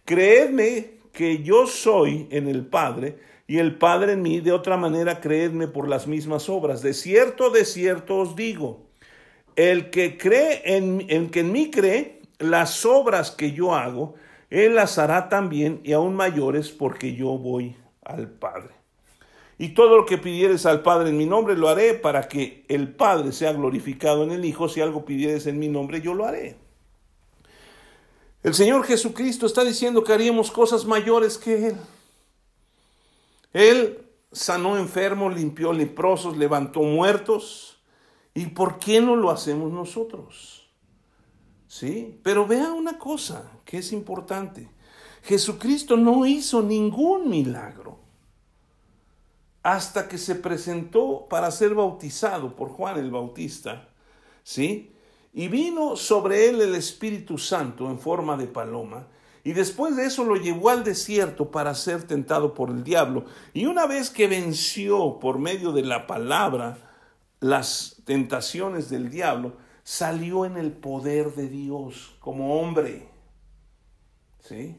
Creedme 0.05 0.99
que 1.13 1.43
yo 1.43 1.67
soy 1.67 2.29
en 2.31 2.49
el 2.49 2.67
Padre 2.67 3.19
y 3.47 3.59
el 3.59 3.77
Padre 3.77 4.13
en 4.13 4.23
mí, 4.23 4.41
de 4.41 4.53
otra 4.53 4.77
manera 4.77 5.21
creedme 5.21 5.69
por 5.69 5.89
las 5.89 6.07
mismas 6.07 6.49
obras. 6.49 6.83
De 6.83 6.95
cierto, 6.95 7.51
de 7.51 7.65
cierto 7.65 8.19
os 8.19 8.37
digo, 8.37 8.87
el 9.57 9.91
que 9.91 10.19
cree 10.19 10.77
en 10.77 11.07
el 11.09 11.31
que 11.31 11.41
en 11.41 11.53
mí 11.53 11.71
cree, 11.71 12.21
las 12.39 12.85
obras 12.85 13.31
que 13.31 13.53
yo 13.53 13.75
hago, 13.75 14.15
él 14.51 14.75
las 14.75 14.99
hará 14.99 15.29
también 15.29 15.81
y 15.85 15.93
aún 15.93 16.15
mayores 16.15 16.71
porque 16.71 17.15
yo 17.15 17.39
voy 17.39 17.77
al 18.03 18.29
Padre. 18.29 18.75
Y 19.59 19.71
todo 19.71 19.97
lo 19.97 20.07
que 20.07 20.19
pidieres 20.19 20.67
al 20.67 20.83
Padre 20.83 21.11
en 21.11 21.17
mi 21.17 21.27
nombre 21.27 21.57
lo 21.57 21.69
haré 21.69 21.95
para 21.95 22.29
que 22.29 22.65
el 22.69 22.93
Padre 22.93 23.33
sea 23.33 23.53
glorificado 23.53 24.25
en 24.25 24.33
el 24.33 24.45
Hijo. 24.45 24.69
Si 24.69 24.81
algo 24.81 25.05
pidieres 25.05 25.47
en 25.47 25.59
mi 25.59 25.69
nombre, 25.69 26.01
yo 26.01 26.15
lo 26.15 26.27
haré. 26.27 26.57
El 28.43 28.53
Señor 28.53 28.85
Jesucristo 28.85 29.47
está 29.47 29.65
diciendo 29.65 30.05
que 30.05 30.13
haríamos 30.13 30.51
cosas 30.51 30.85
mayores 30.85 31.39
que 31.39 31.69
Él. 31.69 31.77
Él 33.53 34.07
sanó 34.33 34.77
enfermos, 34.77 35.35
limpió 35.35 35.73
leprosos, 35.73 36.37
levantó 36.37 36.83
muertos. 36.83 37.79
¿Y 38.35 38.47
por 38.47 38.79
qué 38.81 39.01
no 39.01 39.15
lo 39.15 39.31
hacemos 39.31 39.73
nosotros? 39.73 40.64
¿Sí? 41.75 42.21
Pero 42.23 42.47
vea 42.47 42.73
una 42.73 43.01
cosa 43.01 43.51
que 43.65 43.79
es 43.79 43.91
importante. 43.91 44.71
Jesucristo 45.25 45.97
no 45.97 46.25
hizo 46.25 46.63
ningún 46.63 47.29
milagro 47.29 47.99
hasta 49.65 50.07
que 50.07 50.17
se 50.17 50.37
presentó 50.37 51.27
para 51.29 51.51
ser 51.51 51.75
bautizado 51.75 52.55
por 52.55 52.69
Juan 52.69 52.97
el 52.99 53.11
Bautista, 53.11 53.89
¿sí? 54.45 54.93
Y 55.33 55.49
vino 55.49 55.97
sobre 55.97 56.49
él 56.49 56.61
el 56.61 56.77
Espíritu 56.77 57.39
Santo 57.39 57.91
en 57.91 57.99
forma 57.99 58.37
de 58.37 58.47
paloma, 58.47 59.09
y 59.43 59.53
después 59.53 59.97
de 59.97 60.07
eso 60.07 60.23
lo 60.23 60.37
llevó 60.37 60.71
al 60.71 60.85
desierto 60.85 61.51
para 61.51 61.75
ser 61.75 62.05
tentado 62.05 62.55
por 62.55 62.71
el 62.71 62.85
diablo. 62.85 63.25
Y 63.53 63.67
una 63.67 63.87
vez 63.87 64.11
que 64.11 64.29
venció 64.29 65.19
por 65.19 65.41
medio 65.41 65.73
de 65.73 65.83
la 65.83 66.07
palabra 66.07 66.79
las 67.41 67.97
tentaciones 68.05 68.91
del 68.91 69.11
diablo, 69.11 69.64
salió 69.85 70.45
en 70.45 70.57
el 70.57 70.73
poder 70.73 71.35
de 71.35 71.49
Dios 71.49 72.17
como 72.19 72.61
hombre. 72.61 73.09
¿Sí? 74.41 74.77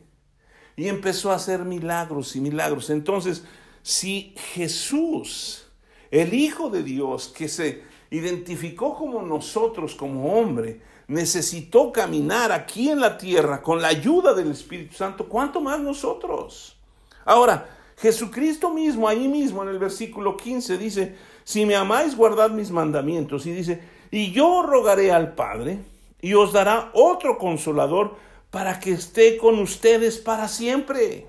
y 0.77 0.87
empezó 0.87 1.31
a 1.31 1.35
hacer 1.35 1.63
milagros 1.63 2.35
y 2.35 2.41
milagros. 2.41 2.89
Entonces, 2.89 3.43
si 3.81 4.33
Jesús, 4.53 5.67
el 6.11 6.33
Hijo 6.33 6.69
de 6.69 6.83
Dios, 6.83 7.29
que 7.35 7.47
se 7.47 7.83
identificó 8.09 8.95
como 8.95 9.21
nosotros, 9.21 9.95
como 9.95 10.37
hombre, 10.37 10.81
necesitó 11.07 11.91
caminar 11.91 12.51
aquí 12.51 12.89
en 12.89 12.99
la 12.99 13.17
tierra 13.17 13.61
con 13.61 13.81
la 13.81 13.89
ayuda 13.89 14.33
del 14.33 14.51
Espíritu 14.51 14.95
Santo, 14.95 15.27
¿cuánto 15.29 15.61
más 15.61 15.79
nosotros? 15.79 16.75
Ahora, 17.23 17.69
Jesucristo 17.97 18.71
mismo, 18.71 19.07
ahí 19.07 19.27
mismo 19.27 19.63
en 19.63 19.69
el 19.69 19.79
versículo 19.79 20.35
15, 20.35 20.77
dice, 20.77 21.15
si 21.43 21.65
me 21.65 21.75
amáis, 21.75 22.17
guardad 22.17 22.49
mis 22.49 22.71
mandamientos. 22.71 23.45
Y 23.45 23.51
dice, 23.53 23.81
y 24.11 24.31
yo 24.31 24.61
rogaré 24.61 25.11
al 25.11 25.35
Padre, 25.35 25.79
y 26.21 26.33
os 26.33 26.53
dará 26.53 26.91
otro 26.93 27.37
consolador 27.37 28.15
para 28.49 28.79
que 28.79 28.91
esté 28.91 29.37
con 29.37 29.59
ustedes 29.59 30.17
para 30.17 30.47
siempre. 30.47 31.27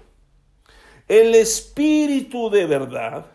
El 1.09 1.35
Espíritu 1.35 2.51
de 2.51 2.67
verdad, 2.67 3.27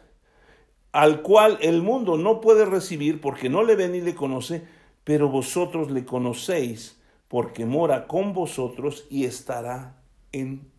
al 0.92 1.22
cual 1.22 1.58
el 1.62 1.82
mundo 1.82 2.18
no 2.18 2.42
puede 2.42 2.66
recibir 2.66 3.22
porque 3.22 3.50
no 3.50 3.64
le 3.64 3.76
ve 3.76 3.90
ni 3.90 4.02
le 4.02 4.16
conoce, 4.16 4.66
pero 5.04 5.30
vosotros 5.30 5.92
le 5.92 6.06
conocéis 6.06 7.00
porque 7.28 7.66
mora 7.66 8.08
con 8.08 8.34
vosotros 8.34 9.06
y 9.10 9.26
estará 9.26 10.02
en 10.32 10.70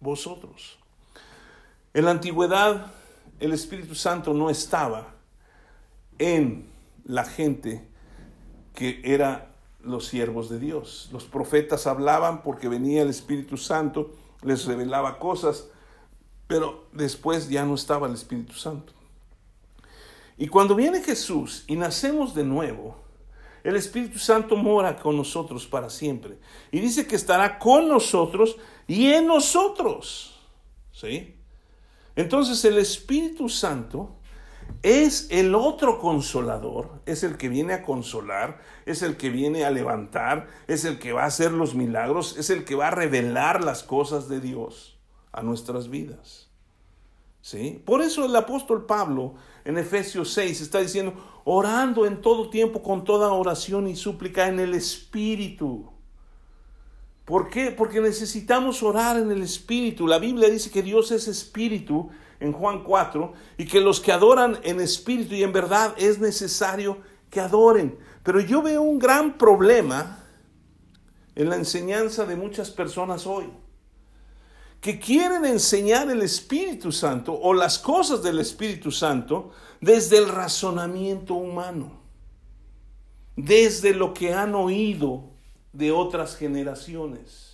vosotros. 0.00 0.78
En 1.94 2.04
la 2.04 2.12
antigüedad 2.12 2.92
el 3.40 3.52
Espíritu 3.52 3.94
Santo 3.94 4.34
no 4.34 4.50
estaba 4.50 5.14
en 6.18 6.66
la 7.04 7.24
gente 7.24 7.87
que 8.78 9.00
era 9.02 9.50
los 9.82 10.06
siervos 10.06 10.48
de 10.48 10.60
Dios. 10.60 11.08
Los 11.12 11.24
profetas 11.24 11.88
hablaban 11.88 12.44
porque 12.44 12.68
venía 12.68 13.02
el 13.02 13.08
Espíritu 13.08 13.56
Santo, 13.56 14.12
les 14.44 14.66
revelaba 14.66 15.18
cosas, 15.18 15.66
pero 16.46 16.86
después 16.92 17.48
ya 17.48 17.64
no 17.64 17.74
estaba 17.74 18.06
el 18.06 18.14
Espíritu 18.14 18.52
Santo. 18.52 18.92
Y 20.36 20.46
cuando 20.46 20.76
viene 20.76 21.02
Jesús 21.02 21.64
y 21.66 21.74
nacemos 21.74 22.36
de 22.36 22.44
nuevo, 22.44 22.94
el 23.64 23.74
Espíritu 23.74 24.20
Santo 24.20 24.54
mora 24.54 24.94
con 24.94 25.16
nosotros 25.16 25.66
para 25.66 25.90
siempre. 25.90 26.38
Y 26.70 26.78
dice 26.78 27.04
que 27.04 27.16
estará 27.16 27.58
con 27.58 27.88
nosotros 27.88 28.58
y 28.86 29.08
en 29.08 29.26
nosotros. 29.26 30.38
¿Sí? 30.92 31.34
Entonces 32.14 32.64
el 32.64 32.78
Espíritu 32.78 33.48
Santo 33.48 34.17
es 34.82 35.26
el 35.30 35.54
otro 35.54 35.98
consolador, 35.98 37.00
es 37.06 37.24
el 37.24 37.36
que 37.36 37.48
viene 37.48 37.74
a 37.74 37.82
consolar, 37.82 38.60
es 38.86 39.02
el 39.02 39.16
que 39.16 39.30
viene 39.30 39.64
a 39.64 39.70
levantar, 39.70 40.48
es 40.68 40.84
el 40.84 40.98
que 40.98 41.12
va 41.12 41.24
a 41.24 41.26
hacer 41.26 41.52
los 41.52 41.74
milagros, 41.74 42.36
es 42.38 42.50
el 42.50 42.64
que 42.64 42.74
va 42.74 42.88
a 42.88 42.92
revelar 42.92 43.64
las 43.64 43.82
cosas 43.82 44.28
de 44.28 44.40
Dios 44.40 44.98
a 45.32 45.42
nuestras 45.42 45.90
vidas. 45.90 46.48
¿Sí? 47.40 47.82
Por 47.84 48.02
eso 48.02 48.24
el 48.24 48.36
apóstol 48.36 48.84
Pablo 48.86 49.34
en 49.64 49.78
Efesios 49.78 50.32
6 50.32 50.60
está 50.60 50.80
diciendo, 50.80 51.14
orando 51.44 52.04
en 52.04 52.20
todo 52.20 52.50
tiempo 52.50 52.82
con 52.82 53.04
toda 53.04 53.32
oración 53.32 53.88
y 53.88 53.96
súplica 53.96 54.48
en 54.48 54.60
el 54.60 54.74
Espíritu. 54.74 55.90
¿Por 57.24 57.48
qué? 57.48 57.70
Porque 57.70 58.00
necesitamos 58.00 58.82
orar 58.82 59.18
en 59.18 59.30
el 59.30 59.42
Espíritu. 59.42 60.06
La 60.06 60.18
Biblia 60.18 60.48
dice 60.48 60.70
que 60.70 60.82
Dios 60.82 61.10
es 61.10 61.28
Espíritu 61.28 62.10
en 62.40 62.52
Juan 62.52 62.82
4 62.82 63.32
y 63.56 63.66
que 63.66 63.80
los 63.80 64.00
que 64.00 64.12
adoran 64.12 64.58
en 64.62 64.80
Espíritu 64.80 65.34
y 65.34 65.42
en 65.42 65.52
verdad 65.52 65.94
es 65.96 66.18
necesario 66.18 66.98
que 67.30 67.40
adoren. 67.40 67.98
Pero 68.22 68.40
yo 68.40 68.62
veo 68.62 68.82
un 68.82 68.98
gran 68.98 69.36
problema 69.38 70.24
en 71.34 71.48
la 71.48 71.56
enseñanza 71.56 72.24
de 72.24 72.36
muchas 72.36 72.70
personas 72.70 73.26
hoy 73.26 73.48
que 74.80 74.98
quieren 74.98 75.44
enseñar 75.44 76.10
el 76.10 76.22
Espíritu 76.22 76.92
Santo 76.92 77.32
o 77.32 77.52
las 77.52 77.78
cosas 77.78 78.22
del 78.22 78.38
Espíritu 78.38 78.92
Santo 78.92 79.50
desde 79.80 80.18
el 80.18 80.28
razonamiento 80.28 81.34
humano, 81.34 82.00
desde 83.36 83.92
lo 83.92 84.14
que 84.14 84.32
han 84.32 84.54
oído 84.54 85.30
de 85.72 85.90
otras 85.90 86.36
generaciones. 86.36 87.47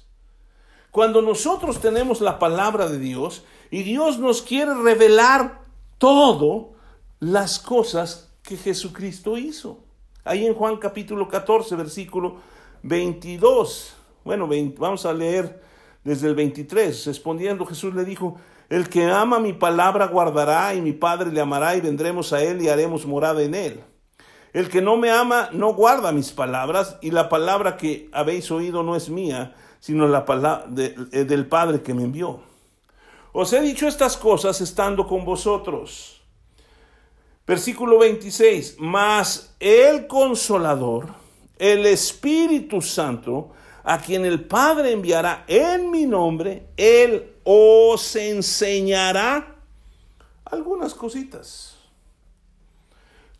Cuando 0.94 1.22
nosotros 1.22 1.80
tenemos 1.80 2.20
la 2.20 2.38
palabra 2.38 2.88
de 2.88 3.00
Dios 3.00 3.42
y 3.68 3.82
Dios 3.82 4.20
nos 4.20 4.42
quiere 4.42 4.72
revelar 4.74 5.62
todo 5.98 6.74
las 7.18 7.58
cosas 7.58 8.32
que 8.44 8.56
Jesucristo 8.56 9.36
hizo. 9.36 9.80
Ahí 10.22 10.46
en 10.46 10.54
Juan 10.54 10.76
capítulo 10.76 11.26
14, 11.26 11.74
versículo 11.74 12.36
22. 12.84 13.92
Bueno, 14.22 14.48
vamos 14.78 15.04
a 15.04 15.12
leer 15.12 15.60
desde 16.04 16.28
el 16.28 16.36
23. 16.36 17.06
Respondiendo 17.06 17.66
Jesús 17.66 17.92
le 17.92 18.04
dijo, 18.04 18.36
el 18.68 18.88
que 18.88 19.10
ama 19.10 19.40
mi 19.40 19.52
palabra 19.52 20.06
guardará 20.06 20.76
y 20.76 20.80
mi 20.80 20.92
Padre 20.92 21.32
le 21.32 21.40
amará 21.40 21.74
y 21.74 21.80
vendremos 21.80 22.32
a 22.32 22.40
él 22.40 22.62
y 22.62 22.68
haremos 22.68 23.04
morada 23.04 23.42
en 23.42 23.56
él. 23.56 23.80
El 24.52 24.68
que 24.68 24.80
no 24.80 24.96
me 24.96 25.10
ama 25.10 25.48
no 25.50 25.74
guarda 25.74 26.12
mis 26.12 26.30
palabras 26.30 26.98
y 27.02 27.10
la 27.10 27.28
palabra 27.28 27.76
que 27.76 28.08
habéis 28.12 28.52
oído 28.52 28.84
no 28.84 28.94
es 28.94 29.08
mía, 29.08 29.56
sino 29.84 30.08
la 30.08 30.24
palabra 30.24 30.64
eh, 30.78 31.24
del 31.24 31.46
Padre 31.46 31.82
que 31.82 31.92
me 31.92 32.04
envió. 32.04 32.40
Os 33.34 33.52
he 33.52 33.60
dicho 33.60 33.86
estas 33.86 34.16
cosas 34.16 34.58
estando 34.62 35.06
con 35.06 35.26
vosotros. 35.26 36.22
Versículo 37.46 37.98
26, 37.98 38.76
mas 38.78 39.54
el 39.60 40.06
consolador, 40.06 41.08
el 41.58 41.84
Espíritu 41.84 42.80
Santo, 42.80 43.50
a 43.82 43.98
quien 43.98 44.24
el 44.24 44.46
Padre 44.46 44.92
enviará 44.92 45.44
en 45.46 45.90
mi 45.90 46.06
nombre, 46.06 46.68
Él 46.78 47.34
os 47.44 48.16
enseñará 48.16 49.54
algunas 50.46 50.94
cositas. 50.94 51.76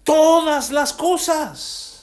Todas 0.02 0.70
las 0.70 0.92
cosas. 0.92 1.93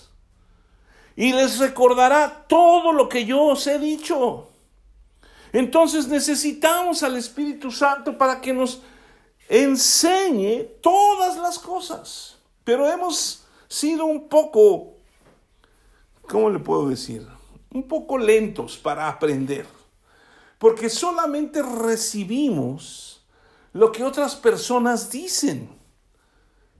Y 1.15 1.33
les 1.33 1.59
recordará 1.59 2.45
todo 2.47 2.93
lo 2.93 3.09
que 3.09 3.25
yo 3.25 3.41
os 3.43 3.67
he 3.67 3.79
dicho. 3.79 4.47
Entonces 5.53 6.07
necesitamos 6.07 7.03
al 7.03 7.17
Espíritu 7.17 7.71
Santo 7.71 8.17
para 8.17 8.39
que 8.39 8.53
nos 8.53 8.81
enseñe 9.49 10.63
todas 10.81 11.37
las 11.37 11.59
cosas. 11.59 12.37
Pero 12.63 12.87
hemos 12.89 13.45
sido 13.67 14.05
un 14.05 14.29
poco, 14.29 14.93
¿cómo 16.27 16.49
le 16.49 16.59
puedo 16.59 16.87
decir? 16.87 17.27
un 17.73 17.87
poco 17.87 18.17
lentos 18.17 18.77
para 18.77 19.07
aprender, 19.07 19.65
porque 20.57 20.89
solamente 20.89 21.61
recibimos 21.61 23.25
lo 23.73 23.91
que 23.91 24.03
otras 24.03 24.35
personas 24.35 25.09
dicen. 25.09 25.69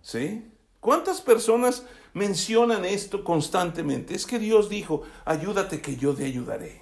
¿Sí? 0.02 0.52
¿Cuántas 0.80 1.22
personas 1.22 1.84
mencionan 2.14 2.86
esto 2.86 3.24
constantemente? 3.24 4.16
Es 4.16 4.26
que 4.26 4.40
Dios 4.40 4.70
dijo, 4.70 5.04
ayúdate 5.26 5.82
que 5.82 5.96
yo 5.96 6.14
te 6.14 6.26
ayudaré. 6.26 6.82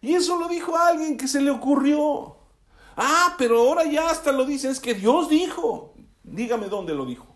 Y 0.00 0.14
eso 0.14 0.38
lo 0.38 0.48
dijo 0.48 0.76
a 0.76 0.88
alguien 0.88 1.16
que 1.16 1.28
se 1.28 1.40
le 1.40 1.50
ocurrió. 1.50 2.36
Ah, 2.96 3.34
pero 3.38 3.58
ahora 3.58 3.84
ya 3.84 4.10
hasta 4.10 4.32
lo 4.32 4.44
dicen, 4.44 4.70
es 4.70 4.80
que 4.80 4.94
Dios 4.94 5.28
dijo. 5.28 5.94
Dígame 6.22 6.68
dónde 6.68 6.94
lo 6.94 7.06
dijo. 7.06 7.26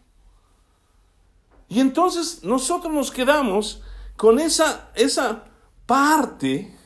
Y 1.68 1.80
entonces 1.80 2.42
nosotros 2.44 2.92
nos 2.92 3.10
quedamos 3.10 3.82
con 4.16 4.38
esa, 4.38 4.90
esa 4.94 5.44
parte 5.86 6.76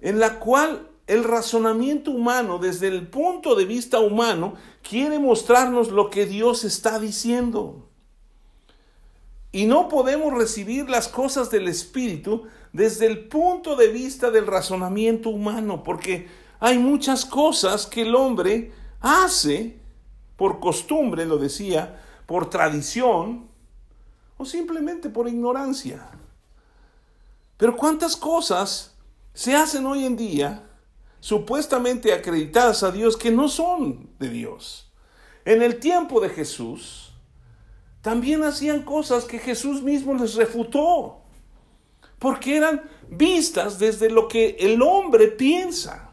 en 0.00 0.20
la 0.20 0.38
cual 0.38 0.90
el 1.06 1.24
razonamiento 1.24 2.10
humano, 2.10 2.58
desde 2.58 2.88
el 2.88 3.08
punto 3.08 3.54
de 3.54 3.66
vista 3.66 4.00
humano, 4.00 4.54
quiere 4.82 5.18
mostrarnos 5.18 5.90
lo 5.90 6.10
que 6.10 6.26
Dios 6.26 6.64
está 6.64 6.98
diciendo. 6.98 7.83
Y 9.54 9.66
no 9.66 9.88
podemos 9.88 10.34
recibir 10.34 10.90
las 10.90 11.06
cosas 11.06 11.48
del 11.48 11.68
Espíritu 11.68 12.48
desde 12.72 13.06
el 13.06 13.28
punto 13.28 13.76
de 13.76 13.86
vista 13.86 14.32
del 14.32 14.48
razonamiento 14.48 15.30
humano, 15.30 15.84
porque 15.84 16.26
hay 16.58 16.76
muchas 16.76 17.24
cosas 17.24 17.86
que 17.86 18.02
el 18.02 18.16
hombre 18.16 18.72
hace 19.00 19.78
por 20.36 20.58
costumbre, 20.58 21.24
lo 21.24 21.38
decía, 21.38 22.02
por 22.26 22.50
tradición 22.50 23.46
o 24.38 24.44
simplemente 24.44 25.08
por 25.08 25.28
ignorancia. 25.28 26.04
Pero 27.56 27.76
cuántas 27.76 28.16
cosas 28.16 28.96
se 29.34 29.54
hacen 29.54 29.86
hoy 29.86 30.04
en 30.04 30.16
día 30.16 30.64
supuestamente 31.20 32.12
acreditadas 32.12 32.82
a 32.82 32.90
Dios 32.90 33.16
que 33.16 33.30
no 33.30 33.48
son 33.48 34.10
de 34.18 34.30
Dios. 34.30 34.90
En 35.44 35.62
el 35.62 35.78
tiempo 35.78 36.20
de 36.20 36.30
Jesús, 36.30 37.03
también 38.04 38.44
hacían 38.44 38.82
cosas 38.82 39.24
que 39.24 39.38
Jesús 39.38 39.82
mismo 39.82 40.12
les 40.12 40.34
refutó, 40.34 41.22
porque 42.18 42.58
eran 42.58 42.82
vistas 43.08 43.78
desde 43.78 44.10
lo 44.10 44.28
que 44.28 44.58
el 44.60 44.82
hombre 44.82 45.28
piensa. 45.28 46.10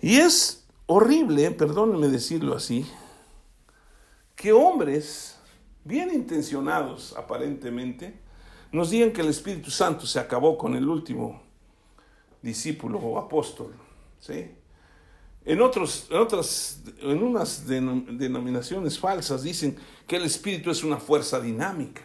Y 0.00 0.18
es 0.18 0.68
horrible, 0.86 1.50
perdónenme 1.50 2.06
decirlo 2.06 2.54
así, 2.54 2.86
que 4.36 4.52
hombres 4.52 5.36
bien 5.82 6.14
intencionados 6.14 7.12
aparentemente, 7.16 8.20
nos 8.70 8.90
digan 8.90 9.12
que 9.12 9.22
el 9.22 9.30
Espíritu 9.30 9.72
Santo 9.72 10.06
se 10.06 10.20
acabó 10.20 10.56
con 10.56 10.76
el 10.76 10.88
último 10.88 11.42
discípulo 12.40 13.00
o 13.00 13.18
apóstol. 13.18 13.74
¿sí? 14.20 14.48
En, 15.46 15.62
otros, 15.62 16.08
en, 16.10 16.18
otras, 16.18 16.80
en 17.00 17.22
unas 17.22 17.66
denominaciones 17.66 18.98
falsas 18.98 19.44
dicen 19.44 19.76
que 20.06 20.16
el 20.16 20.24
Espíritu 20.24 20.72
es 20.72 20.82
una 20.82 20.96
fuerza 20.96 21.40
dinámica. 21.40 22.02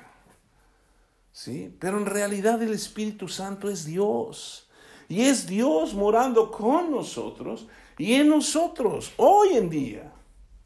¿sí? 1.31 1.75
Pero 1.79 1.97
en 1.97 2.05
realidad 2.05 2.61
el 2.61 2.71
Espíritu 2.71 3.27
Santo 3.27 3.67
es 3.67 3.83
Dios. 3.83 4.67
Y 5.09 5.23
es 5.23 5.47
Dios 5.47 5.95
morando 5.95 6.51
con 6.51 6.91
nosotros 6.91 7.67
y 7.97 8.13
en 8.13 8.29
nosotros 8.29 9.11
hoy 9.17 9.57
en 9.57 9.69
día. 9.69 10.13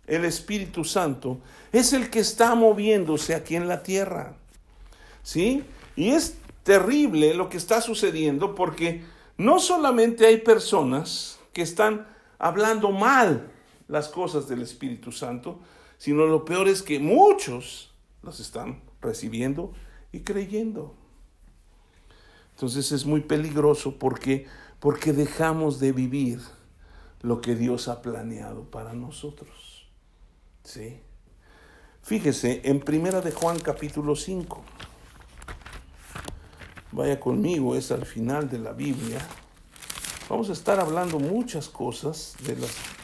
El 0.06 0.26
Espíritu 0.26 0.84
Santo 0.84 1.40
es 1.72 1.94
el 1.94 2.10
que 2.10 2.20
está 2.20 2.54
moviéndose 2.54 3.34
aquí 3.34 3.56
en 3.56 3.68
la 3.68 3.82
tierra. 3.82 4.36
¿Sí? 5.24 5.64
Y 5.96 6.10
es 6.10 6.36
terrible 6.64 7.34
lo 7.34 7.50
que 7.50 7.58
está 7.58 7.80
sucediendo 7.80 8.54
porque 8.54 9.04
no 9.38 9.60
solamente 9.60 10.28
hay 10.28 10.38
personas 10.38 11.40
que 11.54 11.62
están 11.62 12.06
hablando 12.40 12.92
mal 12.92 13.52
las 13.88 14.10
cosas 14.10 14.48
del 14.48 14.62
Espíritu 14.62 15.12
Santo, 15.12 15.60
sino 15.98 16.26
lo 16.26 16.46
peor 16.46 16.68
es 16.68 16.82
que 16.82 17.00
muchos 17.00 17.94
las 18.24 18.40
están 18.40 18.82
recibiendo 19.02 19.74
y 20.12 20.22
creyendo. 20.22 20.96
Entonces 22.54 22.92
es 22.92 23.06
muy 23.06 23.22
peligroso 23.22 24.00
porque 24.00 24.48
porque 24.86 25.14
dejamos 25.14 25.80
de 25.80 25.92
vivir 25.92 26.42
lo 27.24 27.42
que 27.42 27.56
Dios 27.56 27.88
ha 27.88 28.04
planeado 28.04 28.70
para 28.70 28.94
nosotros. 28.94 29.88
¿Sí? 30.64 31.00
Fíjese 32.04 32.62
en 32.66 32.80
Primera 32.82 33.20
de 33.22 33.32
Juan 33.32 33.60
capítulo 33.60 34.16
5. 34.16 34.64
Vaya 36.92 37.20
conmigo, 37.20 37.76
es 37.76 37.92
al 37.92 38.06
final 38.06 38.48
de 38.48 38.60
la 38.60 38.74
Biblia. 38.74 39.28
Vamos 40.28 40.50
a 40.50 40.54
estar 40.54 40.80
hablando 40.80 41.20
muchas 41.20 41.70
cosas 41.70 42.36
de 42.44 42.56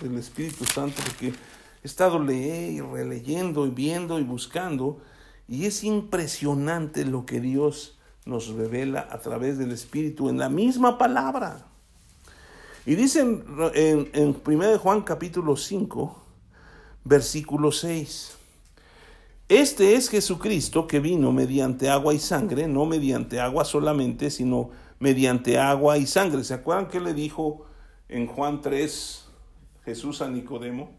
del 0.02 0.18
Espíritu 0.18 0.66
Santo 0.66 1.04
porque 1.06 1.28
he 1.28 1.86
estado 1.88 2.18
leyendo 2.18 2.72
y 2.72 2.82
releyendo 2.82 3.68
y 3.68 3.70
viendo 3.70 4.20
y 4.20 4.24
buscando 4.24 5.00
y 5.48 5.66
es 5.66 5.84
impresionante 5.84 7.06
lo 7.06 7.28
que 7.28 7.40
Dios 7.40 8.00
nos 8.26 8.48
revela 8.48 9.08
a 9.12 9.20
través 9.20 9.60
del 9.60 9.72
Espíritu 9.72 10.30
en 10.30 10.40
la 10.40 10.50
misma 10.50 10.98
palabra. 10.98 11.68
Y 12.88 12.96
dice 12.96 13.20
en, 13.20 14.10
en, 14.16 14.42
1 14.44 14.80
Juan 14.80 15.02
capítulo 15.02 15.56
5, 15.56 16.16
versículo 17.04 17.72
6. 17.72 18.38
Este 19.48 19.94
es 19.94 20.10
Jesucristo 20.10 20.88
que 20.88 21.00
vino 21.00 21.32
mediante 21.32 21.88
agua 21.88 22.16
y 22.16 22.20
sangre, 22.20 22.68
no 22.68 22.88
mediante 22.88 23.40
agua 23.40 23.64
solamente, 23.64 24.32
sino 24.32 24.72
mediante 25.02 25.58
agua 25.58 25.98
y 25.98 26.06
sangre. 26.06 26.44
¿Se 26.46 26.54
acuerdan 26.54 26.88
que 26.88 27.02
le 27.02 27.14
dijo 27.14 27.66
en 28.08 28.28
Juan 28.28 28.62
3 28.62 29.26
Jesús 29.84 30.22
a 30.22 30.30
Nicodemo? 30.30 30.92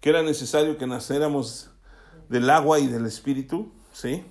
Que 0.00 0.08
era 0.10 0.22
necesario 0.22 0.78
que 0.78 0.86
naciéramos 0.86 1.70
del 2.30 2.48
agua 2.48 2.80
y 2.80 2.86
del 2.86 3.04
espíritu, 3.04 3.70
¿sí? 3.92 4.24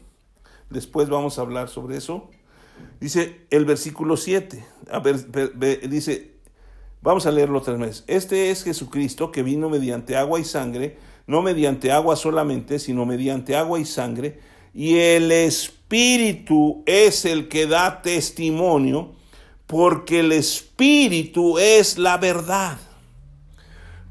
Después 0.72 1.10
vamos 1.10 1.38
a 1.38 1.44
hablar 1.44 1.70
sobre 1.70 1.96
eso. 1.96 2.32
Dice 3.00 3.46
el 3.52 3.65
versículo 3.65 4.17
7, 4.17 4.65
a 4.89 5.00
ver, 5.00 5.30
dice, 5.88 6.39
vamos 7.02 7.28
a 7.28 7.32
leerlo 7.32 7.62
tres 7.62 7.78
veces. 7.78 8.04
Este 8.08 8.50
es 8.50 8.63
Jesucristo 8.63 9.32
que 9.32 9.44
vino 9.44 9.70
mediante 9.70 10.17
agua 10.17 10.39
y 10.39 10.44
sangre, 10.44 10.98
no 11.28 11.44
mediante 11.44 11.91
agua 11.91 12.15
solamente, 12.15 12.80
sino 12.80 13.06
mediante 13.06 13.56
agua 13.56 13.80
y 13.80 13.86
sangre, 13.86 14.39
y 14.73 14.97
el 14.97 15.31
Espíritu 15.31 16.84
es 16.86 17.25
el 17.25 17.47
que 17.47 17.67
da 17.67 18.01
testimonio, 18.01 19.13
porque 19.67 20.19
el 20.19 20.31
Espíritu 20.31 21.57
es 21.57 21.97
la 21.97 22.17
verdad. 22.17 22.77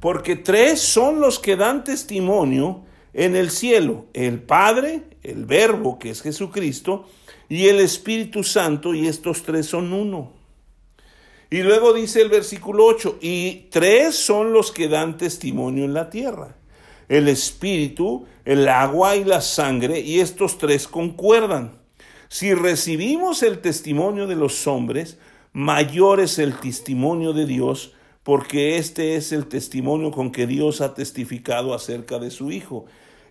Porque 0.00 0.36
tres 0.36 0.80
son 0.80 1.20
los 1.20 1.38
que 1.38 1.56
dan 1.56 1.84
testimonio 1.84 2.82
en 3.12 3.36
el 3.36 3.50
cielo, 3.50 4.06
el 4.14 4.40
Padre, 4.40 5.02
el 5.22 5.44
Verbo, 5.44 5.98
que 5.98 6.10
es 6.10 6.22
Jesucristo, 6.22 7.08
y 7.48 7.66
el 7.66 7.80
Espíritu 7.80 8.44
Santo, 8.44 8.94
y 8.94 9.08
estos 9.08 9.42
tres 9.42 9.66
son 9.66 9.92
uno. 9.92 10.32
Y 11.50 11.62
luego 11.62 11.92
dice 11.92 12.22
el 12.22 12.28
versículo 12.28 12.86
8, 12.86 13.18
y 13.20 13.66
tres 13.70 14.14
son 14.14 14.52
los 14.52 14.70
que 14.70 14.88
dan 14.88 15.18
testimonio 15.18 15.84
en 15.84 15.94
la 15.94 16.08
tierra 16.08 16.56
el 17.10 17.26
espíritu, 17.26 18.24
el 18.50 18.68
agua 18.68 19.14
y 19.14 19.22
la 19.22 19.42
sangre, 19.42 20.00
y 20.00 20.18
estos 20.18 20.58
tres 20.58 20.88
concuerdan. 20.88 21.78
Si 22.28 22.52
recibimos 22.52 23.44
el 23.44 23.60
testimonio 23.60 24.26
de 24.26 24.34
los 24.34 24.66
hombres, 24.66 25.18
mayor 25.52 26.18
es 26.18 26.40
el 26.40 26.58
testimonio 26.58 27.32
de 27.32 27.46
Dios, 27.46 27.92
porque 28.24 28.76
este 28.76 29.14
es 29.14 29.30
el 29.30 29.46
testimonio 29.46 30.10
con 30.10 30.32
que 30.32 30.48
Dios 30.48 30.80
ha 30.80 30.94
testificado 30.94 31.74
acerca 31.74 32.18
de 32.18 32.32
su 32.32 32.50
Hijo. 32.50 32.86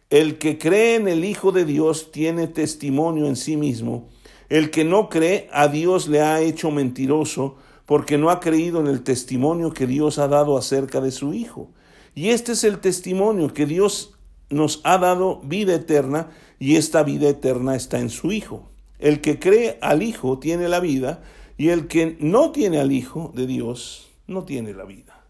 El 0.09 0.37
que 0.37 0.57
cree 0.57 0.95
en 0.95 1.09
el 1.09 1.25
Hijo 1.25 1.51
de 1.51 1.65
Dios 1.65 2.13
tiene 2.13 2.47
testimonio 2.47 3.25
en 3.25 3.35
sí 3.35 3.57
mismo. 3.57 4.07
El 4.47 4.71
que 4.71 4.85
no 4.85 5.09
cree 5.09 5.49
a 5.51 5.67
Dios 5.67 6.07
le 6.07 6.21
ha 6.21 6.39
hecho 6.39 6.71
mentiroso, 6.71 7.57
porque 7.85 8.17
no 8.17 8.29
ha 8.29 8.39
creído 8.39 8.79
en 8.79 8.87
el 8.87 9.03
testimonio 9.03 9.73
que 9.73 9.85
Dios 9.85 10.17
ha 10.17 10.29
dado 10.29 10.57
acerca 10.57 11.01
de 11.01 11.11
su 11.11 11.33
Hijo. 11.33 11.71
Y 12.15 12.29
este 12.29 12.53
es 12.53 12.63
el 12.63 12.79
testimonio 12.79 13.53
que 13.53 13.65
Dios 13.65 14.15
nos 14.49 14.81
ha 14.83 14.97
dado 14.97 15.41
vida 15.41 15.75
eterna 15.75 16.29
y 16.59 16.75
esta 16.75 17.03
vida 17.03 17.29
eterna 17.29 17.75
está 17.75 17.99
en 17.99 18.09
su 18.09 18.31
Hijo. 18.31 18.69
El 18.99 19.21
que 19.21 19.39
cree 19.39 19.77
al 19.81 20.03
Hijo 20.03 20.39
tiene 20.39 20.67
la 20.67 20.79
vida 20.79 21.23
y 21.57 21.69
el 21.69 21.87
que 21.87 22.17
no 22.19 22.51
tiene 22.51 22.79
al 22.79 22.91
Hijo 22.91 23.31
de 23.35 23.47
Dios 23.47 24.09
no 24.27 24.43
tiene 24.43 24.73
la 24.73 24.85
vida. 24.85 25.23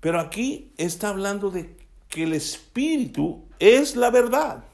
Pero 0.00 0.20
aquí 0.20 0.72
está 0.76 1.08
hablando 1.08 1.50
de 1.50 1.76
que 2.08 2.24
el 2.24 2.32
Espíritu 2.32 3.44
es 3.58 3.96
la 3.96 4.10
verdad. 4.10 4.64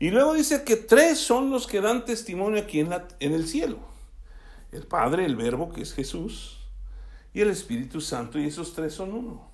Y 0.00 0.10
luego 0.10 0.34
dice 0.34 0.64
que 0.64 0.76
tres 0.76 1.18
son 1.18 1.50
los 1.50 1.66
que 1.66 1.80
dan 1.80 2.04
testimonio 2.04 2.60
aquí 2.60 2.80
en, 2.80 2.90
la, 2.90 3.08
en 3.20 3.32
el 3.32 3.46
cielo. 3.46 3.78
El 4.72 4.86
Padre, 4.86 5.24
el 5.24 5.36
Verbo, 5.36 5.72
que 5.72 5.82
es 5.82 5.94
Jesús, 5.94 6.58
y 7.32 7.40
el 7.40 7.50
Espíritu 7.50 8.00
Santo, 8.00 8.38
y 8.38 8.46
esos 8.46 8.74
tres 8.74 8.92
son 8.92 9.14
uno. 9.14 9.48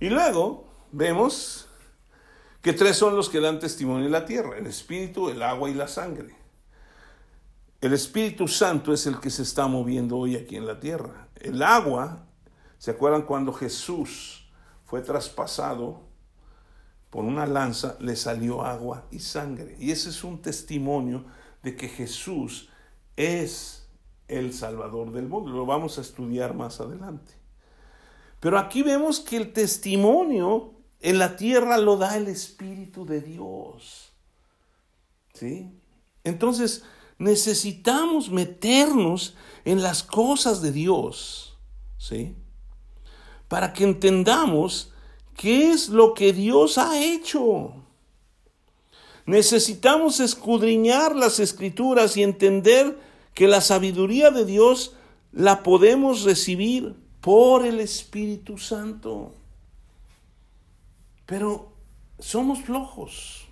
Y 0.00 0.10
luego 0.10 0.67
vemos 0.92 1.68
que 2.62 2.72
tres 2.72 2.96
son 2.96 3.16
los 3.16 3.28
que 3.28 3.40
dan 3.40 3.58
testimonio 3.58 4.06
en 4.06 4.12
la 4.12 4.26
tierra, 4.26 4.58
el 4.58 4.66
Espíritu, 4.66 5.28
el 5.28 5.42
agua 5.42 5.70
y 5.70 5.74
la 5.74 5.88
sangre. 5.88 6.34
El 7.80 7.92
Espíritu 7.92 8.48
Santo 8.48 8.92
es 8.92 9.06
el 9.06 9.20
que 9.20 9.30
se 9.30 9.42
está 9.42 9.68
moviendo 9.68 10.16
hoy 10.16 10.36
aquí 10.36 10.56
en 10.56 10.66
la 10.66 10.80
tierra. 10.80 11.28
El 11.36 11.62
agua, 11.62 12.26
¿se 12.78 12.90
acuerdan 12.90 13.22
cuando 13.22 13.52
Jesús 13.52 14.50
fue 14.84 15.00
traspasado 15.00 16.00
por 17.10 17.24
una 17.24 17.46
lanza, 17.46 17.96
le 18.00 18.16
salió 18.16 18.64
agua 18.64 19.06
y 19.12 19.20
sangre? 19.20 19.76
Y 19.78 19.92
ese 19.92 20.08
es 20.08 20.24
un 20.24 20.42
testimonio 20.42 21.24
de 21.62 21.76
que 21.76 21.88
Jesús 21.88 22.68
es 23.16 23.88
el 24.26 24.52
Salvador 24.52 25.12
del 25.12 25.28
mundo. 25.28 25.52
Lo 25.52 25.64
vamos 25.64 25.98
a 25.98 26.00
estudiar 26.00 26.54
más 26.54 26.80
adelante. 26.80 27.32
Pero 28.40 28.58
aquí 28.58 28.82
vemos 28.82 29.20
que 29.20 29.36
el 29.36 29.52
testimonio 29.52 30.77
en 31.00 31.18
la 31.18 31.36
tierra 31.36 31.78
lo 31.78 31.96
da 31.96 32.16
el 32.16 32.28
Espíritu 32.28 33.06
de 33.06 33.20
Dios. 33.20 34.12
¿Sí? 35.34 35.70
Entonces, 36.24 36.82
necesitamos 37.18 38.30
meternos 38.30 39.36
en 39.64 39.82
las 39.82 40.02
cosas 40.02 40.60
de 40.62 40.72
Dios. 40.72 41.56
¿Sí? 41.98 42.34
Para 43.48 43.72
que 43.72 43.84
entendamos 43.84 44.92
qué 45.36 45.70
es 45.70 45.88
lo 45.88 46.14
que 46.14 46.32
Dios 46.32 46.78
ha 46.78 47.00
hecho. 47.00 47.74
Necesitamos 49.26 50.20
escudriñar 50.20 51.14
las 51.14 51.38
escrituras 51.38 52.16
y 52.16 52.22
entender 52.22 52.98
que 53.34 53.46
la 53.46 53.60
sabiduría 53.60 54.30
de 54.30 54.44
Dios 54.44 54.94
la 55.32 55.62
podemos 55.62 56.22
recibir 56.22 56.96
por 57.20 57.66
el 57.66 57.78
Espíritu 57.80 58.58
Santo. 58.58 59.34
Pero 61.28 61.74
somos 62.18 62.62
flojos. 62.62 63.46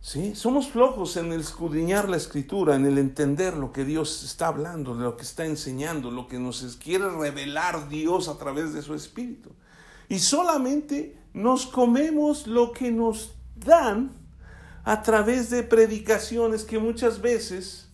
¿Sí? 0.00 0.34
Somos 0.34 0.70
flojos 0.70 1.16
en 1.16 1.30
el 1.30 1.38
escudriñar 1.38 2.08
la 2.08 2.16
escritura, 2.16 2.74
en 2.74 2.84
el 2.84 2.98
entender 2.98 3.56
lo 3.56 3.70
que 3.72 3.84
Dios 3.84 4.24
está 4.24 4.48
hablando, 4.48 4.92
lo 4.92 5.16
que 5.16 5.22
está 5.22 5.46
enseñando, 5.46 6.10
lo 6.10 6.26
que 6.26 6.40
nos 6.40 6.76
quiere 6.82 7.08
revelar 7.10 7.88
Dios 7.88 8.26
a 8.26 8.38
través 8.38 8.72
de 8.72 8.82
su 8.82 8.92
Espíritu. 8.92 9.50
Y 10.08 10.18
solamente 10.18 11.16
nos 11.32 11.64
comemos 11.64 12.48
lo 12.48 12.72
que 12.72 12.90
nos 12.90 13.36
dan 13.54 14.10
a 14.82 15.00
través 15.00 15.48
de 15.48 15.62
predicaciones 15.62 16.64
que 16.64 16.80
muchas 16.80 17.20
veces 17.20 17.88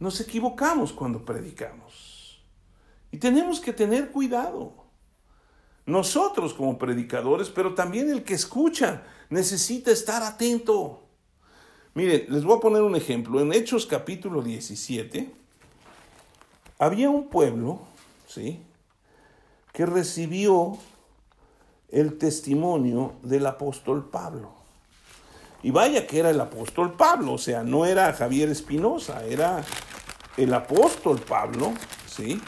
nos 0.00 0.20
equivocamos 0.20 0.92
cuando 0.92 1.24
predicamos. 1.24 2.42
Y 3.12 3.18
tenemos 3.18 3.60
que 3.60 3.72
tener 3.72 4.10
cuidado. 4.10 4.83
Nosotros 5.86 6.54
como 6.54 6.78
predicadores, 6.78 7.50
pero 7.50 7.74
también 7.74 8.10
el 8.10 8.24
que 8.24 8.34
escucha 8.34 9.02
necesita 9.30 9.90
estar 9.90 10.22
atento. 10.22 11.02
Miren, 11.94 12.26
les 12.28 12.44
voy 12.44 12.56
a 12.56 12.60
poner 12.60 12.82
un 12.82 12.96
ejemplo. 12.96 13.40
En 13.40 13.52
Hechos 13.52 13.86
capítulo 13.86 14.42
17, 14.42 15.30
había 16.78 17.10
un 17.10 17.28
pueblo, 17.28 17.80
¿sí? 18.26 18.60
Que 19.72 19.86
recibió 19.86 20.78
el 21.90 22.18
testimonio 22.18 23.14
del 23.22 23.46
apóstol 23.46 24.08
Pablo. 24.10 24.52
Y 25.62 25.70
vaya 25.70 26.06
que 26.06 26.18
era 26.18 26.30
el 26.30 26.40
apóstol 26.40 26.92
Pablo, 26.92 27.34
o 27.34 27.38
sea, 27.38 27.62
no 27.62 27.86
era 27.86 28.12
Javier 28.12 28.50
Espinosa, 28.50 29.24
era 29.24 29.64
el 30.36 30.52
apóstol 30.52 31.20
Pablo, 31.20 31.72
¿sí? 32.06 32.40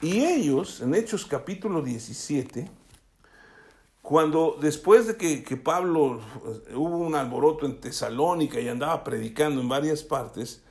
Y 0.00 0.24
ellos, 0.24 0.80
en 0.80 0.94
Hechos 0.94 1.26
capítulo 1.26 1.82
17, 1.82 2.70
cuando 4.00 4.56
después 4.60 5.08
de 5.08 5.16
que, 5.16 5.56
Pablo 5.56 6.20
eh, 6.68 6.76
hubo 6.76 6.98
un 6.98 7.16
alboroto 7.16 7.66
en 7.66 7.80
Tesalónica 7.80 8.60
y 8.60 8.68
andaba 8.68 9.02
predicando 9.02 9.60
en 9.60 9.68
varias 9.68 10.04
partes, 10.04 10.62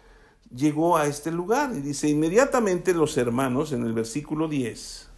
llegó 0.49 0.95
a 0.95 1.07
este 1.07 1.29
lugar 1.31 1.73
y 1.75 1.81
dice, 1.81 2.07
inmediatamente 2.07 2.93
los 2.93 3.17
hermanos, 3.17 3.73
en 3.73 3.85
el 3.85 3.91
versículo 3.91 4.47
10, 4.47 5.09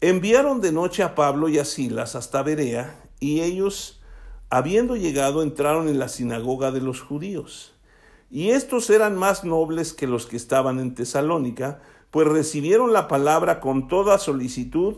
enviaron 0.00 0.60
de 0.60 0.70
noche 0.70 1.02
a 1.02 1.16
Pablo 1.16 1.48
y 1.48 1.58
a 1.58 1.64
Silas 1.64 2.14
hasta 2.14 2.44
Berea 2.44 3.02
y 3.18 3.40
ellos, 3.40 4.00
habiendo 4.48 4.94
llegado, 4.94 5.42
entraron 5.42 5.88
en 5.88 5.98
la 5.98 6.08
sinagoga 6.08 6.70
de 6.70 6.80
los 6.80 7.00
judíos. 7.00 7.74
Y 8.30 8.50
estos 8.50 8.90
eran 8.90 9.16
más 9.16 9.42
nobles 9.42 9.92
que 9.92 10.06
los 10.06 10.26
que 10.26 10.36
estaban 10.36 10.78
en 10.78 10.94
Tesalónica, 10.94 11.82
pues 12.10 12.26
recibieron 12.26 12.92
la 12.92 13.08
palabra 13.08 13.60
con 13.60 13.88
toda 13.88 14.18
solicitud 14.18 14.96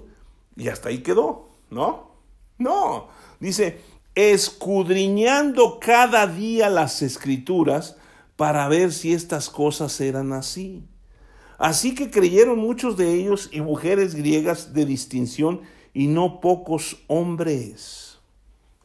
y 0.57 0.69
hasta 0.69 0.89
ahí 0.89 0.99
quedó. 0.99 1.53
¿no? 1.73 2.13
No, 2.59 3.09
dice, 3.41 3.81
escudriñando 4.15 5.81
cada 5.81 6.27
día 6.27 6.69
las 6.69 7.03
escrituras 7.03 7.97
para 8.37 8.69
ver 8.69 8.93
si 8.93 9.13
estas 9.13 9.51
cosas 9.51 10.01
eran 10.01 10.33
así. 10.33 10.85
Así 11.59 11.95
que 11.95 12.11
creyeron 12.11 12.59
muchos 12.59 12.97
de 12.97 13.15
ellos 13.15 13.49
y 13.53 13.61
mujeres 13.61 14.15
griegas 14.15 14.75
de 14.75 14.85
distinción 14.85 15.63
y 15.95 16.09
no 16.09 16.41
pocos 16.41 16.99
hombres. 17.07 18.19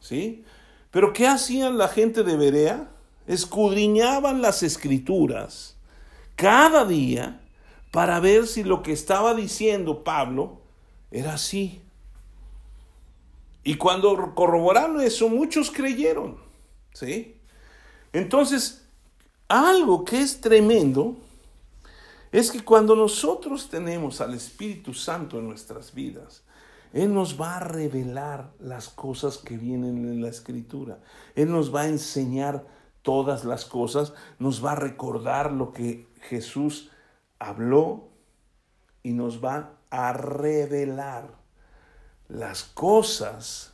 ¿Sí? 0.00 0.44
Pero 0.90 1.12
¿qué 1.12 1.26
hacían 1.26 1.76
la 1.76 1.88
gente 1.88 2.22
de 2.22 2.36
Berea? 2.36 2.88
Escudriñaban 3.26 4.40
las 4.40 4.62
escrituras 4.62 5.76
cada 6.34 6.84
día 6.84 7.40
para 7.90 8.20
ver 8.20 8.46
si 8.46 8.64
lo 8.64 8.82
que 8.82 8.92
estaba 8.92 9.34
diciendo 9.34 10.04
Pablo 10.04 10.60
era 11.10 11.34
así. 11.34 11.80
Y 13.64 13.74
cuando 13.76 14.34
corroboraron 14.34 15.00
eso, 15.00 15.28
muchos 15.28 15.70
creyeron. 15.70 16.36
¿Sí? 16.92 17.36
Entonces, 18.12 18.84
algo 19.48 20.04
que 20.04 20.20
es 20.20 20.40
tremendo 20.40 21.16
es 22.32 22.50
que 22.50 22.62
cuando 22.62 22.94
nosotros 22.94 23.68
tenemos 23.70 24.20
al 24.20 24.34
Espíritu 24.34 24.92
Santo 24.92 25.38
en 25.38 25.46
nuestras 25.46 25.94
vidas, 25.94 26.42
Él 26.92 27.14
nos 27.14 27.40
va 27.40 27.56
a 27.56 27.60
revelar 27.60 28.50
las 28.58 28.88
cosas 28.88 29.38
que 29.38 29.56
vienen 29.56 30.04
en 30.04 30.20
la 30.20 30.28
Escritura. 30.28 30.98
Él 31.34 31.50
nos 31.50 31.74
va 31.74 31.82
a 31.82 31.88
enseñar 31.88 32.66
todas 33.02 33.44
las 33.44 33.64
cosas, 33.64 34.12
nos 34.38 34.64
va 34.64 34.72
a 34.72 34.76
recordar 34.76 35.52
lo 35.52 35.72
que 35.72 36.06
Jesús 36.28 36.90
habló 37.38 38.08
y 39.02 39.12
nos 39.12 39.42
va 39.44 39.78
a 39.90 40.12
revelar 40.12 41.38
las 42.28 42.64
cosas 42.64 43.72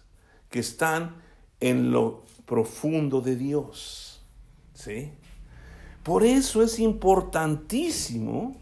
que 0.50 0.60
están 0.60 1.16
en 1.60 1.90
lo 1.90 2.24
profundo 2.46 3.20
de 3.20 3.36
Dios. 3.36 4.22
¿Sí? 4.74 5.12
Por 6.02 6.24
eso 6.24 6.62
es 6.62 6.78
importantísimo 6.78 8.56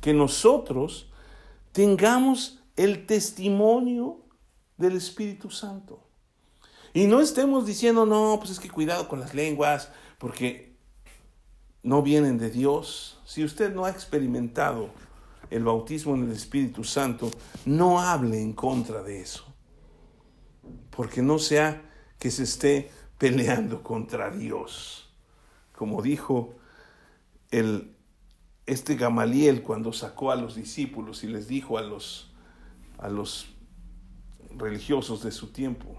que 0.00 0.12
nosotros 0.12 1.10
tengamos 1.72 2.60
el 2.76 3.06
testimonio 3.06 4.20
del 4.76 4.96
Espíritu 4.96 5.50
Santo. 5.50 6.00
Y 6.92 7.06
no 7.06 7.20
estemos 7.20 7.64
diciendo, 7.64 8.04
no, 8.04 8.36
pues 8.38 8.50
es 8.50 8.60
que 8.60 8.68
cuidado 8.68 9.08
con 9.08 9.20
las 9.20 9.34
lenguas, 9.34 9.90
porque 10.18 10.71
no 11.82 12.02
vienen 12.02 12.38
de 12.38 12.50
Dios. 12.50 13.20
Si 13.24 13.44
usted 13.44 13.74
no 13.74 13.84
ha 13.84 13.90
experimentado 13.90 14.90
el 15.50 15.64
bautismo 15.64 16.14
en 16.14 16.24
el 16.24 16.32
Espíritu 16.32 16.84
Santo, 16.84 17.30
no 17.64 18.00
hable 18.00 18.40
en 18.40 18.52
contra 18.52 19.02
de 19.02 19.20
eso. 19.20 19.44
Porque 20.90 21.22
no 21.22 21.38
sea 21.38 21.82
que 22.18 22.30
se 22.30 22.44
esté 22.44 22.90
peleando 23.18 23.82
contra 23.82 24.30
Dios. 24.30 25.10
Como 25.72 26.02
dijo 26.02 26.54
el, 27.50 27.94
este 28.66 28.96
Gamaliel 28.96 29.62
cuando 29.62 29.92
sacó 29.92 30.30
a 30.30 30.36
los 30.36 30.54
discípulos 30.54 31.24
y 31.24 31.28
les 31.28 31.48
dijo 31.48 31.78
a 31.78 31.82
los, 31.82 32.32
a 32.98 33.08
los 33.08 33.48
religiosos 34.56 35.22
de 35.22 35.32
su 35.32 35.48
tiempo, 35.48 35.96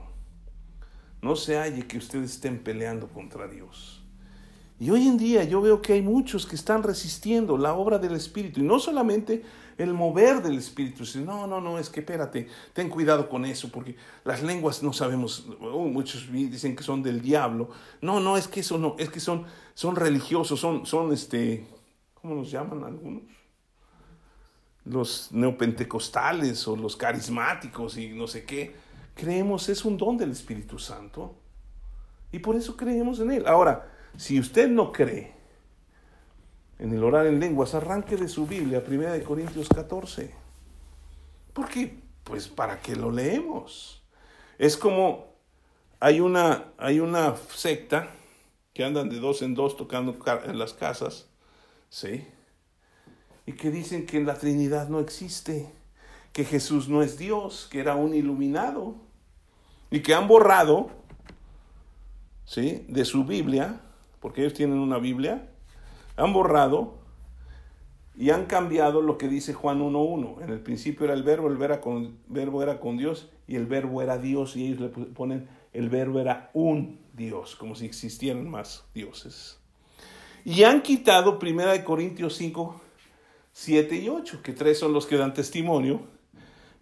no 1.21 1.36
se 1.36 1.57
halle 1.57 1.88
que 1.88 1.97
ustedes 1.97 2.31
estén 2.31 2.63
peleando 2.63 3.07
contra 3.07 3.47
Dios. 3.47 4.02
Y 4.84 4.89
hoy 4.89 5.07
en 5.07 5.17
día 5.17 5.45
yo 5.45 5.61
veo 5.61 5.81
que 5.81 5.93
hay 5.93 6.01
muchos 6.01 6.45
que 6.45 6.57
están 6.57 6.84
resistiendo 6.84 7.57
la 7.57 7.73
obra 7.73 7.99
del 7.99 8.15
Espíritu. 8.15 8.59
Y 8.59 8.63
no 8.63 8.79
solamente 8.79 9.41
el 9.77 9.93
mover 9.93 10.41
del 10.41 10.57
Espíritu. 10.57 11.05
No, 11.21 11.47
no, 11.47 11.61
no, 11.61 11.79
es 11.79 11.89
que 11.89 12.01
espérate, 12.01 12.49
ten 12.73 12.89
cuidado 12.89 13.29
con 13.29 13.45
eso, 13.45 13.69
porque 13.71 13.95
las 14.25 14.43
lenguas 14.43 14.84
no 14.84 14.91
sabemos, 14.91 15.47
oh, 15.61 15.86
muchos 15.86 16.29
dicen 16.29 16.75
que 16.75 16.84
son 16.84 17.01
del 17.01 17.21
diablo. 17.21 17.69
No, 18.01 18.19
no, 18.19 18.36
es 18.36 18.49
que 18.49 18.59
eso 18.59 18.77
no, 18.77 18.97
es 18.99 19.09
que 19.09 19.21
son, 19.21 19.45
son 19.73 19.95
religiosos, 19.95 20.59
son, 20.59 20.86
son 20.86 21.13
este, 21.13 21.65
¿cómo 22.15 22.36
nos 22.36 22.51
llaman 22.51 22.84
algunos? 22.84 23.23
Los 24.84 25.29
neopentecostales 25.31 26.67
o 26.67 26.75
los 26.75 26.97
carismáticos 26.97 27.97
y 27.97 28.09
no 28.09 28.27
sé 28.27 28.43
qué. 28.43 28.75
Creemos, 29.15 29.69
es 29.69 29.86
un 29.86 29.95
don 29.95 30.17
del 30.17 30.31
Espíritu 30.31 30.77
Santo. 30.77 31.36
Y 32.34 32.39
por 32.39 32.57
eso 32.57 32.75
creemos 32.75 33.21
en 33.21 33.31
Él. 33.31 33.47
Ahora, 33.47 33.92
si 34.18 34.39
usted 34.39 34.70
no 34.70 34.91
cree 34.91 35.34
en 36.80 36.93
el 36.93 37.03
orar 37.03 37.28
en 37.28 37.39
lenguas, 37.39 37.74
arranque 37.76 38.18
de 38.18 38.28
su 38.28 38.45
Biblia, 38.45 38.84
1 38.86 39.24
Corintios 39.24 39.70
14. 39.70 40.34
¿Por 41.53 41.70
qué? 41.70 41.99
Pues 42.24 42.47
para 42.47 42.82
que 42.82 42.95
lo 42.95 43.11
leemos. 43.11 44.03
Es 44.57 44.76
como 44.76 45.34
hay 45.99 46.20
una, 46.20 46.74
hay 46.78 46.99
una 46.99 47.36
secta 47.53 48.09
que 48.74 48.84
andan 48.84 49.09
de 49.09 49.20
dos 49.20 49.41
en 49.41 49.53
dos 49.53 49.78
tocando 49.78 50.18
en 50.45 50.59
las 50.59 50.74
casas, 50.74 51.28
¿sí? 51.89 52.28
Y 53.45 53.53
que 53.53 53.72
dicen 53.72 54.05
que 54.05 54.22
la 54.22 54.36
Trinidad 54.36 54.89
no 54.89 54.99
existe, 54.99 55.72
que 56.34 56.43
Jesús 56.43 56.89
no 56.89 57.03
es 57.03 57.18
Dios, 57.18 57.68
que 57.72 57.80
era 57.80 57.95
un 57.95 58.14
iluminado, 58.14 58.95
y 59.91 60.01
que 60.01 60.16
han 60.16 60.28
borrado, 60.28 60.89
¿sí? 62.45 62.86
De 62.89 63.05
su 63.05 63.24
Biblia 63.24 63.80
porque 64.24 64.39
ellos 64.39 64.53
tienen 64.53 64.80
una 64.80 64.99
Biblia, 64.99 65.49
han 66.15 66.32
borrado 66.32 66.93
y 68.15 68.30
han 68.30 68.45
cambiado 68.45 69.01
lo 69.01 69.17
que 69.17 69.28
dice 69.28 69.53
Juan 69.53 69.82
1.1. 69.82 70.41
En 70.41 70.49
el 70.49 70.61
principio 70.61 71.03
era 71.03 71.13
el 71.13 71.24
verbo, 71.24 71.49
el 71.49 71.57
verbo 71.57 72.63
era 72.63 72.80
con 72.80 72.97
Dios 72.97 73.30
y 73.49 73.57
el 73.57 73.65
verbo 73.65 74.01
era 74.01 74.17
Dios 74.17 74.55
y 74.55 74.67
ellos 74.67 74.80
le 74.80 74.88
ponen 74.88 75.49
el 75.74 75.89
verbo 75.89 76.21
era 76.21 76.51
un 76.53 77.01
Dios, 77.11 77.57
como 77.57 77.76
si 77.76 77.86
existieran 77.86 78.49
más 78.49 78.86
dioses. 78.93 79.59
Y 80.45 80.63
han 80.63 80.82
quitado 80.82 81.38
1 81.41 81.84
Corintios 81.84 82.36
5, 82.36 82.82
7 83.51 83.95
y 83.97 84.07
8, 84.07 84.39
que 84.41 84.53
tres 84.53 84.80
son 84.80 84.93
los 84.93 85.05
que 85.05 85.17
dan 85.17 85.34
testimonio. 85.34 85.99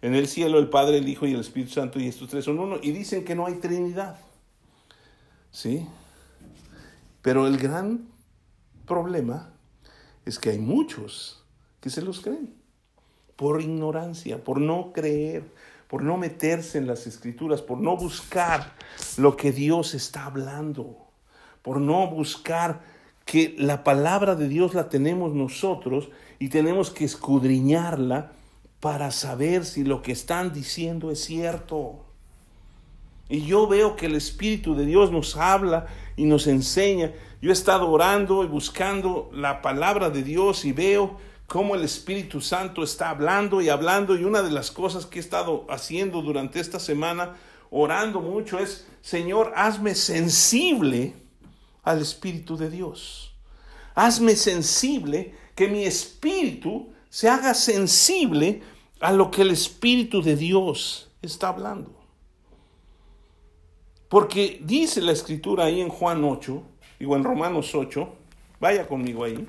En 0.00 0.14
el 0.14 0.28
cielo 0.28 0.60
el 0.60 0.68
Padre, 0.68 0.98
el 0.98 1.08
Hijo 1.08 1.26
y 1.26 1.32
el 1.32 1.40
Espíritu 1.40 1.72
Santo, 1.72 1.98
y 1.98 2.06
estos 2.06 2.28
tres 2.28 2.44
son 2.44 2.60
uno, 2.60 2.76
y 2.80 2.92
dicen 2.92 3.24
que 3.24 3.34
no 3.34 3.46
hay 3.46 3.54
Trinidad. 3.54 4.20
¿Sí? 5.50 5.88
Pero 7.22 7.46
el 7.46 7.56
gran 7.56 8.08
problema 8.86 9.52
es 10.26 10.38
que 10.38 10.50
hay 10.50 10.58
muchos 10.58 11.44
que 11.80 11.90
se 11.90 12.02
los 12.02 12.20
creen 12.20 12.54
por 13.36 13.60
ignorancia, 13.60 14.42
por 14.44 14.60
no 14.60 14.92
creer, 14.92 15.44
por 15.88 16.02
no 16.02 16.16
meterse 16.16 16.78
en 16.78 16.86
las 16.86 17.06
escrituras, 17.06 17.62
por 17.62 17.78
no 17.78 17.96
buscar 17.96 18.74
lo 19.16 19.36
que 19.36 19.52
Dios 19.52 19.94
está 19.94 20.26
hablando, 20.26 20.96
por 21.62 21.80
no 21.80 22.08
buscar 22.08 22.82
que 23.24 23.54
la 23.58 23.84
palabra 23.84 24.34
de 24.34 24.48
Dios 24.48 24.74
la 24.74 24.88
tenemos 24.88 25.34
nosotros 25.34 26.08
y 26.38 26.48
tenemos 26.48 26.90
que 26.90 27.04
escudriñarla 27.04 28.32
para 28.80 29.10
saber 29.10 29.64
si 29.64 29.84
lo 29.84 30.02
que 30.02 30.12
están 30.12 30.52
diciendo 30.52 31.10
es 31.10 31.24
cierto. 31.24 32.04
Y 33.32 33.46
yo 33.46 33.66
veo 33.66 33.96
que 33.96 34.04
el 34.04 34.14
Espíritu 34.14 34.74
de 34.74 34.84
Dios 34.84 35.10
nos 35.10 35.38
habla 35.38 35.86
y 36.16 36.26
nos 36.26 36.46
enseña. 36.46 37.12
Yo 37.40 37.48
he 37.48 37.54
estado 37.54 37.90
orando 37.90 38.44
y 38.44 38.46
buscando 38.46 39.30
la 39.32 39.62
palabra 39.62 40.10
de 40.10 40.22
Dios 40.22 40.66
y 40.66 40.72
veo 40.72 41.16
cómo 41.46 41.74
el 41.74 41.82
Espíritu 41.82 42.42
Santo 42.42 42.82
está 42.82 43.08
hablando 43.08 43.62
y 43.62 43.70
hablando 43.70 44.16
y 44.16 44.24
una 44.24 44.42
de 44.42 44.50
las 44.50 44.70
cosas 44.70 45.06
que 45.06 45.18
he 45.18 45.22
estado 45.22 45.64
haciendo 45.70 46.20
durante 46.20 46.60
esta 46.60 46.78
semana, 46.78 47.36
orando 47.70 48.20
mucho, 48.20 48.58
es, 48.58 48.86
Señor, 49.00 49.54
hazme 49.56 49.94
sensible 49.94 51.14
al 51.84 52.02
Espíritu 52.02 52.58
de 52.58 52.68
Dios. 52.68 53.32
Hazme 53.94 54.36
sensible, 54.36 55.34
que 55.54 55.68
mi 55.68 55.84
espíritu 55.84 56.92
se 57.08 57.30
haga 57.30 57.54
sensible 57.54 58.60
a 59.00 59.10
lo 59.10 59.30
que 59.30 59.40
el 59.40 59.52
Espíritu 59.52 60.20
de 60.20 60.36
Dios 60.36 61.10
está 61.22 61.48
hablando. 61.48 62.01
Porque 64.12 64.60
dice 64.62 65.00
la 65.00 65.12
escritura 65.12 65.64
ahí 65.64 65.80
en 65.80 65.88
Juan 65.88 66.22
8, 66.22 66.62
digo 66.98 67.16
en 67.16 67.24
Romanos 67.24 67.74
8, 67.74 68.14
vaya 68.60 68.86
conmigo 68.86 69.24
ahí. 69.24 69.48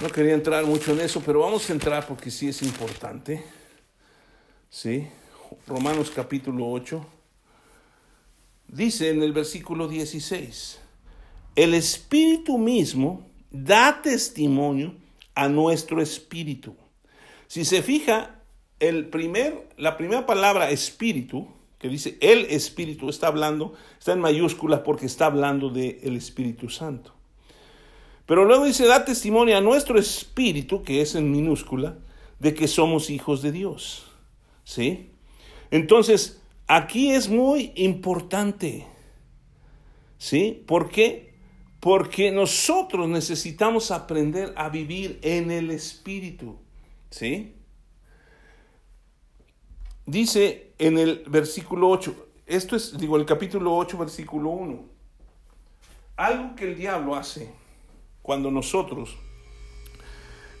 No 0.00 0.08
quería 0.08 0.34
entrar 0.34 0.66
mucho 0.66 0.90
en 0.90 1.02
eso, 1.02 1.22
pero 1.24 1.38
vamos 1.38 1.70
a 1.70 1.72
entrar 1.72 2.04
porque 2.08 2.32
sí 2.32 2.48
es 2.48 2.60
importante. 2.62 3.44
¿Sí? 4.68 5.06
Romanos 5.68 6.10
capítulo 6.10 6.68
8. 6.68 7.06
Dice 8.66 9.10
en 9.10 9.22
el 9.22 9.32
versículo 9.32 9.86
16, 9.86 10.80
el 11.54 11.72
Espíritu 11.72 12.58
mismo 12.58 13.28
da 13.52 14.02
testimonio 14.02 14.96
a 15.36 15.48
nuestro 15.48 16.02
espíritu. 16.02 16.74
Si 17.46 17.64
se 17.64 17.80
fija, 17.80 18.40
el 18.80 19.08
primer, 19.08 19.68
la 19.76 19.96
primera 19.96 20.26
palabra 20.26 20.70
espíritu, 20.70 21.53
que 21.84 21.90
dice 21.90 22.16
el 22.22 22.46
espíritu, 22.46 23.10
está 23.10 23.26
hablando, 23.26 23.74
está 23.98 24.14
en 24.14 24.20
mayúsculas 24.20 24.80
porque 24.80 25.04
está 25.04 25.26
hablando 25.26 25.68
del 25.68 25.98
el 26.02 26.16
Espíritu 26.16 26.70
Santo. 26.70 27.12
Pero 28.24 28.46
luego 28.46 28.64
dice, 28.64 28.86
da 28.86 29.04
testimonio 29.04 29.54
a 29.54 29.60
nuestro 29.60 29.98
espíritu, 29.98 30.82
que 30.82 31.02
es 31.02 31.14
en 31.14 31.30
minúscula, 31.30 31.98
de 32.38 32.54
que 32.54 32.68
somos 32.68 33.10
hijos 33.10 33.42
de 33.42 33.52
Dios. 33.52 34.06
¿Sí? 34.64 35.10
Entonces, 35.70 36.40
aquí 36.68 37.10
es 37.10 37.28
muy 37.28 37.72
importante. 37.74 38.86
¿Sí? 40.16 40.64
¿Por 40.66 40.88
qué? 40.88 41.34
Porque 41.80 42.30
nosotros 42.30 43.10
necesitamos 43.10 43.90
aprender 43.90 44.54
a 44.56 44.70
vivir 44.70 45.18
en 45.20 45.50
el 45.50 45.70
espíritu. 45.70 46.56
¿Sí? 47.10 47.52
Dice 50.06 50.74
en 50.78 50.98
el 50.98 51.24
versículo 51.26 51.88
8, 51.88 52.14
esto 52.46 52.76
es, 52.76 52.98
digo, 52.98 53.16
el 53.16 53.24
capítulo 53.24 53.74
8, 53.74 53.96
versículo 53.96 54.50
1, 54.50 54.84
algo 56.16 56.54
que 56.54 56.70
el 56.70 56.76
diablo 56.76 57.16
hace 57.16 57.50
cuando 58.22 58.50
nosotros 58.50 59.16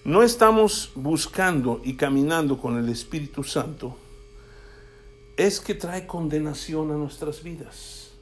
no 0.04 0.22
estamos 0.22 0.92
buscando 0.94 1.80
y 1.84 1.96
caminando 1.96 2.58
con 2.58 2.78
el 2.78 2.88
Espíritu 2.88 3.44
Santo, 3.44 3.96
es 5.36 5.60
que 5.60 5.74
trae 5.74 6.06
condenación 6.06 6.90
a 6.90 6.94
nuestras 6.94 7.42
vidas. 7.42 8.12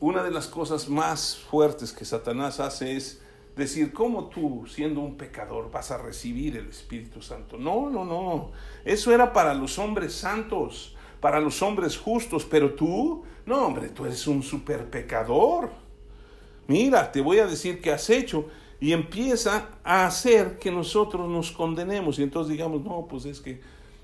Una 0.00 0.22
de 0.22 0.30
las 0.30 0.46
cosas 0.46 0.88
más 0.88 1.36
fuertes 1.36 1.92
que 1.92 2.04
Satanás 2.04 2.58
hace 2.58 2.96
es 2.96 3.20
decir, 3.60 3.92
¿cómo 3.92 4.28
tú, 4.28 4.66
siendo 4.66 5.00
un 5.00 5.16
pecador, 5.16 5.70
vas 5.70 5.90
a 5.90 5.98
recibir 5.98 6.56
el 6.56 6.68
Espíritu 6.68 7.22
Santo? 7.22 7.56
No, 7.56 7.88
no, 7.88 8.04
no. 8.04 8.50
Eso 8.84 9.14
era 9.14 9.32
para 9.32 9.54
los 9.54 9.78
hombres 9.78 10.12
santos, 10.12 10.96
para 11.20 11.38
los 11.38 11.62
hombres 11.62 11.96
justos, 11.96 12.44
pero 12.44 12.74
tú, 12.74 13.22
no, 13.46 13.66
hombre, 13.66 13.90
tú 13.90 14.04
eres 14.04 14.26
un 14.26 14.42
super 14.42 14.90
pecador 14.90 15.70
mira, 16.70 17.10
te 17.10 17.20
voy 17.20 17.40
a 17.40 17.46
decir 17.46 17.80
qué 17.80 17.90
has 17.90 18.08
hecho. 18.08 18.46
Y 18.78 18.92
empieza 18.92 19.68
a 19.84 20.06
hacer 20.06 20.58
que 20.58 20.70
nosotros 20.70 21.28
nos 21.28 21.50
condenemos. 21.50 22.18
Y 22.18 22.22
entonces 22.22 22.52
digamos, 22.52 22.82
no, 22.82 23.06
pues 23.08 23.26
es 23.26 23.40
que 23.40 23.60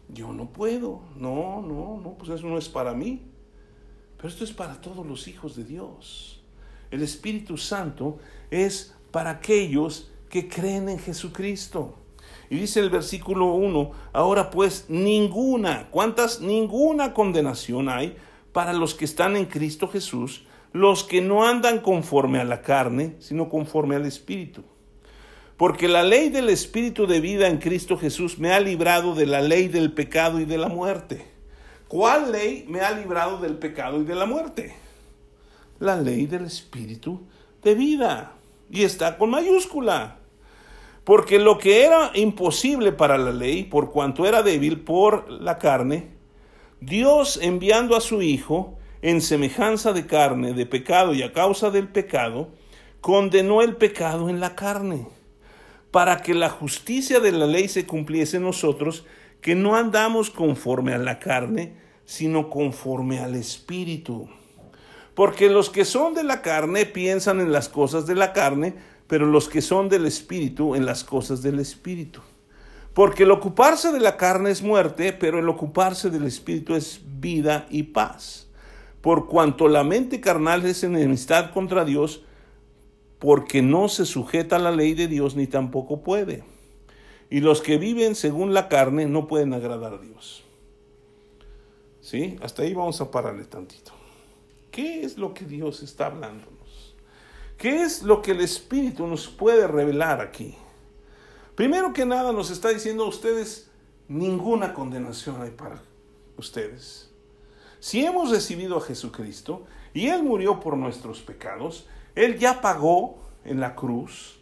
yo 0.08 0.32
no 0.32 0.50
puedo. 0.50 1.00
No, 1.16 1.62
no, 1.62 1.98
no, 2.02 2.14
pues 2.18 2.30
eso 2.30 2.46
no 2.46 2.58
es 2.58 2.68
para 2.68 2.92
mí. 2.92 3.22
Pero 4.16 4.28
esto 4.28 4.44
es 4.44 4.52
para 4.52 4.80
todos 4.80 5.06
los 5.06 5.28
hijos 5.28 5.56
de 5.56 5.64
Dios. 5.64 6.42
El 6.90 7.02
Espíritu 7.02 7.56
Santo 7.56 8.18
es 8.50 8.94
para 9.16 9.30
aquellos 9.30 10.10
que 10.28 10.46
creen 10.46 10.90
en 10.90 10.98
Jesucristo. 10.98 11.94
Y 12.50 12.56
dice 12.56 12.80
el 12.80 12.90
versículo 12.90 13.54
1, 13.54 13.92
ahora 14.12 14.50
pues 14.50 14.84
ninguna, 14.90 15.88
¿cuántas? 15.90 16.42
Ninguna 16.42 17.14
condenación 17.14 17.88
hay 17.88 18.14
para 18.52 18.74
los 18.74 18.94
que 18.94 19.06
están 19.06 19.34
en 19.36 19.46
Cristo 19.46 19.88
Jesús, 19.88 20.44
los 20.74 21.02
que 21.02 21.22
no 21.22 21.46
andan 21.46 21.78
conforme 21.78 22.40
a 22.40 22.44
la 22.44 22.60
carne, 22.60 23.16
sino 23.18 23.48
conforme 23.48 23.96
al 23.96 24.04
Espíritu. 24.04 24.64
Porque 25.56 25.88
la 25.88 26.02
ley 26.02 26.28
del 26.28 26.50
Espíritu 26.50 27.06
de 27.06 27.20
vida 27.20 27.48
en 27.48 27.56
Cristo 27.56 27.96
Jesús 27.96 28.38
me 28.38 28.52
ha 28.52 28.60
librado 28.60 29.14
de 29.14 29.24
la 29.24 29.40
ley 29.40 29.68
del 29.68 29.94
pecado 29.94 30.40
y 30.40 30.44
de 30.44 30.58
la 30.58 30.68
muerte. 30.68 31.26
¿Cuál 31.88 32.32
ley 32.32 32.66
me 32.68 32.80
ha 32.80 32.90
librado 32.90 33.38
del 33.38 33.56
pecado 33.56 33.98
y 34.02 34.04
de 34.04 34.14
la 34.14 34.26
muerte? 34.26 34.76
La 35.78 35.96
ley 35.96 36.26
del 36.26 36.44
Espíritu 36.44 37.22
de 37.62 37.74
vida. 37.74 38.35
Y 38.70 38.82
está 38.82 39.18
con 39.18 39.30
mayúscula. 39.30 40.18
Porque 41.04 41.38
lo 41.38 41.58
que 41.58 41.84
era 41.84 42.10
imposible 42.14 42.92
para 42.92 43.16
la 43.16 43.32
ley, 43.32 43.64
por 43.64 43.92
cuanto 43.92 44.26
era 44.26 44.42
débil 44.42 44.80
por 44.80 45.30
la 45.30 45.58
carne, 45.58 46.16
Dios 46.80 47.38
enviando 47.40 47.96
a 47.96 48.00
su 48.00 48.22
Hijo, 48.22 48.76
en 49.02 49.20
semejanza 49.20 49.92
de 49.92 50.06
carne, 50.06 50.52
de 50.52 50.66
pecado 50.66 51.14
y 51.14 51.22
a 51.22 51.32
causa 51.32 51.70
del 51.70 51.88
pecado, 51.88 52.50
condenó 53.00 53.62
el 53.62 53.76
pecado 53.76 54.28
en 54.28 54.40
la 54.40 54.56
carne, 54.56 55.06
para 55.92 56.22
que 56.22 56.34
la 56.34 56.50
justicia 56.50 57.20
de 57.20 57.30
la 57.30 57.46
ley 57.46 57.68
se 57.68 57.86
cumpliese 57.86 58.38
en 58.38 58.42
nosotros, 58.42 59.06
que 59.40 59.54
no 59.54 59.76
andamos 59.76 60.30
conforme 60.30 60.92
a 60.92 60.98
la 60.98 61.20
carne, 61.20 61.76
sino 62.04 62.50
conforme 62.50 63.20
al 63.20 63.36
Espíritu. 63.36 64.28
Porque 65.16 65.50
los 65.50 65.68
que 65.68 65.84
son 65.84 66.14
de 66.14 66.22
la 66.22 66.42
carne 66.42 66.86
piensan 66.86 67.40
en 67.40 67.50
las 67.50 67.68
cosas 67.68 68.06
de 68.06 68.14
la 68.14 68.32
carne, 68.32 68.76
pero 69.08 69.26
los 69.26 69.48
que 69.48 69.62
son 69.62 69.88
del 69.88 70.06
Espíritu 70.06 70.76
en 70.76 70.86
las 70.86 71.02
cosas 71.02 71.42
del 71.42 71.58
Espíritu. 71.58 72.20
Porque 72.94 73.24
el 73.24 73.32
ocuparse 73.32 73.90
de 73.90 73.98
la 73.98 74.16
carne 74.16 74.52
es 74.52 74.62
muerte, 74.62 75.12
pero 75.12 75.40
el 75.40 75.48
ocuparse 75.48 76.08
del 76.10 76.24
Espíritu 76.24 76.76
es 76.76 77.00
vida 77.04 77.66
y 77.68 77.82
paz 77.82 78.46
por 79.06 79.28
cuanto 79.28 79.68
la 79.68 79.84
mente 79.84 80.20
carnal 80.20 80.66
es 80.66 80.82
enemistad 80.82 81.52
contra 81.52 81.84
Dios, 81.84 82.24
porque 83.20 83.62
no 83.62 83.88
se 83.88 84.04
sujeta 84.04 84.56
a 84.56 84.58
la 84.58 84.72
ley 84.72 84.94
de 84.94 85.06
Dios 85.06 85.36
ni 85.36 85.46
tampoco 85.46 86.02
puede. 86.02 86.42
Y 87.30 87.38
los 87.38 87.62
que 87.62 87.78
viven 87.78 88.16
según 88.16 88.52
la 88.52 88.68
carne 88.68 89.06
no 89.06 89.28
pueden 89.28 89.54
agradar 89.54 89.94
a 89.94 89.98
Dios. 89.98 90.42
¿Sí? 92.00 92.36
Hasta 92.42 92.64
ahí 92.64 92.74
vamos 92.74 93.00
a 93.00 93.08
pararle 93.08 93.44
tantito. 93.44 93.92
¿Qué 94.76 95.04
es 95.04 95.16
lo 95.16 95.32
que 95.32 95.46
Dios 95.46 95.82
está 95.82 96.04
hablándonos? 96.04 96.94
¿Qué 97.56 97.80
es 97.80 98.02
lo 98.02 98.20
que 98.20 98.32
el 98.32 98.42
Espíritu 98.42 99.06
nos 99.06 99.26
puede 99.26 99.66
revelar 99.66 100.20
aquí? 100.20 100.54
Primero 101.54 101.94
que 101.94 102.04
nada 102.04 102.30
nos 102.30 102.50
está 102.50 102.68
diciendo 102.68 103.04
a 103.04 103.08
ustedes, 103.08 103.70
ninguna 104.06 104.74
condenación 104.74 105.40
hay 105.40 105.52
para 105.52 105.80
ustedes. 106.36 107.10
Si 107.80 108.04
hemos 108.04 108.30
recibido 108.30 108.76
a 108.76 108.82
Jesucristo 108.82 109.64
y 109.94 110.08
Él 110.08 110.22
murió 110.22 110.60
por 110.60 110.76
nuestros 110.76 111.22
pecados, 111.22 111.88
Él 112.14 112.38
ya 112.38 112.60
pagó 112.60 113.16
en 113.46 113.60
la 113.60 113.74
cruz 113.74 114.40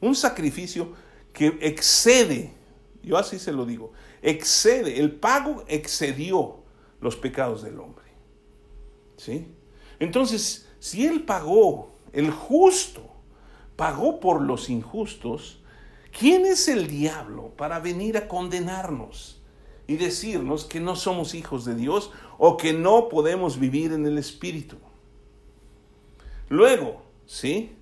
un 0.00 0.16
sacrificio 0.16 0.94
que 1.32 1.58
excede, 1.60 2.52
yo 3.04 3.18
así 3.18 3.38
se 3.38 3.52
lo 3.52 3.64
digo, 3.64 3.92
excede, 4.20 4.98
el 4.98 5.12
pago 5.12 5.62
excedió 5.68 6.64
los 7.00 7.14
pecados 7.14 7.62
del 7.62 7.78
hombre. 7.78 8.06
¿Sí? 9.16 9.46
Entonces, 9.98 10.68
si 10.78 11.06
Él 11.06 11.22
pagó, 11.24 11.96
el 12.12 12.30
justo 12.30 13.02
pagó 13.76 14.20
por 14.20 14.40
los 14.40 14.70
injustos, 14.70 15.62
¿quién 16.18 16.46
es 16.46 16.68
el 16.68 16.86
diablo 16.86 17.52
para 17.56 17.78
venir 17.78 18.16
a 18.16 18.28
condenarnos? 18.28 19.36
y 19.86 19.96
decirnos 19.96 20.64
que 20.64 20.80
no 20.80 20.96
somos 20.96 21.34
hijos 21.34 21.64
de 21.64 21.74
Dios 21.74 22.10
o 22.38 22.56
que 22.56 22.72
no 22.72 23.08
podemos 23.08 23.58
vivir 23.58 23.92
en 23.92 24.06
el 24.06 24.18
Espíritu. 24.18 24.76
Luego, 26.48 27.02
¿sí? 27.26 27.72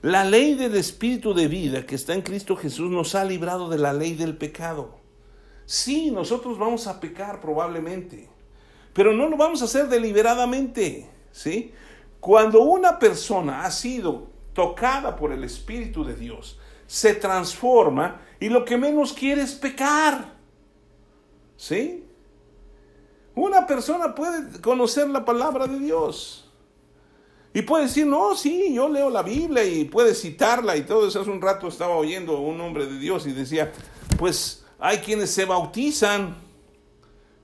La 0.00 0.24
ley 0.24 0.54
del 0.54 0.76
Espíritu 0.76 1.34
de 1.34 1.48
vida 1.48 1.86
que 1.86 1.94
está 1.94 2.14
en 2.14 2.22
Cristo 2.22 2.56
Jesús 2.56 2.90
nos 2.90 3.14
ha 3.14 3.24
librado 3.24 3.68
de 3.68 3.78
la 3.78 3.92
ley 3.92 4.14
del 4.14 4.36
pecado. 4.36 4.96
Sí, 5.66 6.10
nosotros 6.10 6.58
vamos 6.58 6.86
a 6.86 7.00
pecar 7.00 7.40
probablemente, 7.40 8.28
pero 8.92 9.12
no 9.12 9.28
lo 9.28 9.36
vamos 9.36 9.62
a 9.62 9.66
hacer 9.66 9.88
deliberadamente, 9.88 11.08
¿sí? 11.32 11.72
Cuando 12.20 12.60
una 12.60 12.98
persona 12.98 13.64
ha 13.64 13.70
sido 13.70 14.28
tocada 14.52 15.16
por 15.16 15.32
el 15.32 15.42
Espíritu 15.42 16.04
de 16.04 16.14
Dios, 16.14 16.58
se 16.86 17.14
transforma 17.14 18.20
y 18.38 18.48
lo 18.48 18.64
que 18.64 18.76
menos 18.76 19.12
quiere 19.12 19.42
es 19.42 19.54
pecar. 19.54 20.34
¿Sí? 21.56 22.04
Una 23.34 23.66
persona 23.66 24.14
puede 24.14 24.60
conocer 24.60 25.08
la 25.08 25.24
palabra 25.24 25.66
de 25.66 25.78
Dios 25.78 26.50
Y 27.54 27.62
puede 27.62 27.84
decir, 27.84 28.06
no, 28.06 28.34
sí, 28.36 28.74
yo 28.74 28.88
leo 28.88 29.08
la 29.08 29.22
Biblia 29.22 29.64
y 29.64 29.84
puede 29.84 30.14
citarla 30.14 30.76
y 30.76 30.82
todo 30.82 31.08
eso. 31.08 31.20
Hace 31.20 31.30
un 31.30 31.40
rato 31.40 31.68
estaba 31.68 31.96
oyendo 31.96 32.36
a 32.36 32.40
un 32.40 32.60
hombre 32.60 32.86
de 32.86 32.98
Dios 32.98 33.26
y 33.26 33.32
decía, 33.32 33.72
pues 34.18 34.64
hay 34.78 34.98
quienes 34.98 35.30
se 35.30 35.44
bautizan, 35.44 36.36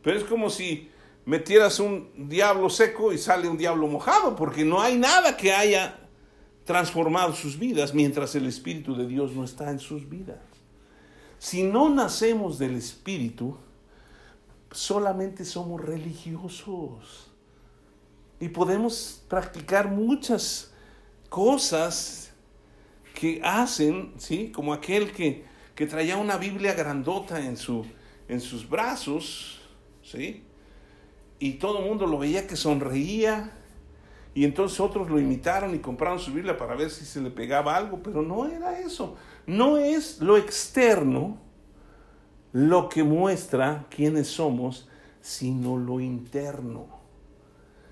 pero 0.02 0.18
es 0.18 0.24
como 0.24 0.50
si 0.50 0.90
metieras 1.28 1.78
un 1.78 2.08
diablo 2.30 2.70
seco 2.70 3.12
y 3.12 3.18
sale 3.18 3.50
un 3.50 3.58
diablo 3.58 3.86
mojado, 3.86 4.34
porque 4.34 4.64
no 4.64 4.80
hay 4.80 4.96
nada 4.96 5.36
que 5.36 5.52
haya 5.52 6.00
transformado 6.64 7.34
sus 7.34 7.58
vidas 7.58 7.92
mientras 7.92 8.34
el 8.34 8.46
Espíritu 8.46 8.96
de 8.96 9.06
Dios 9.06 9.32
no 9.32 9.44
está 9.44 9.70
en 9.70 9.78
sus 9.78 10.08
vidas. 10.08 10.38
Si 11.38 11.64
no 11.64 11.90
nacemos 11.90 12.58
del 12.58 12.76
Espíritu, 12.76 13.58
solamente 14.70 15.44
somos 15.44 15.82
religiosos 15.82 17.30
y 18.40 18.48
podemos 18.48 19.22
practicar 19.28 19.90
muchas 19.90 20.72
cosas 21.28 22.32
que 23.12 23.38
hacen, 23.44 24.14
¿sí? 24.16 24.50
Como 24.50 24.72
aquel 24.72 25.12
que, 25.12 25.44
que 25.74 25.86
traía 25.86 26.16
una 26.16 26.38
Biblia 26.38 26.72
grandota 26.72 27.38
en, 27.38 27.58
su, 27.58 27.84
en 28.28 28.40
sus 28.40 28.66
brazos, 28.66 29.60
¿sí? 30.02 30.47
Y 31.38 31.54
todo 31.54 31.78
el 31.78 31.86
mundo 31.86 32.06
lo 32.06 32.18
veía 32.18 32.46
que 32.46 32.56
sonreía. 32.56 33.52
Y 34.34 34.44
entonces 34.44 34.78
otros 34.80 35.10
lo 35.10 35.18
imitaron 35.18 35.74
y 35.74 35.78
compraron 35.78 36.18
su 36.18 36.32
Biblia 36.32 36.56
para 36.56 36.74
ver 36.74 36.90
si 36.90 37.04
se 37.04 37.20
le 37.20 37.30
pegaba 37.30 37.76
algo, 37.76 38.02
pero 38.02 38.22
no 38.22 38.46
era 38.46 38.78
eso. 38.78 39.16
No 39.46 39.78
es 39.78 40.20
lo 40.20 40.36
externo 40.36 41.38
lo 42.52 42.88
que 42.88 43.02
muestra 43.02 43.86
quiénes 43.90 44.28
somos, 44.28 44.88
sino 45.20 45.76
lo 45.76 46.00
interno. 46.00 46.86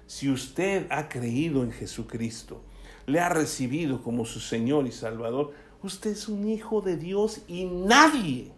Si 0.07 0.31
usted 0.31 0.87
ha 0.91 1.09
creído 1.09 1.63
en 1.63 1.73
Jesucristo, 1.73 2.63
le 3.07 3.21
ha 3.21 3.29
recibido 3.29 4.03
como 4.03 4.25
su 4.25 4.41
Señor 4.41 4.87
y 4.87 4.93
Salvador, 4.93 5.53
usted 5.83 6.11
es 6.11 6.29
un 6.29 6.49
hijo 6.49 6.81
de 6.81 6.97
Dios 6.97 7.43
y 7.49 7.65
nadie 7.65 8.53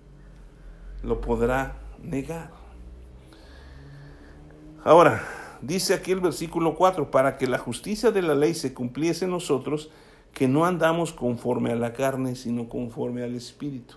lo 1.02 1.20
podrá 1.20 1.78
negar. 2.02 2.57
Ahora, 4.84 5.22
dice 5.60 5.92
aquí 5.92 6.12
el 6.12 6.20
versículo 6.20 6.76
4, 6.76 7.10
para 7.10 7.36
que 7.36 7.46
la 7.46 7.58
justicia 7.58 8.10
de 8.10 8.22
la 8.22 8.34
ley 8.34 8.54
se 8.54 8.72
cumpliese 8.72 9.24
en 9.24 9.32
nosotros, 9.32 9.90
que 10.32 10.46
no 10.46 10.64
andamos 10.64 11.12
conforme 11.12 11.72
a 11.72 11.76
la 11.76 11.92
carne, 11.92 12.36
sino 12.36 12.68
conforme 12.68 13.24
al 13.24 13.34
Espíritu. 13.34 13.96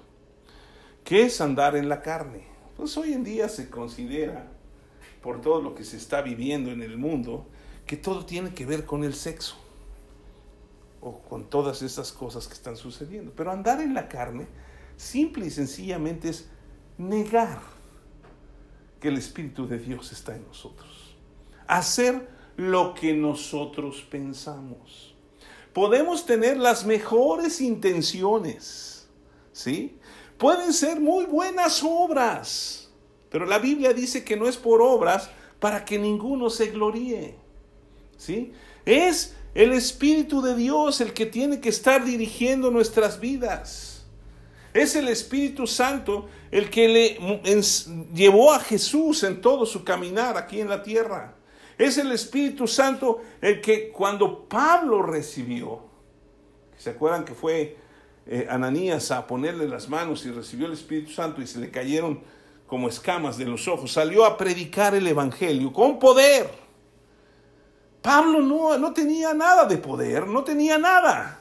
¿Qué 1.03 1.23
es 1.23 1.39
andar 1.39 1.75
en 1.75 1.87
la 1.87 2.01
carne? 2.01 2.45
Pues 2.77 2.97
hoy 2.97 3.13
en 3.13 3.23
día 3.23 3.47
se 3.47 3.69
considera 3.69 4.47
por 5.21 5.39
todo 5.39 5.61
lo 5.61 5.75
que 5.75 5.83
se 5.83 5.97
está 5.97 6.21
viviendo 6.21 6.71
en 6.71 6.81
el 6.81 6.97
mundo, 6.97 7.45
que 7.85 7.95
todo 7.95 8.25
tiene 8.25 8.53
que 8.53 8.65
ver 8.65 8.85
con 8.85 9.03
el 9.03 9.13
sexo 9.13 9.57
o 10.99 11.19
con 11.19 11.49
todas 11.49 11.83
esas 11.83 12.11
cosas 12.11 12.47
que 12.47 12.53
están 12.53 12.75
sucediendo. 12.75 13.33
Pero 13.35 13.51
andar 13.51 13.81
en 13.81 13.93
la 13.93 14.07
carne, 14.07 14.47
simple 14.97 15.45
y 15.45 15.51
sencillamente 15.51 16.29
es 16.29 16.49
negar 16.97 17.59
que 19.01 19.09
el 19.09 19.17
Espíritu 19.17 19.67
de 19.67 19.79
Dios 19.79 20.13
está 20.13 20.35
en 20.35 20.47
nosotros. 20.47 21.15
Hacer 21.67 22.29
lo 22.55 22.93
que 22.93 23.13
nosotros 23.13 24.05
pensamos. 24.09 25.13
Podemos 25.73 26.25
tener 26.25 26.57
las 26.57 26.85
mejores 26.85 27.59
intenciones, 27.59 29.09
¿sí? 29.51 29.97
Pueden 30.37 30.71
ser 30.71 31.01
muy 31.01 31.25
buenas 31.25 31.81
obras 31.83 32.81
pero 33.31 33.45
la 33.45 33.57
Biblia 33.57 33.93
dice 33.93 34.23
que 34.25 34.35
no 34.35 34.47
es 34.47 34.57
por 34.57 34.81
obras 34.81 35.29
para 35.59 35.85
que 35.85 35.97
ninguno 35.97 36.49
se 36.49 36.67
gloríe. 36.67 37.35
¿Sí? 38.17 38.51
Es 38.85 39.33
el 39.55 39.71
Espíritu 39.71 40.41
de 40.41 40.53
Dios 40.53 41.01
el 41.01 41.13
que 41.13 41.25
tiene 41.25 41.61
que 41.61 41.69
estar 41.69 42.03
dirigiendo 42.03 42.69
nuestras 42.69 43.19
vidas. 43.21 43.90
Es 44.73 44.95
el 44.95 45.07
Espíritu 45.07 45.67
Santo 45.67 46.29
el 46.49 46.69
que 46.69 46.87
le 46.87 47.19
llevó 48.13 48.53
a 48.53 48.59
Jesús 48.59 49.23
en 49.23 49.41
todo 49.41 49.65
su 49.65 49.83
caminar 49.83 50.37
aquí 50.37 50.61
en 50.61 50.69
la 50.69 50.81
tierra. 50.81 51.35
Es 51.77 51.97
el 51.97 52.11
Espíritu 52.11 52.67
Santo 52.67 53.21
el 53.41 53.59
que 53.59 53.89
cuando 53.89 54.45
Pablo 54.47 55.01
recibió, 55.01 55.81
¿se 56.77 56.91
acuerdan 56.91 57.25
que 57.25 57.33
fue 57.33 57.77
eh, 58.27 58.47
Ananías 58.49 59.11
a 59.11 59.25
ponerle 59.25 59.67
las 59.67 59.89
manos 59.89 60.25
y 60.25 60.31
recibió 60.31 60.67
el 60.67 60.73
Espíritu 60.73 61.11
Santo 61.11 61.41
y 61.41 61.47
se 61.47 61.59
le 61.59 61.71
cayeron 61.71 62.21
como 62.71 62.87
escamas 62.87 63.37
de 63.37 63.43
los 63.43 63.67
ojos, 63.67 63.91
salió 63.91 64.23
a 64.25 64.37
predicar 64.37 64.95
el 64.95 65.05
Evangelio 65.05 65.73
con 65.73 65.99
poder. 65.99 66.49
Pablo 68.01 68.39
no, 68.39 68.77
no 68.77 68.93
tenía 68.93 69.33
nada 69.33 69.65
de 69.65 69.77
poder, 69.77 70.25
no 70.25 70.45
tenía 70.45 70.77
nada. 70.77 71.40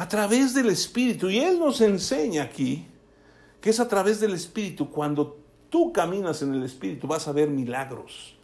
A 0.00 0.08
través 0.08 0.54
del 0.54 0.70
Espíritu, 0.70 1.28
y 1.28 1.40
Él 1.40 1.58
nos 1.58 1.82
enseña 1.82 2.44
aquí 2.44 2.86
que 3.60 3.68
es 3.68 3.80
a 3.80 3.88
través 3.88 4.18
del 4.18 4.32
Espíritu, 4.32 4.88
cuando 4.88 5.36
tú 5.68 5.92
caminas 5.92 6.40
en 6.40 6.54
el 6.54 6.62
Espíritu 6.62 7.06
vas 7.06 7.28
a 7.28 7.32
ver 7.32 7.50
milagros. 7.50 8.34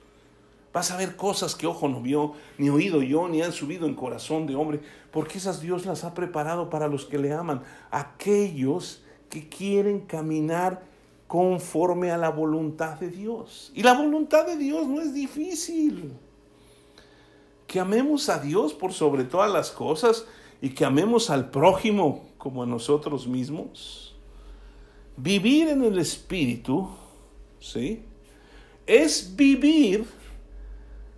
Vas 0.74 0.90
a 0.90 0.98
ver 0.98 1.16
cosas 1.16 1.54
que 1.54 1.66
ojo 1.66 1.88
no 1.88 2.02
vio, 2.02 2.34
ni 2.59 2.68
oído 2.68 3.00
yo, 3.00 3.26
ni 3.26 3.40
han 3.40 3.52
subido 3.52 3.86
en 3.86 3.94
corazón 3.94 4.46
de 4.46 4.54
hombre, 4.54 4.82
porque 5.11 5.38
esas 5.38 5.62
Dios 5.62 5.86
las 5.86 6.04
ha 6.04 6.12
preparado 6.12 6.68
para 6.68 6.88
los 6.88 7.07
que 7.07 7.16
le 7.16 7.32
aman, 7.32 7.62
aquellos 7.90 9.02
que 9.30 9.48
quieren 9.48 10.00
caminar 10.00 10.82
conforme 11.26 12.11
a 12.11 12.18
la 12.18 12.28
voluntad 12.28 13.00
de 13.00 13.09
Dios. 13.09 13.72
Y 13.74 13.82
la 13.82 13.94
voluntad 13.94 14.44
de 14.44 14.59
Dios 14.59 14.86
no 14.86 15.00
es 15.00 15.14
difícil. 15.14 16.12
Que 17.66 17.80
amemos 17.80 18.28
a 18.28 18.40
Dios 18.40 18.74
por 18.74 18.92
sobre 18.92 19.24
todas 19.24 19.50
las 19.50 19.70
cosas 19.70 20.26
y 20.61 20.70
que 20.70 20.84
amemos 20.84 21.30
al 21.30 21.50
prójimo 21.50 22.30
como 22.38 22.62
a 22.62 22.66
nosotros 22.66 23.26
mismos. 23.26 24.14
Vivir 25.16 25.68
en 25.68 25.82
el 25.82 25.98
Espíritu, 25.98 26.88
¿sí? 27.61 28.02
Es 28.86 29.34
vivir 29.34 30.04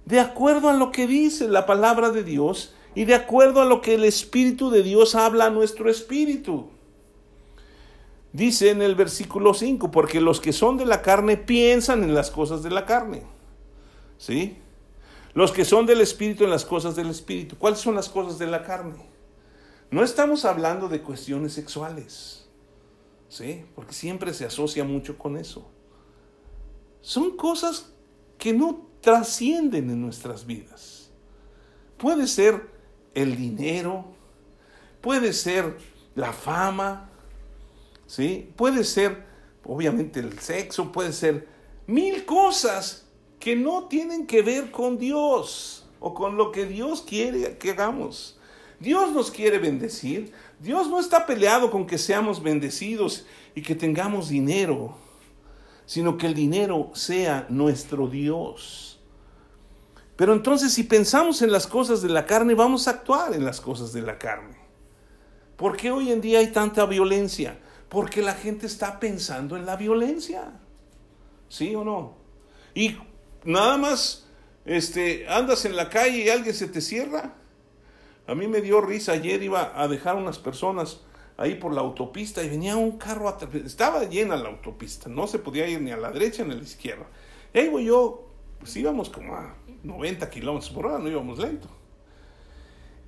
de 0.04 0.20
acuerdo 0.20 0.68
a 0.68 0.72
lo 0.72 0.90
que 0.90 1.06
dice 1.06 1.48
la 1.48 1.66
palabra 1.66 2.10
de 2.10 2.24
Dios 2.24 2.74
y 2.94 3.04
de 3.04 3.14
acuerdo 3.14 3.60
a 3.60 3.66
lo 3.66 3.82
que 3.82 3.94
el 3.94 4.04
Espíritu 4.04 4.70
de 4.70 4.82
Dios 4.82 5.14
habla 5.14 5.46
a 5.46 5.50
nuestro 5.50 5.90
espíritu. 5.90 6.68
Dice 8.32 8.70
en 8.70 8.82
el 8.82 8.94
versículo 8.94 9.54
5, 9.54 9.90
porque 9.90 10.20
los 10.20 10.40
que 10.40 10.52
son 10.52 10.76
de 10.76 10.86
la 10.86 11.02
carne 11.02 11.36
piensan 11.36 12.04
en 12.04 12.14
las 12.14 12.30
cosas 12.30 12.62
de 12.62 12.70
la 12.70 12.86
carne. 12.86 13.22
¿Sí? 14.16 14.56
Los 15.34 15.52
que 15.52 15.64
son 15.64 15.86
del 15.86 16.00
Espíritu 16.00 16.44
en 16.44 16.50
las 16.50 16.64
cosas 16.64 16.96
del 16.96 17.10
Espíritu. 17.10 17.56
¿Cuáles 17.56 17.78
son 17.78 17.94
las 17.94 18.08
cosas 18.08 18.38
de 18.38 18.46
la 18.46 18.62
carne? 18.62 19.17
No 19.90 20.04
estamos 20.04 20.44
hablando 20.44 20.88
de 20.88 21.02
cuestiones 21.02 21.52
sexuales. 21.52 22.46
¿Sí? 23.28 23.64
Porque 23.74 23.92
siempre 23.92 24.32
se 24.32 24.46
asocia 24.46 24.84
mucho 24.84 25.18
con 25.18 25.36
eso. 25.36 25.68
Son 27.00 27.36
cosas 27.36 27.92
que 28.38 28.52
no 28.52 28.88
trascienden 29.00 29.90
en 29.90 30.00
nuestras 30.00 30.46
vidas. 30.46 31.10
Puede 31.98 32.26
ser 32.26 32.70
el 33.14 33.36
dinero, 33.36 34.06
puede 35.00 35.32
ser 35.32 35.76
la 36.14 36.32
fama, 36.32 37.10
¿sí? 38.06 38.52
Puede 38.56 38.84
ser, 38.84 39.24
obviamente, 39.64 40.20
el 40.20 40.38
sexo, 40.38 40.92
puede 40.92 41.12
ser 41.12 41.48
mil 41.86 42.24
cosas 42.24 43.06
que 43.40 43.56
no 43.56 43.88
tienen 43.88 44.26
que 44.26 44.42
ver 44.42 44.70
con 44.70 44.98
Dios 44.98 45.86
o 46.00 46.14
con 46.14 46.36
lo 46.36 46.52
que 46.52 46.66
Dios 46.66 47.02
quiere 47.02 47.58
que 47.58 47.70
hagamos. 47.70 48.37
Dios 48.80 49.12
nos 49.12 49.30
quiere 49.30 49.58
bendecir. 49.58 50.32
Dios 50.60 50.88
no 50.88 51.00
está 51.00 51.26
peleado 51.26 51.70
con 51.70 51.86
que 51.86 51.98
seamos 51.98 52.42
bendecidos 52.42 53.26
y 53.54 53.62
que 53.62 53.74
tengamos 53.74 54.28
dinero, 54.28 54.96
sino 55.86 56.16
que 56.16 56.26
el 56.26 56.34
dinero 56.34 56.90
sea 56.94 57.46
nuestro 57.48 58.08
Dios. 58.08 59.00
Pero 60.16 60.32
entonces 60.32 60.72
si 60.72 60.82
pensamos 60.82 61.42
en 61.42 61.52
las 61.52 61.66
cosas 61.66 62.02
de 62.02 62.08
la 62.08 62.26
carne, 62.26 62.54
vamos 62.54 62.88
a 62.88 62.92
actuar 62.92 63.34
en 63.34 63.44
las 63.44 63.60
cosas 63.60 63.92
de 63.92 64.02
la 64.02 64.18
carne. 64.18 64.56
¿Por 65.56 65.76
qué 65.76 65.90
hoy 65.90 66.12
en 66.12 66.20
día 66.20 66.38
hay 66.40 66.48
tanta 66.48 66.86
violencia? 66.86 67.58
Porque 67.88 68.22
la 68.22 68.34
gente 68.34 68.66
está 68.66 69.00
pensando 69.00 69.56
en 69.56 69.66
la 69.66 69.76
violencia. 69.76 70.52
¿Sí 71.48 71.74
o 71.74 71.84
no? 71.84 72.16
Y 72.74 72.96
nada 73.44 73.76
más 73.76 74.26
este, 74.64 75.26
andas 75.28 75.64
en 75.64 75.74
la 75.74 75.88
calle 75.88 76.18
y 76.18 76.28
alguien 76.28 76.54
se 76.54 76.68
te 76.68 76.80
cierra. 76.80 77.34
A 78.28 78.34
mí 78.34 78.46
me 78.46 78.60
dio 78.60 78.80
risa. 78.80 79.12
Ayer 79.12 79.42
iba 79.42 79.72
a 79.74 79.88
dejar 79.88 80.14
unas 80.14 80.38
personas 80.38 81.00
ahí 81.36 81.54
por 81.54 81.72
la 81.72 81.80
autopista 81.80 82.44
y 82.44 82.48
venía 82.48 82.76
un 82.76 82.98
carro. 82.98 83.36
Estaba 83.64 84.04
llena 84.04 84.36
la 84.36 84.50
autopista. 84.50 85.08
No 85.08 85.26
se 85.26 85.38
podía 85.40 85.66
ir 85.66 85.80
ni 85.80 85.90
a 85.90 85.96
la 85.96 86.12
derecha 86.12 86.44
ni 86.44 86.52
a 86.52 86.56
la 86.56 86.62
izquierda. 86.62 87.06
Y 87.52 87.58
ahí 87.58 87.84
yo. 87.84 88.24
Pues 88.60 88.76
íbamos 88.76 89.08
como 89.08 89.36
a 89.36 89.54
90 89.84 90.28
kilómetros 90.30 90.70
por 90.70 90.86
hora, 90.86 90.98
no 90.98 91.08
íbamos 91.08 91.38
lento. 91.38 91.68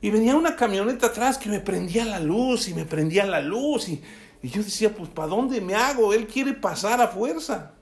Y 0.01 0.11
venía 0.11 0.37
una 0.37 0.55
camioneta 0.55 1.09
atrás 1.09 1.37
que 1.37 1.49
me 1.49 1.59
prendía 1.59 2.05
la 2.05 2.21
luz 2.21 2.69
y 2.69 2.75
me 2.75 2.85
prendía 2.85 3.27
la 3.27 3.41
luz 3.41 3.89
y, 3.89 4.01
y 4.43 4.49
yo 4.49 4.63
decía, 4.63 4.95
pues 4.95 5.11
¿para 5.11 5.27
dónde 5.27 5.61
me 5.61 5.75
hago? 5.75 6.15
Él 6.15 6.29
quiere 6.29 6.53
pasar 6.53 7.01
a 7.01 7.09
fuerza. 7.09 7.73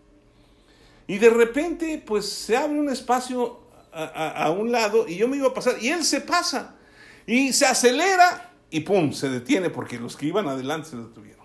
Y 1.07 1.19
de 1.19 1.29
repente, 1.29 2.03
pues 2.05 2.27
se 2.27 2.57
abre 2.57 2.81
un 2.81 2.89
espacio 2.89 3.61
a, 3.93 4.51
un 4.51 4.71
lado 4.71 5.09
y 5.09 5.17
yo 5.17 5.29
me 5.29 5.37
iba 5.37 5.49
a 5.49 5.55
pasar 5.55 5.77
y 5.81 5.89
él 5.89 6.05
se 6.05 6.21
pasa 6.21 6.77
y 7.29 7.53
se 7.53 7.67
acelera 7.67 8.55
y 8.71 8.81
pum, 8.81 9.13
se 9.13 9.29
detiene 9.29 9.69
porque 9.69 9.99
los 9.99 10.17
que 10.17 10.25
iban 10.25 10.49
adelante 10.49 10.89
se 10.89 10.97
detuvieron. 10.97 11.45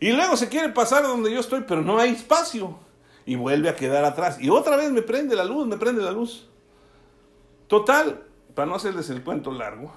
Y 0.00 0.10
luego 0.12 0.38
se 0.38 0.48
quiere 0.48 0.70
pasar 0.70 1.02
donde 1.02 1.30
yo 1.30 1.40
estoy, 1.40 1.64
pero 1.68 1.82
no 1.82 1.98
hay 1.98 2.12
espacio 2.12 2.78
y 3.26 3.34
vuelve 3.34 3.68
a 3.68 3.76
quedar 3.76 4.06
atrás. 4.06 4.38
Y 4.40 4.48
otra 4.48 4.76
vez 4.76 4.90
me 4.90 5.02
prende 5.02 5.36
la 5.36 5.44
luz, 5.44 5.66
me 5.66 5.76
prende 5.76 6.02
la 6.02 6.12
luz. 6.12 6.48
Total, 7.66 8.22
para 8.54 8.64
no 8.64 8.76
hacerles 8.76 9.10
el 9.10 9.22
cuento 9.22 9.52
largo, 9.52 9.92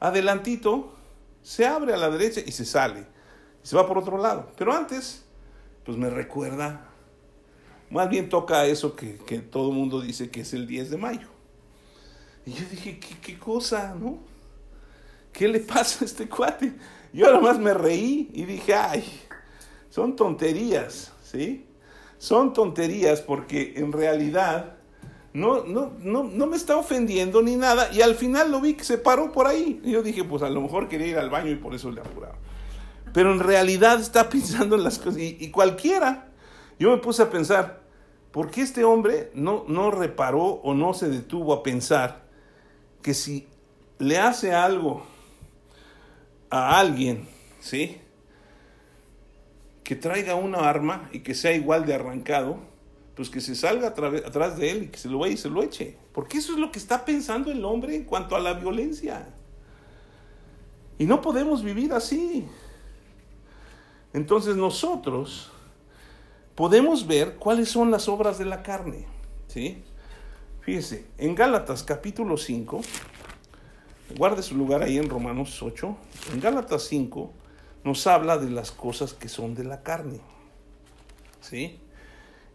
adelantito 0.00 0.94
se 1.42 1.66
abre 1.66 1.92
a 1.92 1.98
la 1.98 2.08
derecha 2.08 2.40
y 2.44 2.52
se 2.52 2.64
sale. 2.64 3.06
Se 3.62 3.76
va 3.76 3.86
por 3.86 3.98
otro 3.98 4.16
lado. 4.16 4.50
Pero 4.56 4.72
antes, 4.72 5.26
pues 5.84 5.98
me 5.98 6.08
recuerda, 6.08 6.88
más 7.90 8.08
bien 8.08 8.30
toca 8.30 8.64
eso 8.64 8.96
que, 8.96 9.12
todo 9.50 9.68
el 9.68 9.76
mundo 9.76 10.00
dice 10.00 10.30
que 10.30 10.40
es 10.40 10.54
el 10.54 10.66
10 10.66 10.88
de 10.88 10.96
mayo. 10.96 11.37
Y 12.48 12.52
yo 12.54 12.64
dije, 12.70 12.98
¿qué, 12.98 13.14
qué 13.20 13.38
cosa, 13.38 13.94
no? 13.94 14.20
¿Qué 15.34 15.46
le 15.48 15.60
pasa 15.60 16.02
a 16.02 16.06
este 16.06 16.26
cuate? 16.30 16.72
Yo 17.12 17.26
nada 17.26 17.40
más 17.40 17.58
me 17.58 17.74
reí 17.74 18.30
y 18.32 18.46
dije, 18.46 18.72
ay, 18.72 19.04
son 19.90 20.16
tonterías, 20.16 21.12
¿sí? 21.22 21.66
Son 22.16 22.54
tonterías 22.54 23.20
porque 23.20 23.74
en 23.76 23.92
realidad 23.92 24.76
no, 25.34 25.62
no, 25.64 25.92
no, 25.98 26.24
no 26.24 26.46
me 26.46 26.56
está 26.56 26.78
ofendiendo 26.78 27.42
ni 27.42 27.56
nada. 27.56 27.92
Y 27.92 28.00
al 28.00 28.14
final 28.14 28.50
lo 28.50 28.62
vi 28.62 28.72
que 28.72 28.84
se 28.84 28.96
paró 28.96 29.30
por 29.30 29.46
ahí. 29.46 29.82
Y 29.84 29.90
yo 29.90 30.02
dije, 30.02 30.24
pues 30.24 30.42
a 30.42 30.48
lo 30.48 30.62
mejor 30.62 30.88
quería 30.88 31.06
ir 31.08 31.18
al 31.18 31.28
baño 31.28 31.50
y 31.50 31.56
por 31.56 31.74
eso 31.74 31.90
le 31.90 32.00
apuraba. 32.00 32.36
Pero 33.12 33.30
en 33.30 33.40
realidad 33.40 34.00
está 34.00 34.26
pensando 34.30 34.74
en 34.76 34.84
las 34.84 34.98
cosas. 34.98 35.18
Y, 35.18 35.50
cualquiera, 35.50 36.28
yo 36.78 36.92
me 36.92 36.96
puse 36.96 37.22
a 37.22 37.28
pensar, 37.28 37.82
¿por 38.30 38.50
qué 38.50 38.62
este 38.62 38.84
hombre 38.84 39.32
no, 39.34 39.66
no 39.68 39.90
reparó 39.90 40.44
o 40.44 40.72
no 40.72 40.94
se 40.94 41.10
detuvo 41.10 41.52
a 41.52 41.62
pensar 41.62 42.26
que 43.02 43.14
si 43.14 43.46
le 43.98 44.18
hace 44.18 44.52
algo 44.52 45.04
a 46.50 46.78
alguien, 46.78 47.28
¿sí? 47.60 47.98
Que 49.84 49.96
traiga 49.96 50.34
una 50.34 50.68
arma 50.68 51.08
y 51.12 51.20
que 51.20 51.34
sea 51.34 51.52
igual 51.52 51.86
de 51.86 51.94
arrancado, 51.94 52.58
pues 53.14 53.30
que 53.30 53.40
se 53.40 53.54
salga 53.54 53.88
atrás 53.88 54.58
de 54.58 54.70
él 54.70 54.82
y 54.84 54.86
que 54.88 54.98
se 54.98 55.08
lo 55.08 55.18
vaya 55.18 55.34
y 55.34 55.38
se 55.38 55.50
lo 55.50 55.62
eche. 55.62 55.96
Porque 56.12 56.38
eso 56.38 56.52
es 56.52 56.58
lo 56.58 56.70
que 56.70 56.78
está 56.78 57.04
pensando 57.04 57.50
el 57.50 57.64
hombre 57.64 57.96
en 57.96 58.04
cuanto 58.04 58.36
a 58.36 58.40
la 58.40 58.54
violencia. 58.54 59.34
Y 60.98 61.06
no 61.06 61.20
podemos 61.20 61.62
vivir 61.62 61.92
así. 61.92 62.46
Entonces 64.12 64.56
nosotros 64.56 65.50
podemos 66.54 67.06
ver 67.06 67.36
cuáles 67.36 67.68
son 67.68 67.90
las 67.90 68.08
obras 68.08 68.38
de 68.38 68.44
la 68.44 68.62
carne. 68.62 69.06
¿sí? 69.48 69.82
Fíjese, 70.68 71.06
en 71.16 71.34
Gálatas 71.34 71.82
capítulo 71.82 72.36
5, 72.36 72.82
guarde 74.18 74.42
su 74.42 74.54
lugar 74.54 74.82
ahí 74.82 74.98
en 74.98 75.08
Romanos 75.08 75.62
8, 75.62 75.96
en 76.34 76.40
Gálatas 76.40 76.82
5 76.88 77.32
nos 77.84 78.06
habla 78.06 78.36
de 78.36 78.50
las 78.50 78.70
cosas 78.70 79.14
que 79.14 79.30
son 79.30 79.54
de 79.54 79.64
la 79.64 79.82
carne. 79.82 80.20
¿Sí? 81.40 81.78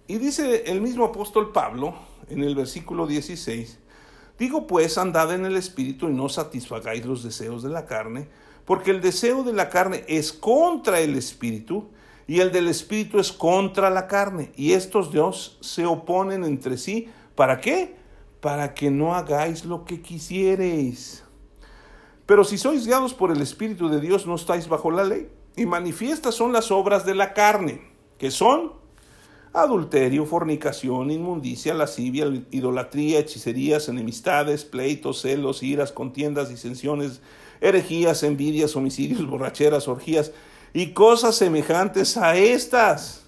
Y 0.06 0.20
dice 0.20 0.66
el 0.68 0.80
mismo 0.80 1.06
apóstol 1.06 1.52
Pablo 1.52 1.96
en 2.30 2.44
el 2.44 2.54
versículo 2.54 3.08
16, 3.08 3.80
digo 4.38 4.68
pues, 4.68 5.00
andad 5.00 5.34
en 5.34 5.48
el 5.48 5.56
Espíritu 5.56 6.08
y 6.08 6.14
no 6.14 6.30
satisfagáis 6.30 7.04
los 7.08 7.24
deseos 7.24 7.64
de 7.64 7.70
la 7.70 7.88
carne, 7.88 8.28
porque 8.64 8.92
el 8.92 9.02
deseo 9.02 9.42
de 9.44 9.54
la 9.54 9.70
carne 9.70 10.04
es 10.08 10.32
contra 10.32 11.00
el 11.00 11.16
Espíritu 11.16 11.90
y 12.28 12.42
el 12.42 12.52
del 12.52 12.68
Espíritu 12.68 13.18
es 13.18 13.32
contra 13.32 13.90
la 13.90 14.06
carne. 14.06 14.52
Y 14.56 14.74
estos 14.74 15.12
dos 15.12 15.58
se 15.62 15.88
oponen 15.88 16.44
entre 16.44 16.78
sí. 16.78 17.10
¿Para 17.34 17.60
qué? 17.60 18.03
Para 18.44 18.74
que 18.74 18.92
no 18.92 19.16
hagáis 19.16 19.64
lo 19.64 19.86
que 19.86 20.02
quisiereis. 20.02 21.24
Pero 22.26 22.44
si 22.44 22.58
sois 22.58 22.86
guiados 22.86 23.14
por 23.14 23.32
el 23.32 23.42
Espíritu 23.42 23.88
de 23.88 24.02
Dios, 24.02 24.28
no 24.28 24.36
estáis 24.36 24.68
bajo 24.68 24.92
la 24.92 25.06
ley. 25.06 25.30
Y 25.56 25.66
manifiestas 25.66 26.36
son 26.36 26.52
las 26.52 26.70
obras 26.70 27.06
de 27.06 27.16
la 27.16 27.34
carne, 27.34 27.82
que 28.18 28.32
son 28.32 28.74
adulterio, 29.54 30.26
fornicación, 30.26 31.10
inmundicia, 31.10 31.74
lascivia, 31.74 32.26
idolatría, 32.52 33.20
hechicerías, 33.20 33.88
enemistades, 33.88 34.66
pleitos, 34.66 35.22
celos, 35.22 35.64
iras, 35.64 35.94
contiendas, 35.94 36.50
disensiones, 36.50 37.22
herejías, 37.62 38.24
envidias, 38.24 38.76
homicidios, 38.76 39.26
borracheras, 39.26 39.88
orgías 39.88 40.34
y 40.74 40.88
cosas 40.88 41.36
semejantes 41.36 42.18
a 42.18 42.36
estas, 42.36 43.24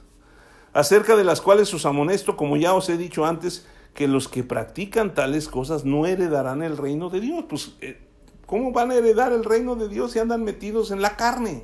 acerca 0.74 1.16
de 1.16 1.24
las 1.24 1.39
cuales 1.39 1.74
os 1.74 1.86
amonesto, 1.86 2.36
como 2.36 2.57
ya 2.57 2.74
os 2.74 2.89
he 2.89 2.97
dicho 2.97 3.26
antes, 3.26 3.66
que 3.96 4.08
los 4.10 4.28
que 4.28 4.43
practican 4.43 5.14
tales 5.14 5.48
cosas 5.48 5.86
no 5.86 6.06
heredarán 6.06 6.62
el 6.62 6.78
reino 6.78 7.10
de 7.10 7.22
Dios. 7.22 7.46
Pues, 7.50 7.76
eh, 7.80 7.98
¿cómo 8.46 8.74
van 8.74 8.91
a 8.91 8.96
heredar 8.96 9.32
el 9.32 9.46
reino 9.46 9.76
de 9.76 9.88
Dios 9.88 10.12
si 10.12 10.20
andan 10.20 10.43
metidos 10.43 10.91
en 10.91 11.02
la 11.02 11.16
carne? 11.16 11.64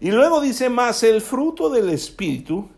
Y 0.00 0.12
luego 0.12 0.40
dice 0.40 0.70
más, 0.70 1.02
el 1.02 1.20
fruto 1.20 1.68
del 1.68 1.90
Espíritu, 1.90 2.68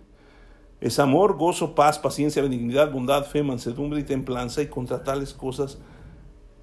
es 0.80 0.98
amor, 0.98 1.36
gozo, 1.36 1.74
paz, 1.74 1.98
paciencia, 1.98 2.42
benignidad, 2.42 2.90
bondad, 2.90 3.26
fe, 3.26 3.42
mansedumbre 3.42 4.00
y 4.00 4.04
templanza, 4.04 4.62
y 4.62 4.66
contra 4.66 5.04
tales 5.04 5.34
cosas 5.34 5.78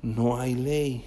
no 0.01 0.41
hay 0.41 0.55
ley. 0.55 1.05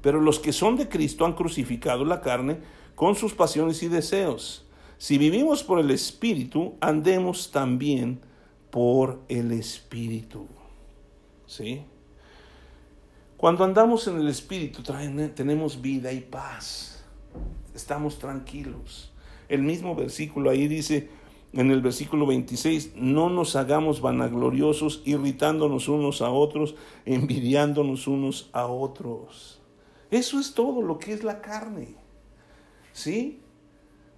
Pero 0.00 0.20
los 0.20 0.38
que 0.38 0.52
son 0.52 0.76
de 0.76 0.88
Cristo 0.88 1.26
han 1.26 1.34
crucificado 1.34 2.04
la 2.04 2.20
carne 2.20 2.58
con 2.94 3.16
sus 3.16 3.34
pasiones 3.34 3.82
y 3.82 3.88
deseos. 3.88 4.64
Si 4.96 5.18
vivimos 5.18 5.64
por 5.64 5.80
el 5.80 5.90
Espíritu, 5.90 6.74
andemos 6.80 7.50
también 7.50 8.20
por 8.74 9.20
el 9.28 9.52
Espíritu. 9.52 10.48
¿Sí? 11.46 11.82
Cuando 13.36 13.62
andamos 13.62 14.08
en 14.08 14.16
el 14.16 14.26
Espíritu 14.26 14.82
tenemos 14.82 15.80
vida 15.80 16.10
y 16.10 16.20
paz. 16.20 17.04
Estamos 17.72 18.18
tranquilos. 18.18 19.12
El 19.48 19.62
mismo 19.62 19.94
versículo 19.94 20.50
ahí 20.50 20.66
dice, 20.66 21.08
en 21.52 21.70
el 21.70 21.82
versículo 21.82 22.26
26, 22.26 22.96
no 22.96 23.30
nos 23.30 23.54
hagamos 23.54 24.00
vanagloriosos, 24.00 25.02
irritándonos 25.04 25.86
unos 25.86 26.20
a 26.20 26.30
otros, 26.30 26.74
envidiándonos 27.04 28.08
unos 28.08 28.50
a 28.52 28.66
otros. 28.66 29.60
Eso 30.10 30.40
es 30.40 30.52
todo 30.52 30.82
lo 30.82 30.98
que 30.98 31.12
es 31.12 31.22
la 31.22 31.40
carne. 31.40 31.94
¿Sí? 32.92 33.38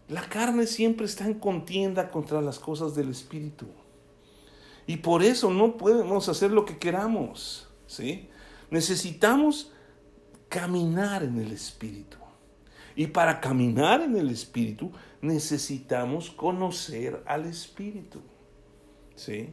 La 0.09 0.23
carne 0.23 0.67
siempre 0.67 1.05
está 1.05 1.27
en 1.27 1.35
contienda 1.35 2.11
contra 2.11 2.41
las 2.41 2.59
cosas 2.59 2.95
del 2.95 3.11
Espíritu. 3.11 3.67
Y 4.87 4.99
por 4.99 5.22
eso 5.22 5.51
no 5.51 5.76
podemos 5.76 6.28
hacer 6.28 6.51
lo 6.53 6.64
que 6.64 6.78
queramos. 6.78 7.68
¿Sí? 7.87 8.28
Necesitamos 8.70 9.72
caminar 10.49 11.22
en 11.22 11.39
el 11.39 11.53
Espíritu. 11.53 12.16
Y 12.95 13.09
para 13.09 13.41
caminar 13.41 14.01
en 14.01 14.16
el 14.16 14.30
Espíritu 14.30 14.91
necesitamos 15.20 16.30
conocer 16.30 17.22
al 17.26 17.47
Espíritu. 17.47 18.20
¿Sí? 19.14 19.51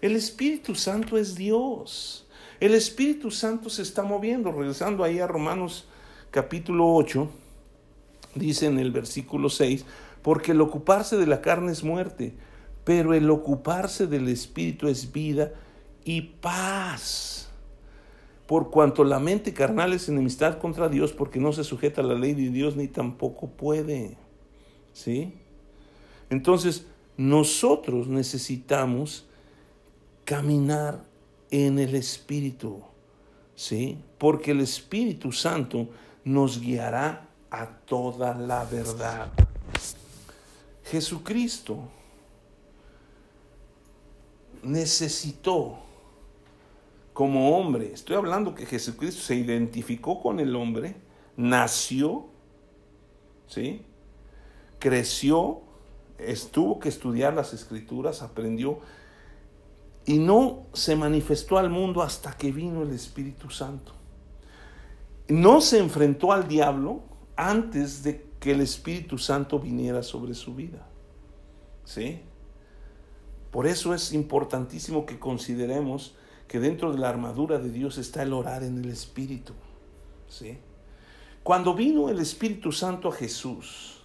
El 0.00 0.16
Espíritu 0.16 0.74
Santo 0.74 1.16
es 1.16 1.34
Dios. 1.34 2.28
El 2.60 2.74
Espíritu 2.74 3.30
Santo 3.30 3.70
se 3.70 3.82
está 3.82 4.02
moviendo. 4.02 4.52
Regresando 4.52 5.02
ahí 5.02 5.18
a 5.18 5.26
Romanos 5.26 5.88
capítulo 6.30 6.92
8, 6.94 7.28
dice 8.34 8.66
en 8.66 8.78
el 8.78 8.90
versículo 8.90 9.48
6, 9.48 9.84
porque 10.20 10.52
el 10.52 10.60
ocuparse 10.60 11.16
de 11.16 11.26
la 11.26 11.40
carne 11.40 11.72
es 11.72 11.84
muerte, 11.84 12.34
pero 12.84 13.14
el 13.14 13.30
ocuparse 13.30 14.06
del 14.06 14.28
Espíritu 14.28 14.88
es 14.88 15.12
vida 15.12 15.52
y 16.04 16.20
paz 16.20 17.34
por 18.46 18.70
cuanto 18.70 19.04
la 19.04 19.18
mente 19.18 19.54
carnal 19.54 19.92
es 19.94 20.08
enemistad 20.08 20.58
contra 20.58 20.88
Dios, 20.88 21.12
porque 21.12 21.40
no 21.40 21.52
se 21.52 21.64
sujeta 21.64 22.02
a 22.02 22.04
la 22.04 22.14
ley 22.14 22.34
de 22.34 22.50
Dios 22.50 22.76
ni 22.76 22.88
tampoco 22.88 23.48
puede. 23.48 24.16
¿Sí? 24.92 25.32
Entonces, 26.30 26.86
nosotros 27.16 28.06
necesitamos 28.06 29.26
caminar 30.24 31.02
en 31.50 31.78
el 31.78 31.94
Espíritu, 31.94 32.82
¿sí? 33.54 33.98
Porque 34.18 34.50
el 34.50 34.60
Espíritu 34.60 35.32
Santo 35.32 35.88
nos 36.24 36.60
guiará 36.60 37.28
a 37.50 37.66
toda 37.66 38.34
la 38.34 38.64
verdad. 38.64 39.32
Jesucristo 40.84 41.88
necesitó 44.64 45.78
como 47.12 47.56
hombre. 47.56 47.92
Estoy 47.92 48.16
hablando 48.16 48.54
que 48.54 48.66
Jesucristo 48.66 49.22
se 49.22 49.36
identificó 49.36 50.20
con 50.20 50.40
el 50.40 50.54
hombre, 50.56 50.96
nació, 51.36 52.26
¿sí? 53.46 53.82
creció, 54.78 55.62
estuvo 56.18 56.78
que 56.78 56.88
estudiar 56.88 57.34
las 57.34 57.54
escrituras, 57.54 58.22
aprendió 58.22 58.80
y 60.04 60.18
no 60.18 60.66
se 60.74 60.96
manifestó 60.96 61.56
al 61.56 61.70
mundo 61.70 62.02
hasta 62.02 62.36
que 62.36 62.52
vino 62.52 62.82
el 62.82 62.90
Espíritu 62.90 63.48
Santo. 63.48 63.92
No 65.28 65.60
se 65.62 65.78
enfrentó 65.78 66.32
al 66.32 66.46
diablo 66.46 67.00
antes 67.36 68.02
de 68.02 68.26
que 68.38 68.52
el 68.52 68.60
Espíritu 68.60 69.16
Santo 69.16 69.58
viniera 69.58 70.02
sobre 70.02 70.34
su 70.34 70.54
vida. 70.54 70.86
¿Sí? 71.84 72.20
Por 73.54 73.68
eso 73.68 73.94
es 73.94 74.12
importantísimo 74.12 75.06
que 75.06 75.20
consideremos 75.20 76.16
que 76.48 76.58
dentro 76.58 76.90
de 76.90 76.98
la 76.98 77.08
armadura 77.08 77.60
de 77.60 77.70
Dios 77.70 77.98
está 77.98 78.24
el 78.24 78.32
orar 78.32 78.64
en 78.64 78.78
el 78.78 78.90
Espíritu. 78.90 79.52
¿sí? 80.28 80.58
Cuando 81.44 81.72
vino 81.72 82.08
el 82.08 82.18
Espíritu 82.18 82.72
Santo 82.72 83.10
a 83.10 83.12
Jesús, 83.12 84.02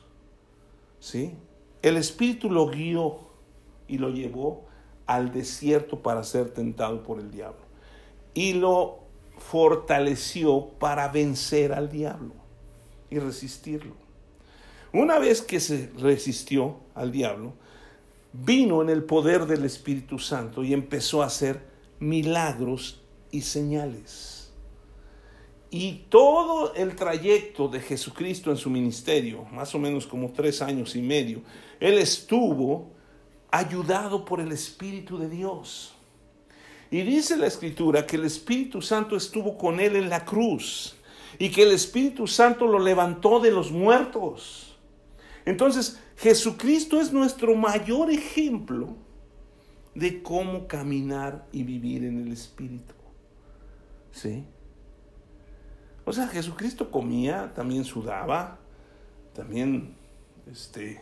¿sí? 1.00 1.34
el 1.82 1.98
Espíritu 1.98 2.52
lo 2.52 2.68
guió 2.68 3.22
y 3.88 3.98
lo 3.98 4.12
llevó 4.12 4.68
al 5.08 5.32
desierto 5.32 6.04
para 6.04 6.22
ser 6.22 6.52
tentado 6.52 7.02
por 7.02 7.20
el 7.20 7.32
diablo. 7.32 7.66
Y 8.36 8.54
lo 8.54 9.00
fortaleció 9.40 10.68
para 10.78 11.08
vencer 11.08 11.74
al 11.74 11.90
diablo 11.90 12.36
y 13.10 13.18
resistirlo. 13.18 13.96
Una 14.94 15.18
vez 15.18 15.42
que 15.42 15.60
se 15.60 15.92
resistió 15.98 16.82
al 16.94 17.12
diablo, 17.12 17.54
vino 18.34 18.82
en 18.82 18.90
el 18.90 19.04
poder 19.04 19.46
del 19.46 19.66
Espíritu 19.66 20.20
Santo 20.20 20.64
y 20.64 20.74
empezó 20.74 21.24
a 21.24 21.28
hacer 21.28 21.62
milagros 22.00 23.02
y 23.32 23.42
señales. 23.42 24.52
Y 25.72 26.06
todo 26.10 26.74
el 26.74 26.96
trayecto 26.96 27.68
de 27.68 27.80
Jesucristo 27.80 28.50
en 28.50 28.58
su 28.58 28.70
ministerio, 28.70 29.46
más 29.52 29.76
o 29.76 29.80
menos 29.80 30.08
como 30.08 30.32
tres 30.32 30.62
años 30.62 30.96
y 30.96 31.02
medio, 31.02 31.42
Él 31.80 32.00
estuvo 32.00 32.92
ayudado 33.52 34.26
por 34.26 34.40
el 34.40 34.52
Espíritu 34.52 35.18
de 35.18 35.30
Dios. 35.30 35.94
Y 36.92 37.02
dice 37.02 37.38
la 37.38 37.46
Escritura 37.46 38.06
que 38.08 38.16
el 38.16 38.26
Espíritu 38.26 38.82
Santo 38.82 39.16
estuvo 39.16 39.58
con 39.58 39.80
Él 39.80 39.96
en 39.96 40.10
la 40.10 40.26
cruz 40.26 40.96
y 41.38 41.50
que 41.50 41.64
el 41.64 41.72
Espíritu 41.72 42.26
Santo 42.26 42.66
lo 42.66 42.80
levantó 42.80 43.40
de 43.40 43.52
los 43.52 43.72
muertos. 43.72 44.76
Entonces, 45.46 46.00
Jesucristo 46.20 47.00
es 47.00 47.14
nuestro 47.14 47.56
mayor 47.56 48.12
ejemplo 48.12 48.98
de 49.96 50.22
cómo 50.22 50.68
caminar 50.68 51.48
y 51.54 51.64
vivir 51.64 52.04
en 52.04 52.20
el 52.20 52.34
Espíritu. 52.34 52.94
¿Sí? 54.12 54.44
O 56.04 56.12
sea, 56.12 56.28
Jesucristo 56.28 56.92
comía, 56.92 57.54
también 57.54 57.86
sudaba, 57.86 58.60
también, 59.34 59.96
este, 60.52 61.02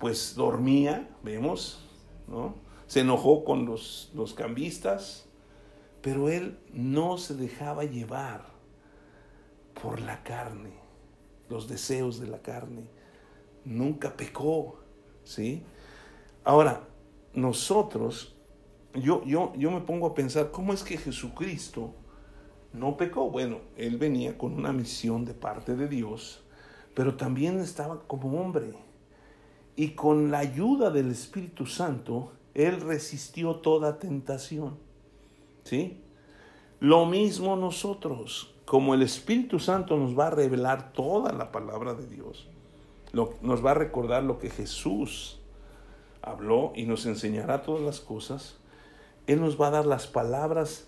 pues 0.00 0.34
dormía, 0.34 1.08
vemos, 1.22 1.84
¿no? 2.26 2.56
Se 2.88 3.00
enojó 3.00 3.44
con 3.44 3.64
los, 3.64 4.10
los 4.12 4.34
cambistas, 4.34 5.26
pero 6.02 6.28
él 6.28 6.58
no 6.72 7.16
se 7.16 7.34
dejaba 7.36 7.84
llevar 7.84 8.44
por 9.80 10.00
la 10.00 10.24
carne, 10.24 10.72
los 11.48 11.68
deseos 11.68 12.18
de 12.18 12.26
la 12.26 12.42
carne. 12.42 12.98
Nunca 13.64 14.16
pecó, 14.16 14.80
¿sí? 15.24 15.62
Ahora, 16.44 16.88
nosotros, 17.34 18.34
yo, 18.94 19.22
yo, 19.24 19.52
yo 19.56 19.70
me 19.70 19.80
pongo 19.80 20.06
a 20.08 20.14
pensar, 20.14 20.50
¿cómo 20.50 20.72
es 20.72 20.82
que 20.82 20.96
Jesucristo 20.96 21.94
no 22.72 22.96
pecó? 22.96 23.30
Bueno, 23.30 23.58
él 23.76 23.98
venía 23.98 24.36
con 24.36 24.54
una 24.54 24.72
misión 24.72 25.24
de 25.24 25.34
parte 25.34 25.76
de 25.76 25.88
Dios, 25.88 26.42
pero 26.94 27.16
también 27.16 27.60
estaba 27.60 28.02
como 28.06 28.40
hombre. 28.40 28.74
Y 29.76 29.90
con 29.90 30.30
la 30.30 30.38
ayuda 30.38 30.90
del 30.90 31.10
Espíritu 31.10 31.66
Santo, 31.66 32.32
él 32.54 32.80
resistió 32.80 33.56
toda 33.56 33.98
tentación. 33.98 34.78
¿Sí? 35.64 36.00
Lo 36.80 37.06
mismo 37.06 37.56
nosotros, 37.56 38.54
como 38.64 38.94
el 38.94 39.02
Espíritu 39.02 39.58
Santo 39.58 39.96
nos 39.96 40.18
va 40.18 40.28
a 40.28 40.30
revelar 40.30 40.92
toda 40.92 41.32
la 41.32 41.52
palabra 41.52 41.94
de 41.94 42.06
Dios, 42.06 42.48
nos 43.12 43.64
va 43.64 43.72
a 43.72 43.74
recordar 43.74 44.22
lo 44.22 44.38
que 44.38 44.50
Jesús 44.50 45.40
habló 46.22 46.72
y 46.74 46.84
nos 46.84 47.06
enseñará 47.06 47.62
todas 47.62 47.82
las 47.82 48.00
cosas, 48.00 48.56
Él 49.26 49.40
nos 49.40 49.60
va 49.60 49.68
a 49.68 49.70
dar 49.70 49.86
las 49.86 50.06
palabras 50.06 50.86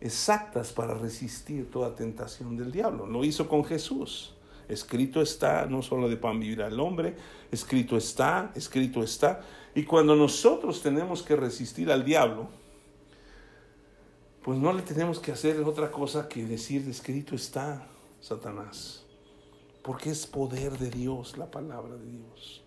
exactas 0.00 0.72
para 0.72 0.94
resistir 0.94 1.70
toda 1.70 1.94
tentación 1.94 2.56
del 2.56 2.72
diablo. 2.72 3.06
Lo 3.06 3.24
hizo 3.24 3.48
con 3.48 3.64
Jesús. 3.64 4.34
Escrito 4.68 5.20
está, 5.20 5.66
no 5.66 5.82
solo 5.82 6.08
de 6.08 6.16
pan 6.16 6.38
vivirá 6.38 6.68
el 6.68 6.78
hombre, 6.78 7.16
escrito 7.50 7.96
está, 7.96 8.52
escrito 8.54 9.02
está. 9.02 9.40
Y 9.74 9.84
cuando 9.84 10.14
nosotros 10.14 10.80
tenemos 10.80 11.22
que 11.22 11.34
resistir 11.34 11.90
al 11.90 12.04
diablo, 12.04 12.48
pues 14.42 14.58
no 14.58 14.72
le 14.72 14.82
tenemos 14.82 15.18
que 15.18 15.32
hacer 15.32 15.60
otra 15.62 15.90
cosa 15.90 16.28
que 16.28 16.44
decir, 16.44 16.88
escrito 16.88 17.34
está, 17.34 17.88
Satanás. 18.20 18.99
Porque 19.82 20.10
es 20.10 20.26
poder 20.26 20.78
de 20.78 20.90
Dios, 20.90 21.38
la 21.38 21.50
palabra 21.50 21.96
de 21.96 22.06
Dios. 22.06 22.62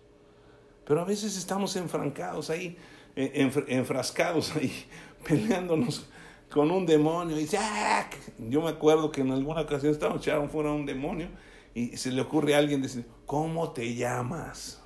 Pero 0.84 1.00
a 1.00 1.04
veces 1.04 1.36
estamos 1.36 1.76
enfrancados 1.76 2.50
ahí, 2.50 2.76
enfrascados 3.16 4.54
ahí, 4.56 4.72
peleándonos 5.26 6.08
con 6.50 6.70
un 6.70 6.86
demonio. 6.86 7.38
Y 7.38 7.48
¡ah! 7.58 8.08
yo 8.38 8.62
me 8.62 8.70
acuerdo 8.70 9.10
que 9.10 9.22
en 9.22 9.32
alguna 9.32 9.62
ocasión 9.62 9.92
estábamos 9.92 10.22
echaron 10.22 10.50
fuera 10.50 10.72
un 10.72 10.86
demonio 10.86 11.28
y 11.74 11.96
se 11.96 12.12
le 12.12 12.20
ocurre 12.20 12.54
a 12.54 12.58
alguien 12.58 12.82
decir, 12.82 13.06
¿cómo 13.26 13.72
te 13.72 13.94
llamas? 13.94 14.80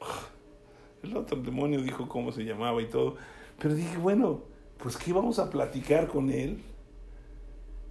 El 1.02 1.16
otro 1.16 1.40
demonio 1.40 1.82
dijo 1.82 2.08
cómo 2.08 2.30
se 2.30 2.44
llamaba 2.44 2.80
y 2.80 2.88
todo. 2.88 3.16
Pero 3.58 3.74
dije, 3.74 3.96
bueno, 3.96 4.42
pues 4.78 4.96
¿qué 4.96 5.12
vamos 5.12 5.38
a 5.40 5.50
platicar 5.50 6.06
con 6.06 6.30
él? 6.30 6.62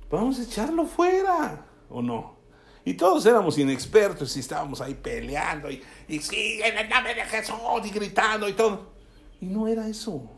Vamos 0.10 0.40
a 0.40 0.44
echarlo 0.44 0.86
fuera, 0.86 1.66
¿o 1.90 2.02
no? 2.02 2.41
Y 2.84 2.96
todos 2.96 3.26
éramos 3.26 3.58
inexpertos 3.58 4.36
y 4.36 4.40
estábamos 4.40 4.82
ahí 4.82 4.96
peleando 4.96 5.70
y, 5.70 5.84
y 6.08 6.20
sí, 6.20 6.60
en 6.64 6.78
el 6.78 6.90
nombre 6.90 7.14
de 7.14 7.22
Jesús 7.22 7.56
y 7.84 7.90
gritando 7.90 8.50
y 8.50 8.54
todo. 8.54 8.92
Y 9.40 9.46
no 9.46 9.68
era 9.68 9.88
eso. 9.88 10.32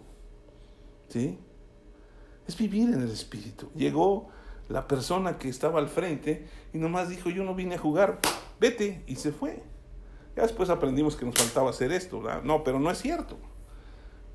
¿Sí? 1.08 1.38
Es 2.48 2.58
vivir 2.58 2.90
en 2.90 3.02
el 3.02 3.12
Espíritu. 3.12 3.72
Llegó 3.76 4.30
la 4.68 4.88
persona 4.88 5.38
que 5.38 5.50
estaba 5.50 5.80
al 5.80 5.88
frente 5.88 6.48
y 6.74 6.78
nomás 6.78 7.10
dijo, 7.10 7.30
yo 7.30 7.44
no 7.44 7.56
vine 7.56 7.76
a 7.76 7.78
jugar, 7.78 8.20
vete, 8.60 9.04
y 9.08 9.16
se 9.16 9.32
fue. 9.32 9.64
Ya 10.36 10.44
después 10.44 10.70
aprendimos 10.70 11.16
que 11.16 11.26
nos 11.26 11.36
faltaba 11.36 11.70
hacer 11.70 11.92
esto, 11.92 12.22
No, 12.44 12.64
pero 12.64 12.80
no 12.80 12.90
es 12.90 13.00
cierto. 13.00 13.38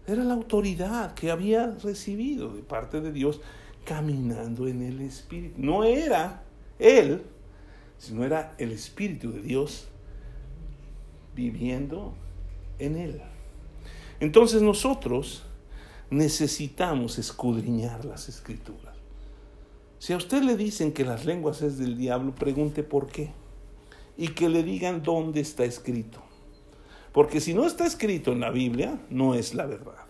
Era 0.06 0.24
la 0.24 0.34
autoridad 0.34 1.12
que 1.14 1.30
había 1.30 1.66
recibido 1.82 2.54
de 2.54 2.62
parte 2.62 3.00
de 3.00 3.12
Dios 3.12 3.40
caminando 3.84 4.66
en 4.66 4.82
el 4.82 5.00
Espíritu. 5.00 5.56
No 5.59 5.84
era 5.84 6.42
él 6.78 7.24
sino 7.99 8.24
era 8.24 8.55
el 8.59 8.72
Espíritu 8.72 9.32
de 9.32 9.42
Dios 9.42 9.88
viviendo 11.34 12.14
en 12.78 12.96
él. 12.96 13.20
Entonces 14.20 14.62
nosotros 14.62 15.44
necesitamos 16.11 17.18
escudriñar 17.18 18.05
las 18.05 18.28
escrituras. 18.28 18.96
Si 19.99 20.12
a 20.12 20.16
usted 20.16 20.42
le 20.42 20.57
dicen 20.57 20.92
que 20.92 21.05
las 21.05 21.24
lenguas 21.24 21.61
es 21.62 21.78
del 21.78 21.96
diablo, 21.99 22.34
pregunte 22.34 22.82
por 22.82 23.09
qué. 23.09 23.30
Y 24.16 24.28
que 24.28 24.49
le 24.49 24.62
digan 24.62 25.03
dónde 25.03 25.40
está 25.40 25.64
escrito. 25.64 26.22
Porque 27.12 27.40
si 27.40 27.55
no 27.55 27.66
está 27.66 27.86
escrito 27.86 28.32
en 28.32 28.40
la 28.40 28.51
Biblia, 28.51 29.01
no 29.11 29.34
es 29.34 29.55
la 29.55 29.66
verdad. 29.66 30.07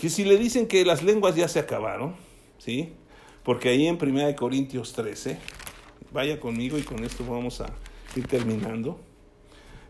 Que 0.00 0.08
si 0.08 0.24
le 0.24 0.36
dicen 0.36 0.66
que 0.66 0.84
las 0.84 1.02
lenguas 1.02 1.34
ya 1.36 1.48
se 1.48 1.58
acabaron, 1.58 2.14
¿sí? 2.58 2.92
Porque 3.42 3.70
ahí 3.70 3.86
en 3.86 3.98
1 4.00 4.36
Corintios 4.36 4.92
13, 4.92 5.38
Vaya 6.12 6.40
conmigo 6.40 6.78
y 6.78 6.82
con 6.82 7.04
esto 7.04 7.24
vamos 7.28 7.60
a 7.60 7.66
ir 8.16 8.26
terminando. 8.26 8.98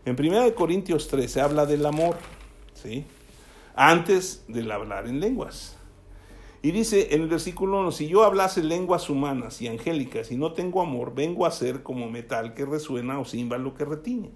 En 0.05 0.19
1 0.19 0.53
Corintios 0.55 1.07
13 1.07 1.41
habla 1.41 1.65
del 1.65 1.85
amor, 1.85 2.17
¿sí? 2.73 3.05
Antes 3.75 4.43
del 4.47 4.71
hablar 4.71 5.07
en 5.07 5.19
lenguas. 5.19 5.77
Y 6.61 6.71
dice 6.71 7.15
en 7.15 7.21
el 7.21 7.27
versículo 7.29 7.79
1, 7.79 7.93
si 7.93 8.07
yo 8.09 8.23
hablase 8.23 8.61
lenguas 8.63 9.09
humanas 9.09 9.61
y 9.61 9.67
angélicas 9.67 10.29
y 10.31 10.35
no 10.35 10.51
tengo 10.51 10.81
amor, 10.81 11.15
vengo 11.15 11.45
a 11.45 11.51
ser 11.51 11.83
como 11.83 12.09
metal 12.09 12.53
que 12.53 12.65
resuena 12.65 13.17
o 13.19 13.25
címbalo 13.25 13.73
que 13.75 13.85
retiñe. 13.85 14.31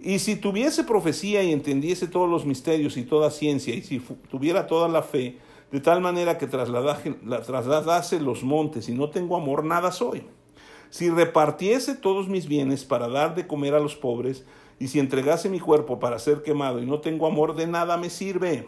Y 0.00 0.18
si 0.18 0.34
tuviese 0.34 0.82
profecía 0.82 1.42
y 1.44 1.52
entendiese 1.52 2.08
todos 2.08 2.28
los 2.28 2.46
misterios 2.46 2.96
y 2.96 3.04
toda 3.04 3.30
ciencia, 3.30 3.74
y 3.74 3.82
si 3.82 4.00
tuviera 4.28 4.66
toda 4.66 4.88
la 4.88 5.02
fe, 5.02 5.38
de 5.70 5.80
tal 5.80 6.00
manera 6.00 6.36
que 6.36 6.48
trasladase 6.48 8.18
los 8.18 8.42
montes 8.42 8.88
y 8.88 8.92
no 8.92 9.10
tengo 9.10 9.36
amor, 9.36 9.64
nada 9.64 9.92
soy. 9.92 10.24
Si 10.90 11.08
repartiese 11.08 11.94
todos 11.94 12.28
mis 12.28 12.48
bienes 12.48 12.84
para 12.84 13.08
dar 13.08 13.34
de 13.34 13.46
comer 13.46 13.74
a 13.74 13.80
los 13.80 13.94
pobres, 13.94 14.44
y 14.80 14.88
si 14.88 14.98
entregase 14.98 15.48
mi 15.48 15.60
cuerpo 15.60 16.00
para 16.00 16.18
ser 16.18 16.42
quemado 16.42 16.80
y 16.82 16.86
no 16.86 17.00
tengo 17.00 17.26
amor, 17.26 17.54
de 17.54 17.66
nada 17.66 17.96
me 17.96 18.10
sirve. 18.10 18.66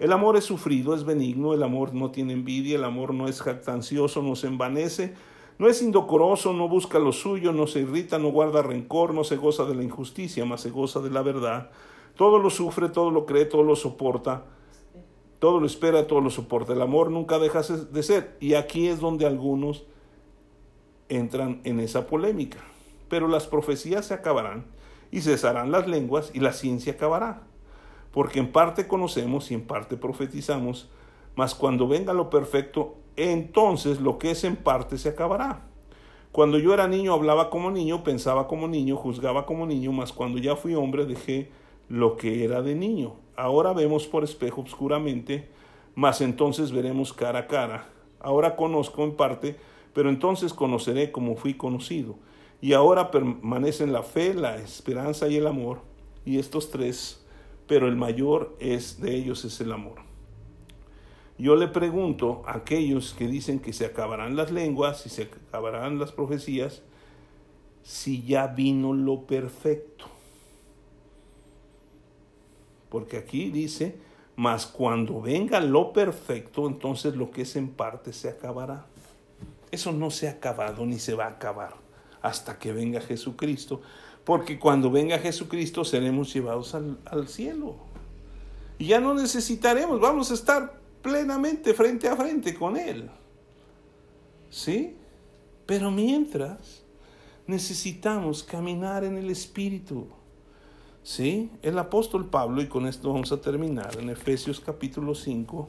El 0.00 0.12
amor 0.12 0.36
es 0.36 0.44
sufrido, 0.44 0.94
es 0.94 1.04
benigno, 1.04 1.52
el 1.52 1.62
amor 1.62 1.94
no 1.94 2.10
tiene 2.10 2.32
envidia, 2.32 2.76
el 2.76 2.84
amor 2.84 3.12
no 3.12 3.28
es 3.28 3.42
jactancioso, 3.42 4.22
no 4.22 4.34
se 4.34 4.46
envanece, 4.46 5.14
no 5.58 5.68
es 5.68 5.82
indocoroso, 5.82 6.54
no 6.54 6.68
busca 6.68 6.98
lo 6.98 7.12
suyo, 7.12 7.52
no 7.52 7.66
se 7.66 7.80
irrita, 7.80 8.18
no 8.18 8.30
guarda 8.30 8.62
rencor, 8.62 9.12
no 9.12 9.24
se 9.24 9.36
goza 9.36 9.66
de 9.66 9.74
la 9.74 9.84
injusticia, 9.84 10.46
mas 10.46 10.62
se 10.62 10.70
goza 10.70 11.00
de 11.00 11.10
la 11.10 11.20
verdad. 11.20 11.70
Todo 12.16 12.38
lo 12.38 12.48
sufre, 12.48 12.88
todo 12.88 13.10
lo 13.10 13.26
cree, 13.26 13.44
todo 13.44 13.62
lo 13.62 13.76
soporta, 13.76 14.46
todo 15.38 15.60
lo 15.60 15.66
espera, 15.66 16.06
todo 16.06 16.22
lo 16.22 16.30
soporta. 16.30 16.72
El 16.72 16.80
amor 16.80 17.10
nunca 17.10 17.38
deja 17.38 17.60
de 17.60 18.02
ser. 18.02 18.38
Y 18.40 18.54
aquí 18.54 18.88
es 18.88 19.00
donde 19.00 19.26
algunos 19.26 19.84
entran 21.10 21.60
en 21.64 21.80
esa 21.80 22.06
polémica. 22.06 22.58
Pero 23.10 23.28
las 23.28 23.46
profecías 23.46 24.06
se 24.06 24.14
acabarán 24.14 24.64
y 25.10 25.20
cesarán 25.20 25.70
las 25.70 25.86
lenguas 25.86 26.30
y 26.32 26.40
la 26.40 26.54
ciencia 26.54 26.94
acabará. 26.94 27.42
Porque 28.12 28.38
en 28.38 28.50
parte 28.50 28.88
conocemos 28.88 29.50
y 29.50 29.54
en 29.54 29.66
parte 29.66 29.96
profetizamos, 29.96 30.88
mas 31.36 31.54
cuando 31.54 31.86
venga 31.86 32.12
lo 32.12 32.30
perfecto, 32.30 32.96
entonces 33.16 34.00
lo 34.00 34.18
que 34.18 34.30
es 34.30 34.44
en 34.44 34.56
parte 34.56 34.96
se 34.96 35.10
acabará. 35.10 35.66
Cuando 36.32 36.58
yo 36.58 36.72
era 36.72 36.86
niño 36.86 37.12
hablaba 37.12 37.50
como 37.50 37.70
niño, 37.70 38.04
pensaba 38.04 38.46
como 38.46 38.68
niño, 38.68 38.96
juzgaba 38.96 39.46
como 39.46 39.66
niño, 39.66 39.92
mas 39.92 40.12
cuando 40.12 40.38
ya 40.38 40.54
fui 40.54 40.74
hombre 40.74 41.04
dejé 41.04 41.50
lo 41.88 42.16
que 42.16 42.44
era 42.44 42.62
de 42.62 42.76
niño. 42.76 43.14
Ahora 43.36 43.72
vemos 43.72 44.06
por 44.06 44.22
espejo 44.22 44.60
obscuramente, 44.60 45.48
mas 45.96 46.20
entonces 46.20 46.70
veremos 46.70 47.12
cara 47.12 47.40
a 47.40 47.46
cara. 47.48 47.88
Ahora 48.20 48.54
conozco 48.54 49.02
en 49.02 49.16
parte, 49.16 49.56
pero 49.92 50.10
entonces 50.10 50.52
conoceré 50.52 51.10
como 51.12 51.36
fui 51.36 51.54
conocido. 51.54 52.16
Y 52.60 52.74
ahora 52.74 53.10
permanecen 53.10 53.92
la 53.92 54.02
fe, 54.02 54.34
la 54.34 54.56
esperanza 54.56 55.28
y 55.28 55.36
el 55.36 55.46
amor, 55.46 55.80
y 56.24 56.38
estos 56.38 56.70
tres, 56.70 57.24
pero 57.66 57.88
el 57.88 57.96
mayor 57.96 58.56
es 58.60 59.00
de 59.00 59.14
ellos 59.16 59.44
es 59.44 59.60
el 59.60 59.72
amor. 59.72 60.10
Yo 61.38 61.56
le 61.56 61.68
pregunto 61.68 62.42
a 62.46 62.56
aquellos 62.56 63.14
que 63.14 63.26
dicen 63.26 63.60
que 63.60 63.72
se 63.72 63.86
acabarán 63.86 64.36
las 64.36 64.50
lenguas 64.50 65.06
y 65.06 65.08
se 65.08 65.22
acabarán 65.22 65.98
las 65.98 66.12
profecías, 66.12 66.82
si 67.82 68.22
ya 68.22 68.46
vino 68.48 68.92
lo 68.92 69.22
perfecto. 69.22 70.04
Porque 72.90 73.16
aquí 73.16 73.50
dice, 73.50 73.96
mas 74.36 74.66
cuando 74.66 75.22
venga 75.22 75.60
lo 75.60 75.94
perfecto, 75.94 76.66
entonces 76.66 77.16
lo 77.16 77.30
que 77.30 77.42
es 77.42 77.56
en 77.56 77.70
parte 77.70 78.12
se 78.12 78.28
acabará. 78.28 78.84
Eso 79.70 79.92
no 79.92 80.10
se 80.10 80.28
ha 80.28 80.32
acabado 80.32 80.84
ni 80.86 80.98
se 80.98 81.14
va 81.14 81.26
a 81.26 81.30
acabar 81.30 81.74
hasta 82.22 82.58
que 82.58 82.72
venga 82.72 83.00
Jesucristo, 83.00 83.80
porque 84.24 84.58
cuando 84.58 84.90
venga 84.90 85.18
Jesucristo 85.18 85.84
seremos 85.84 86.32
llevados 86.32 86.74
al, 86.74 86.98
al 87.06 87.28
cielo. 87.28 87.76
Y 88.78 88.86
ya 88.86 89.00
no 89.00 89.14
necesitaremos, 89.14 90.00
vamos 90.00 90.30
a 90.30 90.34
estar 90.34 90.80
plenamente 91.02 91.74
frente 91.74 92.08
a 92.08 92.16
frente 92.16 92.54
con 92.54 92.76
Él. 92.76 93.10
¿Sí? 94.50 94.96
Pero 95.66 95.90
mientras 95.90 96.82
necesitamos 97.46 98.42
caminar 98.42 99.04
en 99.04 99.16
el 99.18 99.30
Espíritu. 99.30 100.06
¿Sí? 101.02 101.50
El 101.62 101.78
apóstol 101.78 102.26
Pablo, 102.26 102.62
y 102.62 102.66
con 102.68 102.86
esto 102.86 103.12
vamos 103.12 103.32
a 103.32 103.40
terminar, 103.40 103.98
en 103.98 104.10
Efesios 104.10 104.60
capítulo 104.60 105.14
5, 105.14 105.68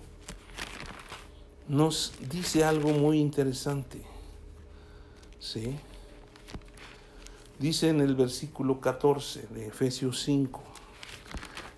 nos 1.68 2.14
dice 2.30 2.64
algo 2.64 2.89
muy 2.89 3.20
interesante. 3.20 4.01
¿Sí? 5.39 5.76
Dice 7.59 7.89
en 7.89 8.01
el 8.01 8.16
versículo 8.16 8.80
14 8.80 9.47
de 9.53 9.68
Efesios 9.68 10.22
5, 10.24 10.62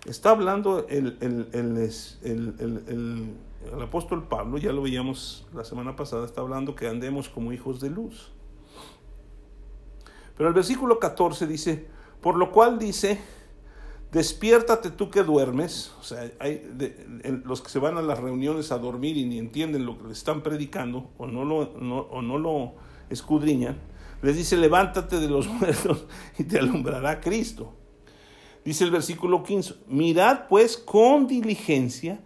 Está 0.05 0.31
hablando 0.31 0.85
el, 0.89 1.17
el, 1.21 1.47
apóstol 3.81 4.27
Pablo, 4.27 4.57
ya 4.57 4.73
lo 4.73 4.81
veíamos 4.81 5.47
la 5.53 5.63
semana 5.63 5.95
pasada, 5.95 6.25
está 6.25 6.41
hablando 6.41 6.75
que 6.75 6.89
andemos 6.89 7.29
como 7.29 7.53
hijos 7.53 7.79
de 7.79 7.89
luz. 7.89 8.33
Pero 10.35 10.49
el 10.49 10.55
versículo 10.55 10.99
14 10.99 11.47
dice, 11.47 11.87
por 12.19 12.35
lo 12.35 12.51
cual 12.51 12.79
dice, 12.79 13.21
despiértate 14.13 14.91
tú 14.91 15.09
que 15.09 15.23
duermes, 15.23 15.91
o 15.99 16.03
sea, 16.03 16.31
hay 16.39 16.61
los 17.43 17.61
que 17.61 17.69
se 17.69 17.79
van 17.79 17.97
a 17.97 18.01
las 18.01 18.19
reuniones 18.19 18.71
a 18.71 18.77
dormir 18.77 19.17
y 19.17 19.25
ni 19.25 19.39
entienden 19.39 19.85
lo 19.85 19.97
que 19.97 20.05
le 20.05 20.13
están 20.13 20.43
predicando 20.43 21.09
o 21.17 21.25
no 21.25 21.43
lo, 21.43 21.57
o 21.57 22.21
no 22.21 22.37
lo 22.37 22.75
escudriñan, 23.09 23.77
les 24.21 24.37
dice, 24.37 24.55
levántate 24.55 25.19
de 25.19 25.27
los 25.27 25.47
muertos 25.59 26.05
y 26.37 26.43
te 26.43 26.59
alumbrará 26.59 27.19
Cristo. 27.19 27.73
Dice 28.63 28.85
el 28.85 28.91
versículo 28.91 29.43
15, 29.43 29.75
mirad 29.87 30.47
pues 30.47 30.77
con 30.77 31.27
diligencia 31.27 32.21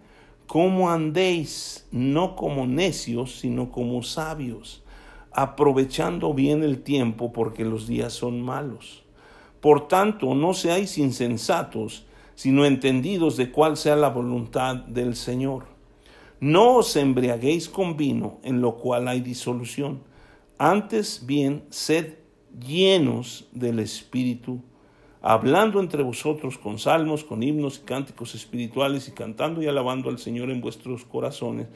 cómo 0.46 0.90
andéis, 0.90 1.86
no 1.90 2.36
como 2.36 2.66
necios, 2.66 3.40
sino 3.40 3.72
como 3.72 4.02
sabios, 4.02 4.84
aprovechando 5.32 6.34
bien 6.34 6.62
el 6.62 6.82
tiempo 6.82 7.32
porque 7.32 7.64
los 7.64 7.88
días 7.88 8.12
son 8.12 8.42
malos. 8.42 9.07
Por 9.60 9.88
tanto, 9.88 10.34
no 10.34 10.54
seáis 10.54 10.98
insensatos, 10.98 12.06
sino 12.34 12.64
entendidos 12.64 13.36
de 13.36 13.50
cuál 13.50 13.76
sea 13.76 13.96
la 13.96 14.10
voluntad 14.10 14.76
del 14.76 15.16
Señor. 15.16 15.66
No 16.40 16.76
os 16.76 16.94
embriaguéis 16.94 17.68
con 17.68 17.96
vino, 17.96 18.38
en 18.44 18.60
lo 18.60 18.76
cual 18.76 19.08
hay 19.08 19.20
disolución. 19.20 20.02
Antes 20.56 21.26
bien, 21.26 21.64
sed 21.70 22.14
llenos 22.60 23.48
del 23.52 23.80
Espíritu 23.80 24.62
hablando 25.20 25.80
entre 25.80 26.02
vosotros 26.02 26.58
con 26.58 26.78
salmos, 26.78 27.24
con 27.24 27.42
himnos 27.42 27.78
y 27.78 27.84
cánticos 27.84 28.34
espirituales 28.34 29.08
y 29.08 29.12
cantando 29.12 29.62
y 29.62 29.66
alabando 29.66 30.08
al 30.08 30.18
Señor 30.18 30.50
en 30.50 30.60
vuestros 30.60 31.04
corazones, 31.04 31.66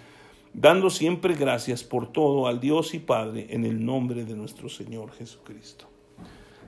dando 0.54 0.90
siempre 0.90 1.34
gracias 1.34 1.82
por 1.82 2.12
todo 2.12 2.46
al 2.46 2.60
Dios 2.60 2.94
y 2.94 2.98
Padre 2.98 3.48
en 3.50 3.64
el 3.64 3.84
nombre 3.84 4.24
de 4.24 4.34
nuestro 4.34 4.68
Señor 4.68 5.12
Jesucristo. 5.12 5.91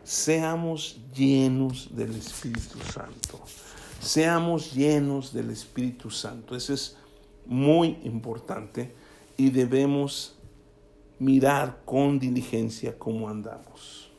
Seamos 0.04 1.00
llenos 1.14 1.88
del 1.96 2.14
Espíritu 2.14 2.78
Santo. 2.92 3.40
Seamos 4.00 4.74
llenos 4.74 5.32
del 5.32 5.48
Espíritu 5.48 6.10
Santo. 6.10 6.54
Eso 6.54 6.74
es 6.74 6.96
muy 7.46 7.98
importante 8.04 8.94
y 9.38 9.48
debemos 9.48 10.36
mirar 11.18 11.80
con 11.86 12.18
diligencia 12.18 12.98
cómo 12.98 13.30
andamos. 13.30 14.10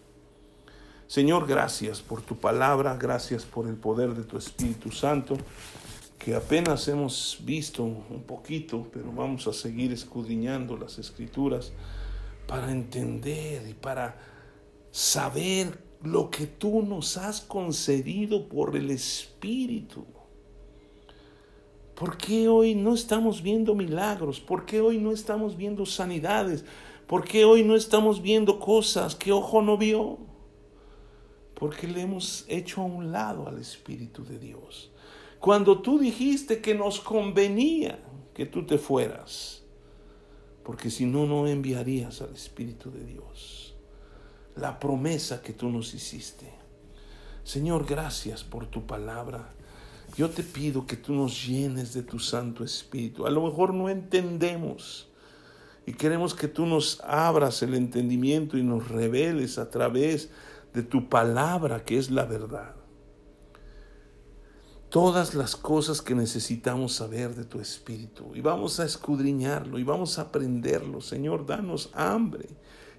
Señor, 1.05 1.45
gracias 1.45 2.01
por 2.01 2.23
tu 2.23 2.35
palabra, 2.35 2.97
gracias 2.97 3.45
por 3.45 3.67
el 3.67 3.75
poder 3.75 4.15
de 4.15 4.23
tu 4.23 4.39
Espíritu 4.39 4.91
Santo, 4.91 5.37
que 6.17 6.33
apenas 6.33 6.87
hemos 6.87 7.37
visto 7.43 7.83
un 7.83 8.23
poquito, 8.25 8.87
pero 8.91 9.11
vamos 9.11 9.45
a 9.45 9.53
seguir 9.53 9.93
escudriñando 9.93 10.75
las 10.77 10.97
escrituras 10.97 11.71
para 12.47 12.71
entender 12.71 13.67
y 13.69 13.73
para 13.75 14.34
saber 14.95 15.83
lo 16.03 16.29
que 16.29 16.45
tú 16.45 16.81
nos 16.81 17.17
has 17.17 17.41
concedido 17.41 18.47
por 18.47 18.77
el 18.77 18.91
Espíritu. 18.91 20.05
¿Por 21.95 22.17
qué 22.17 22.47
hoy 22.47 22.75
no 22.75 22.93
estamos 22.93 23.41
viendo 23.41 23.75
milagros? 23.75 24.39
¿Por 24.39 24.65
qué 24.65 24.79
hoy 24.81 24.97
no 24.97 25.11
estamos 25.11 25.57
viendo 25.57 25.85
sanidades? 25.85 26.63
¿Por 27.07 27.25
qué 27.25 27.43
hoy 27.43 27.63
no 27.63 27.75
estamos 27.75 28.21
viendo 28.21 28.59
cosas 28.59 29.15
que 29.15 29.31
ojo 29.31 29.61
no 29.61 29.77
vio? 29.77 30.19
porque 31.55 31.87
le 31.87 32.01
hemos 32.01 32.45
hecho 32.47 32.81
a 32.81 32.85
un 32.85 33.11
lado 33.11 33.47
al 33.47 33.57
Espíritu 33.59 34.23
de 34.23 34.37
Dios. 34.37 34.91
Cuando 35.39 35.81
tú 35.81 35.97
dijiste 35.97 36.59
que 36.61 36.75
nos 36.75 36.99
convenía 36.99 37.99
que 38.33 38.45
tú 38.45 38.65
te 38.65 38.77
fueras, 38.77 39.63
porque 40.63 40.91
si 40.91 41.05
no, 41.05 41.25
no 41.25 41.47
enviarías 41.47 42.21
al 42.21 42.33
Espíritu 42.33 42.91
de 42.91 43.05
Dios. 43.05 43.64
La 44.55 44.79
promesa 44.79 45.41
que 45.41 45.53
tú 45.53 45.69
nos 45.69 45.93
hiciste. 45.93 46.53
Señor, 47.43 47.85
gracias 47.85 48.43
por 48.43 48.67
tu 48.67 48.85
palabra. 48.85 49.53
Yo 50.17 50.29
te 50.29 50.43
pido 50.43 50.87
que 50.87 50.95
tú 50.95 51.13
nos 51.13 51.45
llenes 51.45 51.93
de 51.93 52.03
tu 52.03 52.19
Santo 52.19 52.63
Espíritu. 52.63 53.25
A 53.27 53.29
lo 53.29 53.43
mejor 53.43 53.73
no 53.73 53.89
entendemos 53.89 55.09
y 55.85 55.93
queremos 55.93 56.33
que 56.33 56.47
tú 56.47 56.65
nos 56.65 57.01
abras 57.01 57.61
el 57.61 57.75
entendimiento 57.75 58.57
y 58.57 58.63
nos 58.63 58.87
reveles 58.87 59.57
a 59.57 59.69
través 59.69 60.29
de 60.73 60.83
tu 60.83 61.09
palabra 61.09 61.83
que 61.83 61.97
es 61.97 62.09
la 62.09 62.25
verdad. 62.25 62.75
Todas 64.89 65.35
las 65.35 65.55
cosas 65.55 66.01
que 66.01 66.15
necesitamos 66.15 66.93
saber 66.93 67.35
de 67.35 67.43
tu 67.43 67.59
Espíritu 67.59 68.31
y 68.33 68.41
vamos 68.41 68.79
a 68.79 68.85
escudriñarlo 68.85 69.77
y 69.77 69.83
vamos 69.83 70.17
a 70.17 70.23
aprenderlo. 70.23 71.01
Señor, 71.01 71.45
danos 71.45 71.91
hambre 71.93 72.47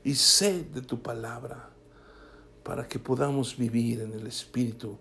y 0.06 0.14
sed 0.14 0.66
de 0.66 0.82
tu 0.82 1.02
palabra 1.02 1.68
para 2.62 2.86
que 2.86 3.00
podamos 3.00 3.56
vivir 3.56 4.02
en 4.02 4.12
el 4.12 4.28
Espíritu 4.28 5.00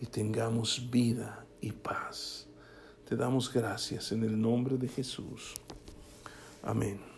y 0.00 0.06
tengamos 0.06 0.90
vida 0.90 1.46
y 1.60 1.70
paz. 1.70 2.48
Te 3.08 3.14
damos 3.14 3.52
gracias 3.52 4.10
en 4.10 4.24
el 4.24 4.40
nombre 4.40 4.76
de 4.76 4.88
Jesús. 4.88 5.54
Amén. 6.64 7.09